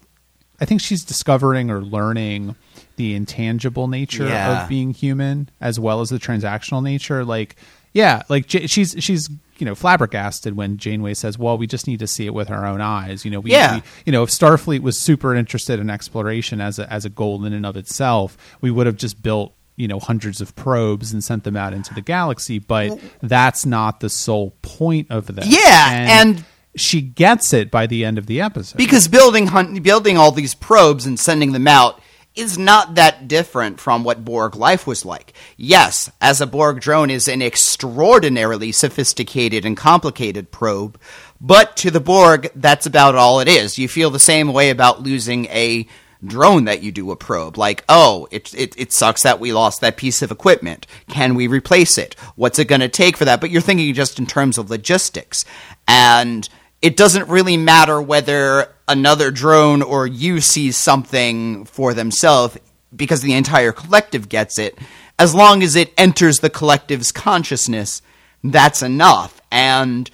I 0.61 0.65
think 0.65 0.81
she's 0.81 1.05
discovering 1.05 1.71
or 1.71 1.83
learning 1.83 2.57
the 2.97 3.15
intangible 3.15 3.89
nature 3.89 4.27
yeah. 4.27 4.63
of 4.63 4.69
being 4.69 4.93
human 4.93 5.51
as 5.61 5.79
well 5.79 6.01
as 6.01 6.11
the 6.11 6.19
transactional 6.19 6.83
nature. 6.83 7.25
Like, 7.25 7.57
yeah, 7.93 8.23
like 8.29 8.47
J- 8.47 8.67
she's 8.67 8.95
she's 8.99 9.29
you 9.59 9.67
know 9.67 9.75
flabbergasted 9.75 10.57
when 10.57 10.77
Janeway 10.77 11.15
says, 11.15 11.39
"Well, 11.39 11.59
we 11.59 11.67
just 11.67 11.87
need 11.87 11.99
to 12.01 12.07
see 12.07 12.27
it 12.27 12.35
with 12.35 12.51
our 12.51 12.67
own 12.67 12.81
eyes." 12.81 13.25
You 13.25 13.31
know, 13.31 13.41
we, 13.41 13.53
yeah. 13.53 13.77
We, 13.77 13.83
you 14.07 14.13
know, 14.13 14.23
if 14.23 14.31
Starfleet 14.31 14.81
was 14.81 14.99
super 14.99 15.35
interested 15.35 15.81
in 15.81 15.91
exploration 15.91 16.61
as 16.61 16.79
a 16.79 16.91
as 16.93 17.05
a 17.05 17.11
goal 17.11 17.45
in 17.45 17.53
and 17.53 17.67
of 17.67 17.77
itself, 17.77 18.37
we 18.61 18.71
would 18.71 18.87
have 18.87 18.97
just 18.97 19.23
built 19.23 19.55
you 19.77 19.89
know 19.89 20.01
hundreds 20.01 20.41
of 20.41 20.55
probes 20.57 21.13
and 21.13 21.23
sent 21.23 21.45
them 21.45 21.57
out 21.57 21.73
into 21.73 21.95
the 21.95 22.01
galaxy. 22.01 22.59
But 22.59 22.99
that's 23.23 23.67
not 23.67 24.01
the 24.01 24.11
sole 24.11 24.55
point 24.63 25.11
of 25.11 25.35
this. 25.35 25.47
Yeah, 25.47 25.91
and, 25.91 26.37
and 26.37 26.45
she 26.77 27.01
gets 27.01 27.53
it 27.53 27.71
by 27.71 27.87
the 27.87 28.05
end 28.05 28.19
of 28.19 28.27
the 28.27 28.41
episode. 28.41 28.77
Because 28.77 29.09
building 29.09 29.81
building 29.83 30.17
all 30.17 30.33
these 30.33 30.55
probes 30.55 31.07
and 31.07 31.19
sending 31.19 31.53
them 31.53 31.67
out 31.67 32.01
is 32.35 32.59
not 32.59 32.97
that 32.97 33.27
different 33.27 33.81
from 33.81 34.05
what 34.05 34.25
Borg 34.25 34.55
life 34.55 34.87
was 34.87 35.05
like. 35.05 35.33
Yes, 35.57 36.11
as 36.21 36.41
a 36.41 36.47
Borg 36.47 36.81
drone 36.81 37.11
is 37.11 37.29
an 37.29 37.41
extraordinarily 37.41 38.73
sophisticated 38.73 39.65
and 39.65 39.77
complicated 39.77 40.53
probe, 40.53 41.01
but 41.41 41.77
to 41.79 41.91
the 41.91 42.01
Borg, 42.01 42.51
that's 42.55 42.87
about 42.87 43.15
all 43.15 43.41
it 43.41 43.49
is. 43.49 43.79
You 43.79 43.89
feel 43.89 44.11
the 44.11 44.19
same 44.19 44.53
way 44.53 44.69
about 44.69 45.03
losing 45.03 45.47
a 45.47 45.89
drone 46.25 46.65
that 46.65 46.83
you 46.83 46.93
do 46.93 47.11
a 47.11 47.17
probe. 47.17 47.57
Like, 47.57 47.85
oh, 47.89 48.29
it, 48.31 48.53
it, 48.55 48.75
it 48.77 48.93
sucks 48.93 49.23
that 49.23 49.41
we 49.41 49.53
lost 49.53 49.81
that 49.81 49.97
piece 49.97 50.23
of 50.23 50.31
equipment. 50.31 50.87
Can 51.09 51.35
we 51.35 51.47
replace 51.47 51.99
it? 51.99 52.15
What's 52.37 52.59
it 52.59 52.69
going 52.69 52.81
to 52.81 52.89
take 52.89 53.17
for 53.17 53.25
that? 53.27 53.41
But 53.41 53.51
you're 53.51 53.61
thinking 53.61 53.93
just 53.95 54.19
in 54.19 54.27
terms 54.27 54.59
of 54.59 54.71
logistics. 54.71 55.45
And 55.87 56.49
it 56.83 56.97
doesn't 56.97 57.29
really 57.29 57.57
matter 57.57 58.01
whether 58.01 58.75
another 58.89 59.31
drone 59.31 59.83
or 59.83 60.07
you 60.07 60.41
sees 60.41 60.77
something 60.77 61.65
for 61.65 61.95
themselves 61.95 62.59
because 62.95 63.23
the 63.23 63.35
entire 63.35 63.73
collective 63.73 64.29
gets 64.29 64.59
it. 64.59 64.79
As 65.19 65.35
long 65.35 65.63
as 65.63 65.77
it 65.77 65.93
enters 65.97 66.39
the 66.39 66.51
collective's 66.51 67.11
consciousness, 67.11 68.03
that's 68.45 68.83
enough. 68.83 69.41
And 69.51 70.11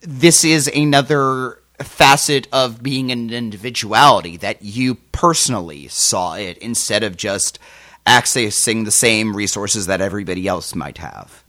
this 0.00 0.44
is 0.44 0.68
another 0.68 1.58
facet 1.82 2.48
of 2.52 2.82
being 2.82 3.12
an 3.12 3.30
individuality 3.30 4.38
that 4.38 4.62
you 4.62 4.94
personally 5.12 5.88
saw 5.88 6.34
it 6.34 6.56
instead 6.58 7.02
of 7.02 7.16
just 7.16 7.58
accessing 8.06 8.84
the 8.84 8.90
same 8.90 9.36
resources 9.36 9.86
that 9.86 10.00
everybody 10.00 10.46
else 10.46 10.74
might 10.74 10.98
have. 10.98 11.44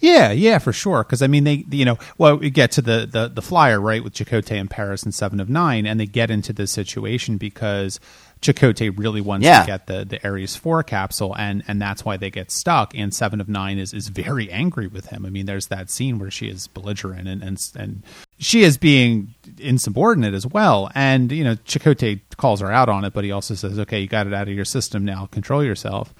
Yeah, 0.00 0.32
yeah, 0.32 0.58
for 0.58 0.72
sure. 0.72 1.04
Because 1.04 1.22
I 1.22 1.26
mean, 1.26 1.44
they, 1.44 1.64
you 1.70 1.84
know, 1.84 1.98
well, 2.18 2.36
we 2.36 2.50
get 2.50 2.72
to 2.72 2.82
the, 2.82 3.06
the 3.10 3.28
the 3.28 3.42
flyer 3.42 3.80
right 3.80 4.02
with 4.02 4.14
Chakotay 4.14 4.58
and 4.60 4.70
Paris 4.70 5.02
and 5.02 5.14
Seven 5.14 5.40
of 5.40 5.48
Nine, 5.48 5.86
and 5.86 5.98
they 6.00 6.06
get 6.06 6.30
into 6.30 6.52
this 6.52 6.70
situation 6.72 7.36
because 7.36 8.00
Chakotay 8.40 8.96
really 8.98 9.20
wants 9.20 9.44
Yeah. 9.46 9.60
to 9.60 9.66
get 9.66 9.86
the 9.86 10.04
the 10.04 10.26
Ares 10.26 10.56
Four 10.56 10.82
capsule, 10.82 11.36
and 11.36 11.62
and 11.68 11.80
that's 11.80 12.04
why 12.04 12.16
they 12.16 12.30
get 12.30 12.50
stuck. 12.50 12.92
And 12.96 13.14
Seven 13.14 13.40
of 13.40 13.48
Nine 13.48 13.78
is 13.78 13.94
is 13.94 14.08
very 14.08 14.50
angry 14.50 14.86
with 14.88 15.06
him. 15.06 15.24
I 15.24 15.30
mean, 15.30 15.46
there's 15.46 15.68
that 15.68 15.90
scene 15.90 16.18
where 16.18 16.30
she 16.30 16.48
is 16.48 16.66
belligerent 16.66 17.28
and 17.28 17.42
and 17.42 17.58
and 17.76 18.02
she 18.38 18.62
is 18.64 18.76
being 18.78 19.34
insubordinate 19.58 20.34
as 20.34 20.46
well. 20.46 20.90
And 20.94 21.30
you 21.30 21.44
know, 21.44 21.54
Chakotay 21.54 22.20
calls 22.36 22.60
her 22.60 22.70
out 22.72 22.88
on 22.88 23.04
it, 23.04 23.12
but 23.12 23.22
he 23.24 23.30
also 23.30 23.54
says, 23.54 23.78
"Okay, 23.78 24.00
you 24.00 24.08
got 24.08 24.26
it 24.26 24.34
out 24.34 24.48
of 24.48 24.54
your 24.54 24.64
system 24.64 25.04
now. 25.04 25.26
Control 25.26 25.62
yourself." 25.62 26.12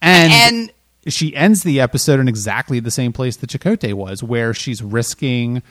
And 0.00 0.32
And 0.32 0.72
she 1.08 1.34
ends 1.34 1.62
the 1.62 1.80
episode 1.80 2.20
in 2.20 2.28
exactly 2.28 2.80
the 2.80 2.90
same 2.90 3.12
place 3.12 3.36
that 3.36 3.50
Chakotay 3.50 3.94
was, 3.94 4.22
where 4.22 4.54
she's 4.54 4.82
risking 4.82 5.62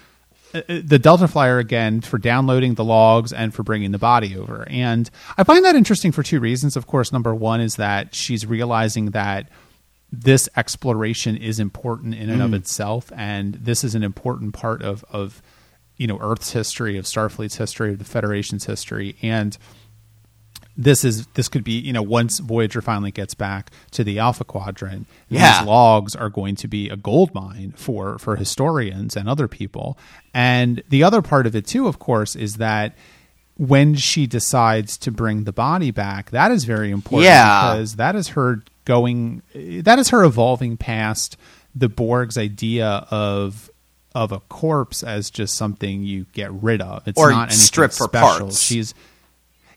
uh, 0.54 0.62
uh, 0.70 0.82
the 0.84 1.00
Delta 1.00 1.28
Flyer 1.28 1.58
again 1.58 2.02
for 2.02 2.18
downloading 2.18 2.76
the 2.76 2.84
logs 2.84 3.34
and 3.34 3.54
for 3.54 3.64
bringing 3.64 3.92
the 3.92 3.98
body 3.98 4.38
over. 4.38 4.68
And 4.70 5.10
I 5.38 5.44
find 5.44 5.66
that 5.66 5.76
interesting 5.76 6.12
for 6.12 6.24
two 6.24 6.40
reasons. 6.40 6.76
Of 6.76 6.88
course, 6.88 7.12
number 7.12 7.34
one 7.34 7.62
is 7.62 7.78
that 7.78 8.14
she's 8.14 8.46
realizing 8.46 9.12
that 9.12 9.50
this 10.12 10.48
exploration 10.56 11.36
is 11.36 11.60
important 11.60 12.14
in 12.14 12.30
and 12.30 12.42
of 12.44 12.54
itself, 12.54 13.12
and 13.16 13.56
this 13.56 13.84
is 13.84 13.96
an 13.96 14.04
important 14.04 14.54
part 14.54 14.84
of 14.84 15.04
of 15.10 15.42
you 15.98 16.06
know 16.06 16.20
Earth's 16.22 16.52
history, 16.52 16.98
of 16.98 17.06
Starfleet's 17.06 17.58
history, 17.58 17.92
of 17.92 17.98
the 17.98 18.06
Federation's 18.06 18.66
history, 18.66 19.16
and 19.24 19.58
this 20.76 21.04
is 21.04 21.28
this 21.36 21.48
could 21.50 21.64
be 21.64 21.74
you 21.74 21.94
know 21.94 22.02
once 22.02 22.40
Voyager 22.40 22.82
finally 22.82 23.12
gets 23.12 23.34
back 23.34 23.70
to 23.92 24.04
the 24.04 24.20
Alpha 24.20 24.44
Quadrant, 24.44 25.08
Yeah. 25.30 25.60
these 25.60 25.68
logs 25.68 26.16
are 26.16 26.30
going 26.30 26.56
to 26.58 26.68
be 26.68 26.90
a 26.90 26.96
gold 26.96 27.34
mine 27.34 27.74
for 27.78 28.18
for 28.18 28.36
historians 28.38 29.16
and 29.16 29.30
other 29.30 29.48
people. 29.48 29.98
And 30.34 30.82
the 30.90 31.04
other 31.04 31.22
part 31.22 31.46
of 31.46 31.56
it 31.56 31.68
too, 31.68 31.88
of 31.88 32.00
course, 32.00 32.36
is 32.36 32.56
that 32.58 32.96
when 33.56 33.94
she 33.94 34.26
decides 34.26 34.98
to 34.98 35.12
bring 35.12 35.44
the 35.44 35.54
body 35.54 35.92
back, 35.92 36.32
that 36.32 36.52
is 36.52 36.64
very 36.66 36.90
important 36.90 37.26
Yeah. 37.26 37.74
because 37.76 37.96
that 37.98 38.16
is 38.16 38.30
her 38.30 38.64
going 38.86 39.44
that 39.56 40.00
is 40.00 40.10
her 40.10 40.24
evolving 40.24 40.76
past 40.76 41.38
the 41.76 41.88
Borg's 41.88 42.38
idea 42.38 43.06
of 43.12 43.70
of 44.16 44.32
a 44.32 44.40
corpse 44.42 45.02
as 45.04 45.30
just 45.32 45.56
something 45.56 46.04
you 46.04 46.26
get 46.34 46.52
rid 46.52 46.82
of. 46.82 47.08
It's 47.08 47.20
Or 47.20 47.32
not 47.32 47.52
strip 47.52 47.92
for 47.92 48.06
special. 48.06 48.40
parts. 48.48 48.62
She's 48.62 48.94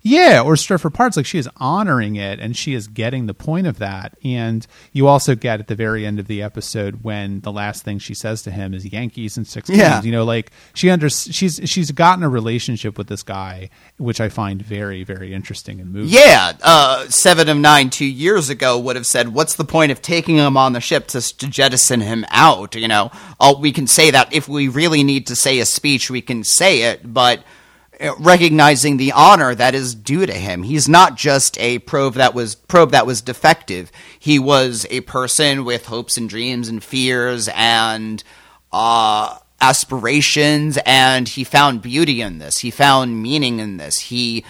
yeah, 0.09 0.41
or 0.41 0.57
strip 0.57 0.81
for 0.81 0.91
parts. 0.91 1.17
Like 1.17 1.27
she 1.27 1.39
is 1.39 1.49
honoring 1.57 2.15
it 2.17 2.39
and 2.39 2.57
she 2.57 2.75
is 2.75 2.87
getting 2.87 3.27
the 3.27 3.35
point 3.35 3.67
of 3.67 3.79
that. 3.79 4.17
And 4.23 4.65
you 4.93 5.09
also 5.09 5.35
get 5.35 5.59
at 5.59 5.67
the 5.67 5.75
very 5.75 6.07
end 6.07 6.21
of 6.21 6.27
the 6.29 6.43
episode 6.43 7.03
when 7.03 7.41
the 7.41 7.51
last 7.51 7.83
thing 7.83 7.99
she 7.99 8.15
says 8.15 8.43
to 8.43 8.51
him 8.51 8.73
is 8.73 8.85
Yankees 8.87 9.37
and 9.37 9.47
six 9.47 9.69
Yeah. 9.69 9.95
games. 9.95 10.07
You 10.07 10.13
know, 10.13 10.25
like 10.25 10.53
she 10.75 10.91
under 10.91 11.11
she's 11.11 11.61
she's 11.65 11.91
gotten 11.91 12.23
a 12.23 12.29
relationship 12.29 12.97
with 12.97 13.09
this 13.09 13.23
guy, 13.23 13.71
which 13.97 14.21
I 14.21 14.29
find 14.29 14.63
very, 14.63 15.03
very 15.03 15.35
interesting 15.35 15.81
and 15.81 15.93
moving. 15.93 16.11
Yeah, 16.11 16.53
uh, 16.63 17.09
Seven 17.09 17.49
of 17.49 17.57
Nine 17.57 17.91
two 17.91 18.07
years 18.07 18.49
ago 18.49 18.79
would 18.79 18.97
have 18.97 19.07
said, 19.07 19.31
"What's 19.35 19.57
the 19.57 19.65
point 19.65 19.91
of 19.93 20.01
taking 20.03 20.37
him 20.37 20.57
on 20.57 20.73
the 20.73 20.81
ship 20.81 21.09
to, 21.09 21.21
to 21.21 21.49
jettison 21.49 22.01
him 22.01 22.25
out?" 22.31 22.75
You 22.77 22.89
know, 22.89 23.11
all 23.41 23.61
we 23.61 23.73
can 23.73 23.87
say 23.87 24.11
that 24.13 24.33
if 24.33 24.49
we 24.49 24.69
really 24.69 25.03
need 25.03 25.27
to 25.27 25.35
say 25.37 25.59
a 25.59 25.67
speech, 25.67 26.11
we 26.11 26.21
can 26.23 26.45
say 26.45 26.83
it, 26.83 27.13
but 27.13 27.43
recognizing 28.19 28.97
the 28.97 29.13
honor 29.13 29.55
that 29.55 29.75
is 29.75 29.95
due 29.95 30.27
to 30.27 30.33
him, 30.33 30.63
he's 30.63 30.89
not 30.89 31.17
just 31.17 31.59
a 31.59 31.79
probe 31.81 32.15
that 32.15 32.35
was 32.35 32.55
probe 32.55 32.91
that 32.91 33.07
was 33.07 33.21
defective. 33.23 33.91
He 34.19 34.39
was 34.39 34.87
a 34.91 35.01
person 35.03 35.65
with 35.65 35.87
hopes 35.87 36.17
and 36.17 36.29
dreams 36.29 36.69
and 36.69 36.83
fears 36.83 37.49
and 37.55 38.23
uh, 38.73 39.39
aspirations, 39.61 40.79
and 40.85 41.29
he 41.29 41.45
found 41.45 41.83
beauty 41.83 42.21
in 42.21 42.39
this. 42.39 42.59
He 42.59 42.71
found 42.71 43.23
meaning 43.23 43.59
in 43.59 43.79
this. 43.79 43.99
He 43.99 44.45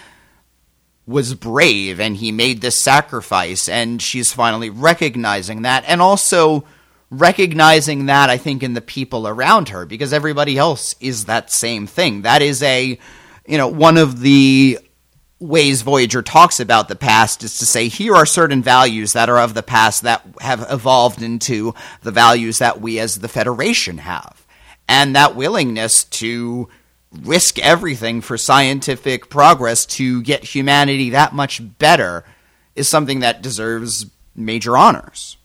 was 1.06 1.34
brave 1.34 2.00
and 2.00 2.16
he 2.16 2.32
made 2.32 2.60
this 2.60 2.82
sacrifice 2.82 3.68
and 3.68 4.02
she's 4.02 4.32
finally 4.32 4.68
recognizing 4.68 5.62
that 5.62 5.84
and 5.86 6.02
also 6.02 6.64
recognizing 7.10 8.06
that 8.06 8.28
I 8.28 8.38
think 8.38 8.64
in 8.64 8.74
the 8.74 8.80
people 8.80 9.28
around 9.28 9.68
her 9.68 9.86
because 9.86 10.12
everybody 10.12 10.58
else 10.58 10.96
is 10.98 11.26
that 11.26 11.52
same 11.52 11.86
thing. 11.86 12.22
That 12.22 12.42
is 12.42 12.60
a 12.60 12.98
you 13.46 13.58
know 13.58 13.68
one 13.68 13.96
of 13.96 14.20
the 14.20 14.78
ways 15.38 15.82
Voyager 15.82 16.22
talks 16.22 16.60
about 16.60 16.88
the 16.88 16.96
past 16.96 17.42
is 17.42 17.58
to 17.58 17.66
say 17.66 17.88
here 17.88 18.14
are 18.14 18.26
certain 18.26 18.62
values 18.62 19.12
that 19.12 19.28
are 19.28 19.38
of 19.38 19.54
the 19.54 19.62
past 19.62 20.02
that 20.02 20.24
have 20.40 20.66
evolved 20.70 21.22
into 21.22 21.74
the 22.02 22.10
values 22.10 22.58
that 22.58 22.80
we 22.80 22.98
as 22.98 23.18
the 23.18 23.28
Federation 23.28 23.98
have. 23.98 24.46
And 24.88 25.14
that 25.14 25.36
willingness 25.36 26.04
to 26.04 26.68
risk 27.12 27.58
everything 27.58 28.20
for 28.20 28.38
scientific 28.38 29.28
progress 29.28 29.84
to 29.86 30.22
get 30.22 30.44
humanity 30.44 31.10
that 31.10 31.34
much 31.34 31.60
better 31.78 32.24
is 32.74 32.88
something 32.88 33.20
that 33.20 33.42
deserves 33.42 34.06
major 34.34 34.76
honors. 34.76 35.36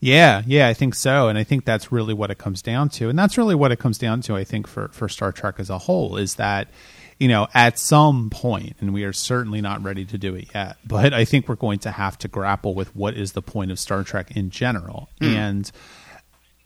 Yeah, 0.00 0.42
yeah, 0.46 0.66
I 0.66 0.74
think 0.74 0.94
so, 0.94 1.28
and 1.28 1.36
I 1.36 1.44
think 1.44 1.66
that's 1.66 1.92
really 1.92 2.14
what 2.14 2.30
it 2.30 2.38
comes 2.38 2.62
down 2.62 2.88
to, 2.90 3.10
and 3.10 3.18
that's 3.18 3.36
really 3.36 3.54
what 3.54 3.70
it 3.70 3.78
comes 3.78 3.98
down 3.98 4.22
to. 4.22 4.34
I 4.34 4.44
think 4.44 4.66
for 4.66 4.88
for 4.88 5.08
Star 5.08 5.30
Trek 5.30 5.56
as 5.58 5.68
a 5.68 5.76
whole 5.76 6.16
is 6.16 6.36
that 6.36 6.68
you 7.18 7.28
know 7.28 7.48
at 7.52 7.78
some 7.78 8.30
point, 8.30 8.76
and 8.80 8.94
we 8.94 9.04
are 9.04 9.12
certainly 9.12 9.60
not 9.60 9.82
ready 9.82 10.06
to 10.06 10.16
do 10.16 10.34
it 10.34 10.48
yet, 10.54 10.78
but 10.86 11.12
I 11.12 11.26
think 11.26 11.48
we're 11.48 11.54
going 11.54 11.80
to 11.80 11.90
have 11.90 12.16
to 12.18 12.28
grapple 12.28 12.74
with 12.74 12.96
what 12.96 13.14
is 13.14 13.32
the 13.32 13.42
point 13.42 13.70
of 13.70 13.78
Star 13.78 14.02
Trek 14.02 14.34
in 14.36 14.50
general, 14.50 15.10
hmm. 15.18 15.26
and. 15.26 15.72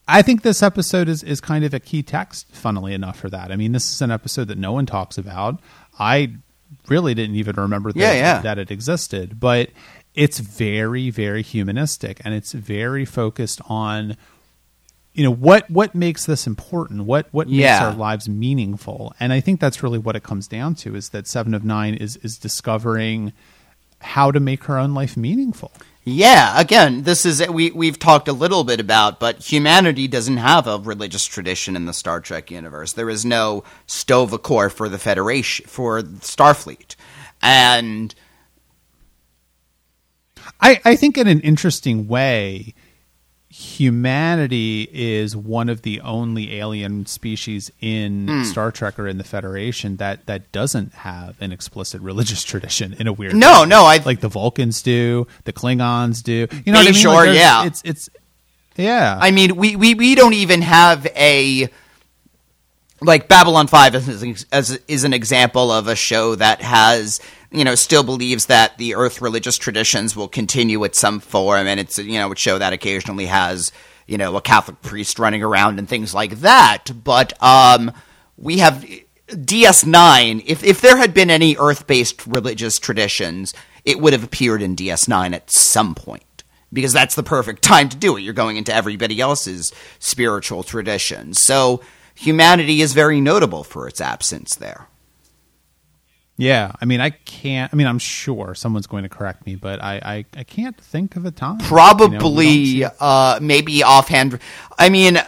I 0.06 0.20
think 0.20 0.42
this 0.42 0.62
episode 0.62 1.08
is, 1.08 1.22
is 1.22 1.40
kind 1.40 1.64
of 1.64 1.72
a 1.72 1.80
key 1.80 2.02
text, 2.02 2.54
funnily 2.54 2.92
enough, 2.92 3.18
for 3.18 3.30
that. 3.30 3.50
I 3.50 3.56
mean, 3.56 3.72
this 3.72 3.90
is 3.90 4.02
an 4.02 4.10
episode 4.10 4.48
that 4.48 4.58
no 4.58 4.70
one 4.70 4.84
talks 4.84 5.16
about. 5.16 5.60
I 5.98 6.34
really 6.88 7.14
didn't 7.14 7.36
even 7.36 7.56
remember 7.56 7.90
that, 7.90 7.98
Yeah, 7.98 8.12
yeah. 8.12 8.42
that 8.42 8.58
it 8.58 8.70
existed, 8.70 9.40
but 9.40 9.70
it's 10.14 10.38
very, 10.38 11.10
very 11.10 11.42
humanistic 11.42 12.20
and 12.24 12.34
it's 12.34 12.52
very 12.52 13.04
focused 13.04 13.60
on 13.66 14.16
you 15.12 15.22
know 15.22 15.32
what 15.32 15.70
what 15.70 15.94
makes 15.94 16.26
this 16.26 16.46
important? 16.46 17.04
What 17.04 17.28
what 17.30 17.48
makes 17.48 17.80
our 17.80 17.94
lives 17.94 18.28
meaningful? 18.28 19.14
And 19.20 19.32
i 19.32 19.38
think 19.38 19.60
that's 19.60 19.80
really 19.80 19.98
what 19.98 20.16
it 20.16 20.24
comes 20.24 20.48
down 20.48 20.74
to 20.76 20.96
is 20.96 21.10
that 21.10 21.28
seven 21.28 21.54
of 21.54 21.64
nine 21.64 21.94
is 21.94 22.16
is 22.16 22.36
discovering 22.36 23.32
how 24.00 24.30
to 24.30 24.40
make 24.40 24.64
her 24.64 24.76
own 24.76 24.92
life 24.92 25.16
meaningful. 25.16 25.72
Yeah, 26.06 26.60
again, 26.60 27.04
this 27.04 27.24
is 27.24 27.46
we 27.48 27.70
we've 27.70 27.98
talked 27.98 28.28
a 28.28 28.32
little 28.32 28.62
bit 28.64 28.78
about, 28.78 29.18
but 29.20 29.38
humanity 29.38 30.06
doesn't 30.06 30.36
have 30.36 30.66
a 30.66 30.78
religious 30.78 31.24
tradition 31.24 31.76
in 31.76 31.86
the 31.86 31.94
Star 31.94 32.20
Trek 32.20 32.50
universe. 32.50 32.92
There 32.92 33.08
is 33.08 33.24
no 33.24 33.64
Sto-Vo-Kor 33.86 34.68
for 34.68 34.90
the 34.90 34.98
Federation 34.98 35.66
for 35.66 36.02
Starfleet, 36.02 36.96
and 37.40 38.14
I, 40.60 40.80
I 40.84 40.96
think 40.96 41.18
in 41.18 41.26
an 41.28 41.40
interesting 41.40 42.08
way, 42.08 42.74
humanity 43.50 44.88
is 44.92 45.36
one 45.36 45.68
of 45.68 45.82
the 45.82 46.00
only 46.00 46.56
alien 46.58 47.06
species 47.06 47.70
in 47.80 48.26
Hmm. 48.28 48.42
Star 48.44 48.72
Trek 48.72 48.98
or 48.98 49.06
in 49.06 49.18
the 49.18 49.24
Federation 49.24 49.96
that 49.98 50.26
that 50.26 50.50
doesn't 50.52 50.92
have 50.94 51.36
an 51.40 51.52
explicit 51.52 52.00
religious 52.00 52.42
tradition 52.50 52.94
in 52.98 53.06
a 53.06 53.12
weird 53.12 53.34
No, 53.34 53.60
way. 53.62 53.66
no, 53.68 53.84
I- 53.84 53.98
like 54.04 54.20
the 54.20 54.28
Vulcans 54.28 54.82
do, 54.82 55.26
the 55.44 55.52
Klingons 55.52 56.22
do. 56.22 56.46
You 56.64 56.72
know 56.72 56.78
what 56.78 56.88
I 56.88 56.90
mean? 56.90 56.94
Sure, 56.94 57.26
Like, 57.26 57.36
yeah. 57.36 57.66
It's 57.66 57.82
it's 57.84 58.08
yeah. 58.76 59.16
I 59.20 59.30
mean, 59.30 59.54
we, 59.54 59.76
we, 59.76 59.94
we 59.94 60.14
don't 60.16 60.32
even 60.34 60.60
have 60.62 61.06
a 61.14 61.68
like 63.00 63.28
Babylon 63.28 63.66
Five 63.68 63.94
is, 63.94 64.46
as 64.50 64.80
is 64.88 65.04
an 65.04 65.12
example 65.12 65.70
of 65.70 65.86
a 65.88 65.94
show 65.94 66.34
that 66.34 66.60
has 66.62 67.20
you 67.54 67.64
know 67.64 67.74
still 67.74 68.02
believes 68.02 68.46
that 68.46 68.76
the 68.78 68.94
Earth 68.94 69.22
religious 69.22 69.56
traditions 69.56 70.16
will 70.16 70.28
continue 70.28 70.84
at 70.84 70.94
some 70.94 71.20
form, 71.20 71.66
and 71.66 71.78
it's 71.78 71.98
you 71.98 72.18
know 72.18 72.32
a 72.32 72.36
show 72.36 72.58
that 72.58 72.72
occasionally 72.72 73.26
has 73.26 73.72
you 74.06 74.18
know 74.18 74.36
a 74.36 74.40
Catholic 74.40 74.82
priest 74.82 75.18
running 75.18 75.42
around 75.42 75.78
and 75.78 75.88
things 75.88 76.12
like 76.12 76.40
that. 76.40 76.86
But 77.02 77.32
um, 77.42 77.92
we 78.36 78.58
have 78.58 78.84
DS 79.44 79.86
Nine. 79.86 80.42
If 80.46 80.64
if 80.64 80.80
there 80.80 80.96
had 80.96 81.14
been 81.14 81.30
any 81.30 81.56
Earth 81.56 81.86
based 81.86 82.26
religious 82.26 82.78
traditions, 82.78 83.54
it 83.84 84.00
would 84.00 84.12
have 84.12 84.24
appeared 84.24 84.60
in 84.60 84.74
DS 84.74 85.06
Nine 85.06 85.32
at 85.32 85.50
some 85.50 85.94
point 85.94 86.42
because 86.72 86.92
that's 86.92 87.14
the 87.14 87.22
perfect 87.22 87.62
time 87.62 87.88
to 87.88 87.96
do 87.96 88.16
it. 88.16 88.22
You're 88.22 88.34
going 88.34 88.56
into 88.56 88.74
everybody 88.74 89.20
else's 89.20 89.72
spiritual 90.00 90.64
traditions. 90.64 91.40
So 91.40 91.80
humanity 92.14 92.82
is 92.82 92.92
very 92.92 93.20
notable 93.20 93.62
for 93.62 93.86
its 93.86 94.00
absence 94.00 94.56
there. 94.56 94.88
Yeah. 96.36 96.72
I 96.80 96.84
mean, 96.84 97.00
I 97.00 97.10
can't. 97.10 97.72
I 97.72 97.76
mean, 97.76 97.86
I'm 97.86 97.98
sure 97.98 98.54
someone's 98.54 98.86
going 98.86 99.02
to 99.04 99.08
correct 99.08 99.46
me, 99.46 99.54
but 99.56 99.82
I 99.82 99.96
I, 99.96 100.24
I 100.40 100.44
can't 100.44 100.76
think 100.80 101.16
of 101.16 101.24
a 101.24 101.30
time. 101.30 101.58
You 101.58 101.62
know, 101.64 101.68
Probably, 101.68 102.84
uh, 103.00 103.38
maybe 103.40 103.82
offhand. 103.82 104.38
I 104.78 104.88
mean, 104.88 105.18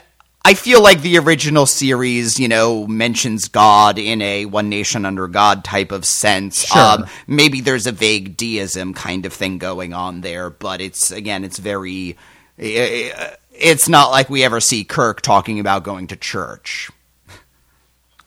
I 0.44 0.54
feel 0.54 0.80
like 0.82 1.02
the 1.02 1.18
original 1.18 1.66
series, 1.66 2.38
you 2.38 2.46
know, 2.48 2.86
mentions 2.86 3.48
God 3.48 3.98
in 3.98 4.22
a 4.22 4.46
one 4.46 4.68
nation 4.68 5.04
under 5.04 5.26
God 5.28 5.64
type 5.64 5.90
of 5.92 6.04
sense. 6.04 6.70
Um, 6.74 7.00
Sure. 7.00 7.08
maybe 7.26 7.60
there's 7.60 7.86
a 7.86 7.92
vague 7.92 8.36
deism 8.36 8.94
kind 8.94 9.26
of 9.26 9.32
thing 9.32 9.58
going 9.58 9.92
on 9.92 10.20
there, 10.20 10.50
but 10.50 10.80
it's 10.80 11.10
again, 11.10 11.42
it's 11.44 11.58
very. 11.58 12.16
it's 12.58 13.88
not 13.88 14.10
like 14.10 14.28
we 14.30 14.44
ever 14.44 14.60
see 14.60 14.84
Kirk 14.84 15.20
talking 15.20 15.60
about 15.60 15.82
going 15.82 16.06
to 16.08 16.16
church. 16.16 16.90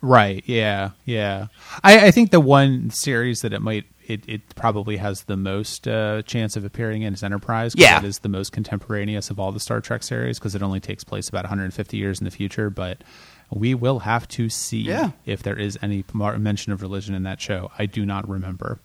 Right. 0.02 0.43
Yeah. 0.45 0.91
Yeah. 1.06 1.47
I, 1.84 2.08
I 2.08 2.12
think 2.12 2.32
the 2.32 2.39
one 2.39 2.89
series 2.89 3.41
that 3.41 3.54
it 3.54 3.62
might 3.62 3.86
it, 4.10 4.28
it 4.28 4.56
probably 4.56 4.97
has 4.97 5.24
the 5.24 5.38
most 5.38 5.88
uh, 5.88 6.24
chance 6.24 6.56
of 6.56 6.66
appearing 6.66 7.04
in 7.04 7.14
is 7.14 7.22
Enterprise. 7.22 7.76
Yeah, 7.78 8.00
it 8.00 8.06
is 8.06 8.20
the 8.20 8.30
most 8.30 8.52
contemporaneous 8.52 9.30
of 9.30 9.39
all 9.39 9.52
the 9.52 9.60
Star 9.60 9.82
Trek 9.82 10.02
series 10.02 10.39
because 10.39 10.56
it 10.56 10.64
only 10.64 10.80
takes 10.80 11.04
place 11.04 11.30
about 11.30 11.43
150 11.43 11.95
years 11.95 12.20
in 12.20 12.26
the 12.26 12.32
future. 12.32 12.72
But 12.72 13.04
we 13.52 13.76
will 13.76 14.00
have 14.00 14.28
to 14.30 14.50
see 14.50 14.82
yeah. 14.82 15.12
if 15.28 15.43
there 15.43 15.58
is 15.58 15.78
any 15.84 16.04
mention 16.16 16.74
of 16.74 16.82
religion 16.82 17.14
in 17.14 17.24
that 17.24 17.39
show. 17.39 17.72
I 17.78 17.86
do 17.86 18.04
not 18.04 18.28
remember. 18.28 18.80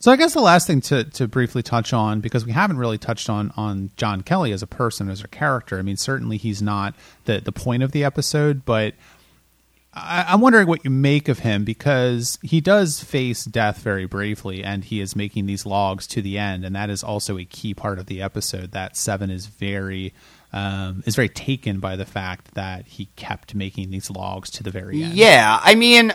So 0.00 0.12
I 0.12 0.16
guess 0.16 0.32
the 0.32 0.40
last 0.40 0.66
thing 0.66 0.80
to, 0.82 1.04
to 1.04 1.26
briefly 1.26 1.62
touch 1.62 1.92
on, 1.92 2.20
because 2.20 2.46
we 2.46 2.52
haven't 2.52 2.78
really 2.78 2.98
touched 2.98 3.28
on 3.28 3.52
on 3.56 3.90
John 3.96 4.22
Kelly 4.22 4.52
as 4.52 4.62
a 4.62 4.66
person, 4.66 5.10
as 5.10 5.22
a 5.22 5.28
character. 5.28 5.78
I 5.78 5.82
mean, 5.82 5.96
certainly 5.96 6.38
he's 6.38 6.62
not 6.62 6.94
the 7.26 7.40
the 7.40 7.52
point 7.52 7.82
of 7.82 7.92
the 7.92 8.04
episode, 8.04 8.64
but 8.64 8.94
I, 9.92 10.32
am 10.34 10.40
wondering 10.40 10.68
what 10.68 10.84
you 10.84 10.90
make 10.90 11.28
of 11.28 11.40
him 11.40 11.64
because 11.64 12.38
he 12.42 12.60
does 12.60 13.02
face 13.02 13.44
death 13.44 13.78
very 13.78 14.06
bravely, 14.06 14.62
and 14.62 14.84
he 14.84 15.00
is 15.00 15.16
making 15.16 15.46
these 15.46 15.66
logs 15.66 16.06
to 16.08 16.22
the 16.22 16.38
end, 16.38 16.64
and 16.64 16.76
that 16.76 16.90
is 16.90 17.02
also 17.02 17.38
a 17.38 17.44
key 17.44 17.74
part 17.74 17.98
of 17.98 18.06
the 18.06 18.22
episode. 18.22 18.72
That 18.72 18.96
Seven 18.96 19.30
is 19.30 19.46
very 19.46 20.12
um, 20.52 21.02
is 21.06 21.16
very 21.16 21.28
taken 21.28 21.80
by 21.80 21.96
the 21.96 22.04
fact 22.04 22.54
that 22.54 22.86
he 22.86 23.06
kept 23.16 23.54
making 23.54 23.90
these 23.90 24.10
logs 24.10 24.50
to 24.52 24.62
the 24.62 24.70
very 24.70 25.02
end. 25.02 25.14
Yeah, 25.14 25.58
I 25.62 25.74
mean 25.74 26.12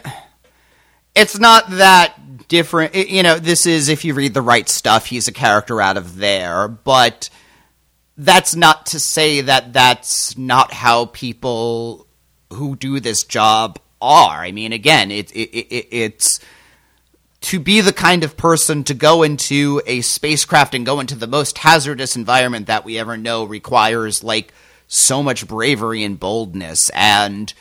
it's 1.15 1.39
not 1.39 1.69
that 1.71 2.47
different. 2.47 2.95
It, 2.95 3.09
you 3.09 3.23
know, 3.23 3.37
this 3.37 3.65
is 3.65 3.89
if 3.89 4.03
you 4.05 4.13
read 4.13 4.33
the 4.33 4.41
right 4.41 4.67
stuff, 4.67 5.05
he's 5.05 5.27
a 5.27 5.31
character 5.31 5.81
out 5.81 5.97
of 5.97 6.17
there, 6.17 6.67
but 6.67 7.29
that's 8.17 8.55
not 8.55 8.87
to 8.87 8.99
say 8.99 9.41
that 9.41 9.73
that's 9.73 10.37
not 10.37 10.71
how 10.71 11.05
people 11.05 12.07
who 12.53 12.75
do 12.75 12.99
this 12.99 13.23
job 13.23 13.79
are. 14.01 14.41
I 14.41 14.51
mean, 14.51 14.73
again, 14.73 15.11
it, 15.11 15.31
it, 15.31 15.49
it, 15.51 15.87
it's 15.91 16.39
to 17.41 17.59
be 17.59 17.81
the 17.81 17.93
kind 17.93 18.23
of 18.23 18.37
person 18.37 18.83
to 18.85 18.93
go 18.93 19.23
into 19.23 19.81
a 19.85 20.01
spacecraft 20.01 20.73
and 20.73 20.85
go 20.85 20.99
into 20.99 21.15
the 21.15 21.27
most 21.27 21.57
hazardous 21.57 22.15
environment 22.15 22.67
that 22.67 22.85
we 22.85 22.97
ever 22.97 23.17
know 23.17 23.43
requires 23.43 24.23
like 24.23 24.53
so 24.87 25.21
much 25.21 25.47
bravery 25.47 26.03
and 26.03 26.19
boldness 26.19 26.89
and 26.91 27.53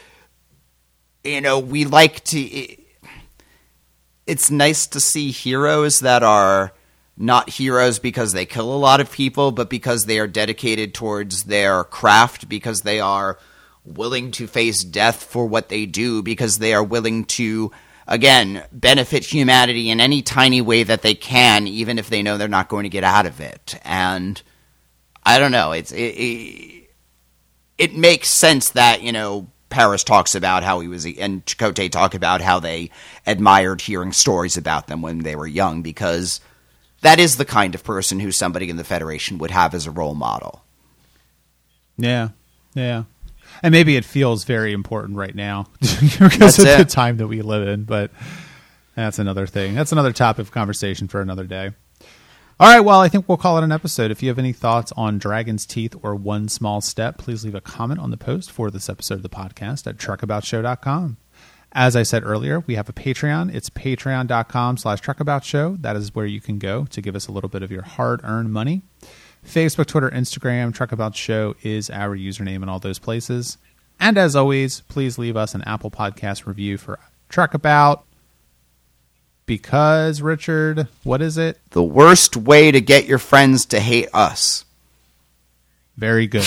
you 1.24 1.40
know 1.40 1.59
we 1.59 1.84
like 1.84 2.22
to 2.24 2.76
it's 4.26 4.51
nice 4.51 4.86
to 4.86 5.01
see 5.01 5.30
heroes 5.30 6.01
that 6.01 6.22
are 6.22 6.72
not 7.16 7.51
heroes 7.51 7.99
because 7.99 8.32
they 8.32 8.47
kill 8.47 8.74
a 8.74 8.76
lot 8.76 9.01
of 9.01 9.12
people, 9.12 9.53
but 9.53 9.68
because 9.68 10.07
they 10.07 10.18
are 10.18 10.26
dedicated 10.26 10.95
towards 10.95 11.45
their 11.45 11.84
craft, 11.84 12.49
because 12.49 12.82
they 12.82 13.01
are 13.01 13.38
willing 13.85 14.30
to 14.33 14.47
face 14.47 14.85
death 14.85 15.22
for 15.24 15.47
what 15.47 15.68
they 15.68 15.87
do, 15.87 16.22
because 16.22 16.59
they 16.59 16.74
are 16.74 16.85
willing 16.85 17.24
to, 17.24 17.72
again, 18.07 18.64
benefit 18.72 19.24
humanity 19.24 19.91
in 19.91 20.01
any 20.01 20.22
tiny 20.22 20.61
way 20.61 20.83
that 20.83 21.03
they 21.03 21.14
can, 21.14 21.66
even 21.66 21.99
if 21.99 22.09
they 22.09 22.22
know 22.22 22.39
they're 22.39 22.49
not 22.49 22.68
going 22.68 22.85
to 22.85 22.89
get 22.89 23.05
out 23.05 23.26
of 23.26 23.41
it. 23.41 23.78
And 23.85 24.41
I 25.24 25.39
don't 25.39 25.53
know, 25.53 25.72
it's 25.72 25.93
it, 25.93 25.97
it, 25.97 26.91
it 27.78 27.97
makes 27.97 28.28
sense 28.28 28.70
that 28.70 29.03
you 29.03 29.12
know 29.12 29.49
Paris 29.68 30.05
talks 30.05 30.35
about 30.35 30.62
how 30.62 30.80
he 30.80 30.89
was, 30.89 31.07
and 31.07 31.45
Chakotay 31.47 31.91
talk 31.91 32.14
about 32.14 32.41
how 32.41 32.61
they 32.61 32.91
admired 33.26 33.80
hearing 33.80 34.12
stories 34.12 34.57
about 34.57 34.87
them 34.87 35.03
when 35.03 35.20
they 35.20 35.35
were 35.35 35.47
young 35.47 35.83
because 35.83 36.41
that 37.01 37.18
is 37.18 37.37
the 37.37 37.45
kind 37.45 37.74
of 37.74 37.83
person 37.83 38.20
who 38.20 38.30
somebody 38.30 38.70
in 38.70 38.76
the 38.76 38.85
Federation 38.85 39.39
would 39.39 39.51
have 39.51 39.74
as 39.74 39.87
a 39.87 39.91
role 39.91 40.14
model. 40.14 40.64
Yeah, 41.97 42.30
yeah. 42.74 43.05
And 43.62 43.72
maybe 43.72 43.96
it 43.96 44.04
feels 44.04 44.44
very 44.44 44.72
important 44.72 45.16
right 45.16 45.34
now 45.34 45.66
because 45.80 46.58
of 46.58 46.64
the 46.64 46.84
time 46.84 47.18
that 47.18 47.28
we 47.28 47.42
live 47.42 47.68
in, 47.68 47.84
but 47.84 48.10
that's 48.96 49.18
another 49.18 49.46
thing. 49.46 49.74
That's 49.74 49.92
another 49.92 50.12
topic 50.12 50.40
of 50.40 50.50
conversation 50.50 51.08
for 51.08 51.20
another 51.20 51.44
day. 51.44 51.70
All 52.60 52.68
right, 52.68 52.80
well, 52.80 53.00
I 53.00 53.08
think 53.08 53.28
we'll 53.28 53.38
call 53.38 53.58
it 53.58 53.64
an 53.64 53.72
episode. 53.72 54.10
If 54.10 54.22
you 54.22 54.28
have 54.28 54.38
any 54.38 54.52
thoughts 54.52 54.92
on 54.96 55.18
Dragon's 55.18 55.66
Teeth 55.66 55.96
or 56.02 56.14
One 56.14 56.48
Small 56.48 56.80
Step, 56.80 57.18
please 57.18 57.44
leave 57.44 57.54
a 57.54 57.60
comment 57.60 57.98
on 57.98 58.10
the 58.10 58.16
post 58.16 58.50
for 58.50 58.70
this 58.70 58.88
episode 58.88 59.14
of 59.14 59.22
the 59.22 59.28
podcast 59.28 59.86
at 59.86 59.96
truckaboutshow.com. 59.96 61.16
As 61.72 61.96
I 61.96 62.02
said 62.02 62.22
earlier, 62.22 62.60
we 62.60 62.74
have 62.74 62.88
a 62.88 62.92
Patreon. 62.92 63.54
It's 63.54 63.70
patreon.com 63.70 64.76
slash 64.76 65.00
truckaboutshow. 65.00 65.80
That 65.80 65.96
is 65.96 66.14
where 66.14 66.26
you 66.26 66.40
can 66.40 66.58
go 66.58 66.84
to 66.84 67.00
give 67.00 67.16
us 67.16 67.26
a 67.26 67.32
little 67.32 67.48
bit 67.48 67.62
of 67.62 67.72
your 67.72 67.82
hard-earned 67.82 68.52
money. 68.52 68.82
Facebook, 69.47 69.86
Twitter, 69.86 70.11
Instagram, 70.11 70.72
Truck 70.72 70.93
About 70.93 71.16
Show 71.16 71.57
is 71.62 71.90
our 71.90 72.16
username 72.16 72.62
in 72.62 72.68
all 72.68 72.78
those 72.78 72.99
places. 72.99 73.59
And 74.01 74.16
as 74.16 74.34
always, 74.36 74.80
please 74.82 75.18
leave 75.18 75.36
us 75.36 75.55
an 75.55 75.62
Apple 75.62 75.90
Podcast 75.90 76.47
review 76.47 76.78
for 76.78 76.99
Truck 77.28 77.55
About. 77.55 78.05
because, 79.47 80.22
Richard, 80.22 80.88
what 81.03 81.20
is 81.20 81.36
it? 81.36 81.59
The 81.70 81.82
worst 81.82 82.36
way 82.36 82.70
to 82.70 82.80
get 82.80 83.07
your 83.07 83.18
friends 83.18 83.66
to 83.66 83.80
hate 83.80 84.09
us. 84.14 84.64
Very 85.97 86.26
good. 86.26 86.47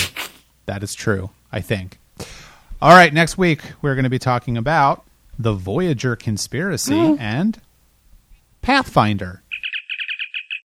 that 0.66 0.82
is 0.84 0.96
true, 0.96 1.30
I 1.52 1.62
think. 1.62 2.00
All 2.82 2.92
right, 2.92 3.14
next 3.14 3.38
week 3.38 3.62
we're 3.82 3.96
going 3.96 4.04
to 4.04 4.10
be 4.10 4.20
talking 4.20 4.58
about 4.58 5.06
the 5.38 5.54
Voyager 5.54 6.16
conspiracy 6.16 6.94
mm. 6.94 7.20
and 7.20 7.60
Pathfinder. 8.62 9.44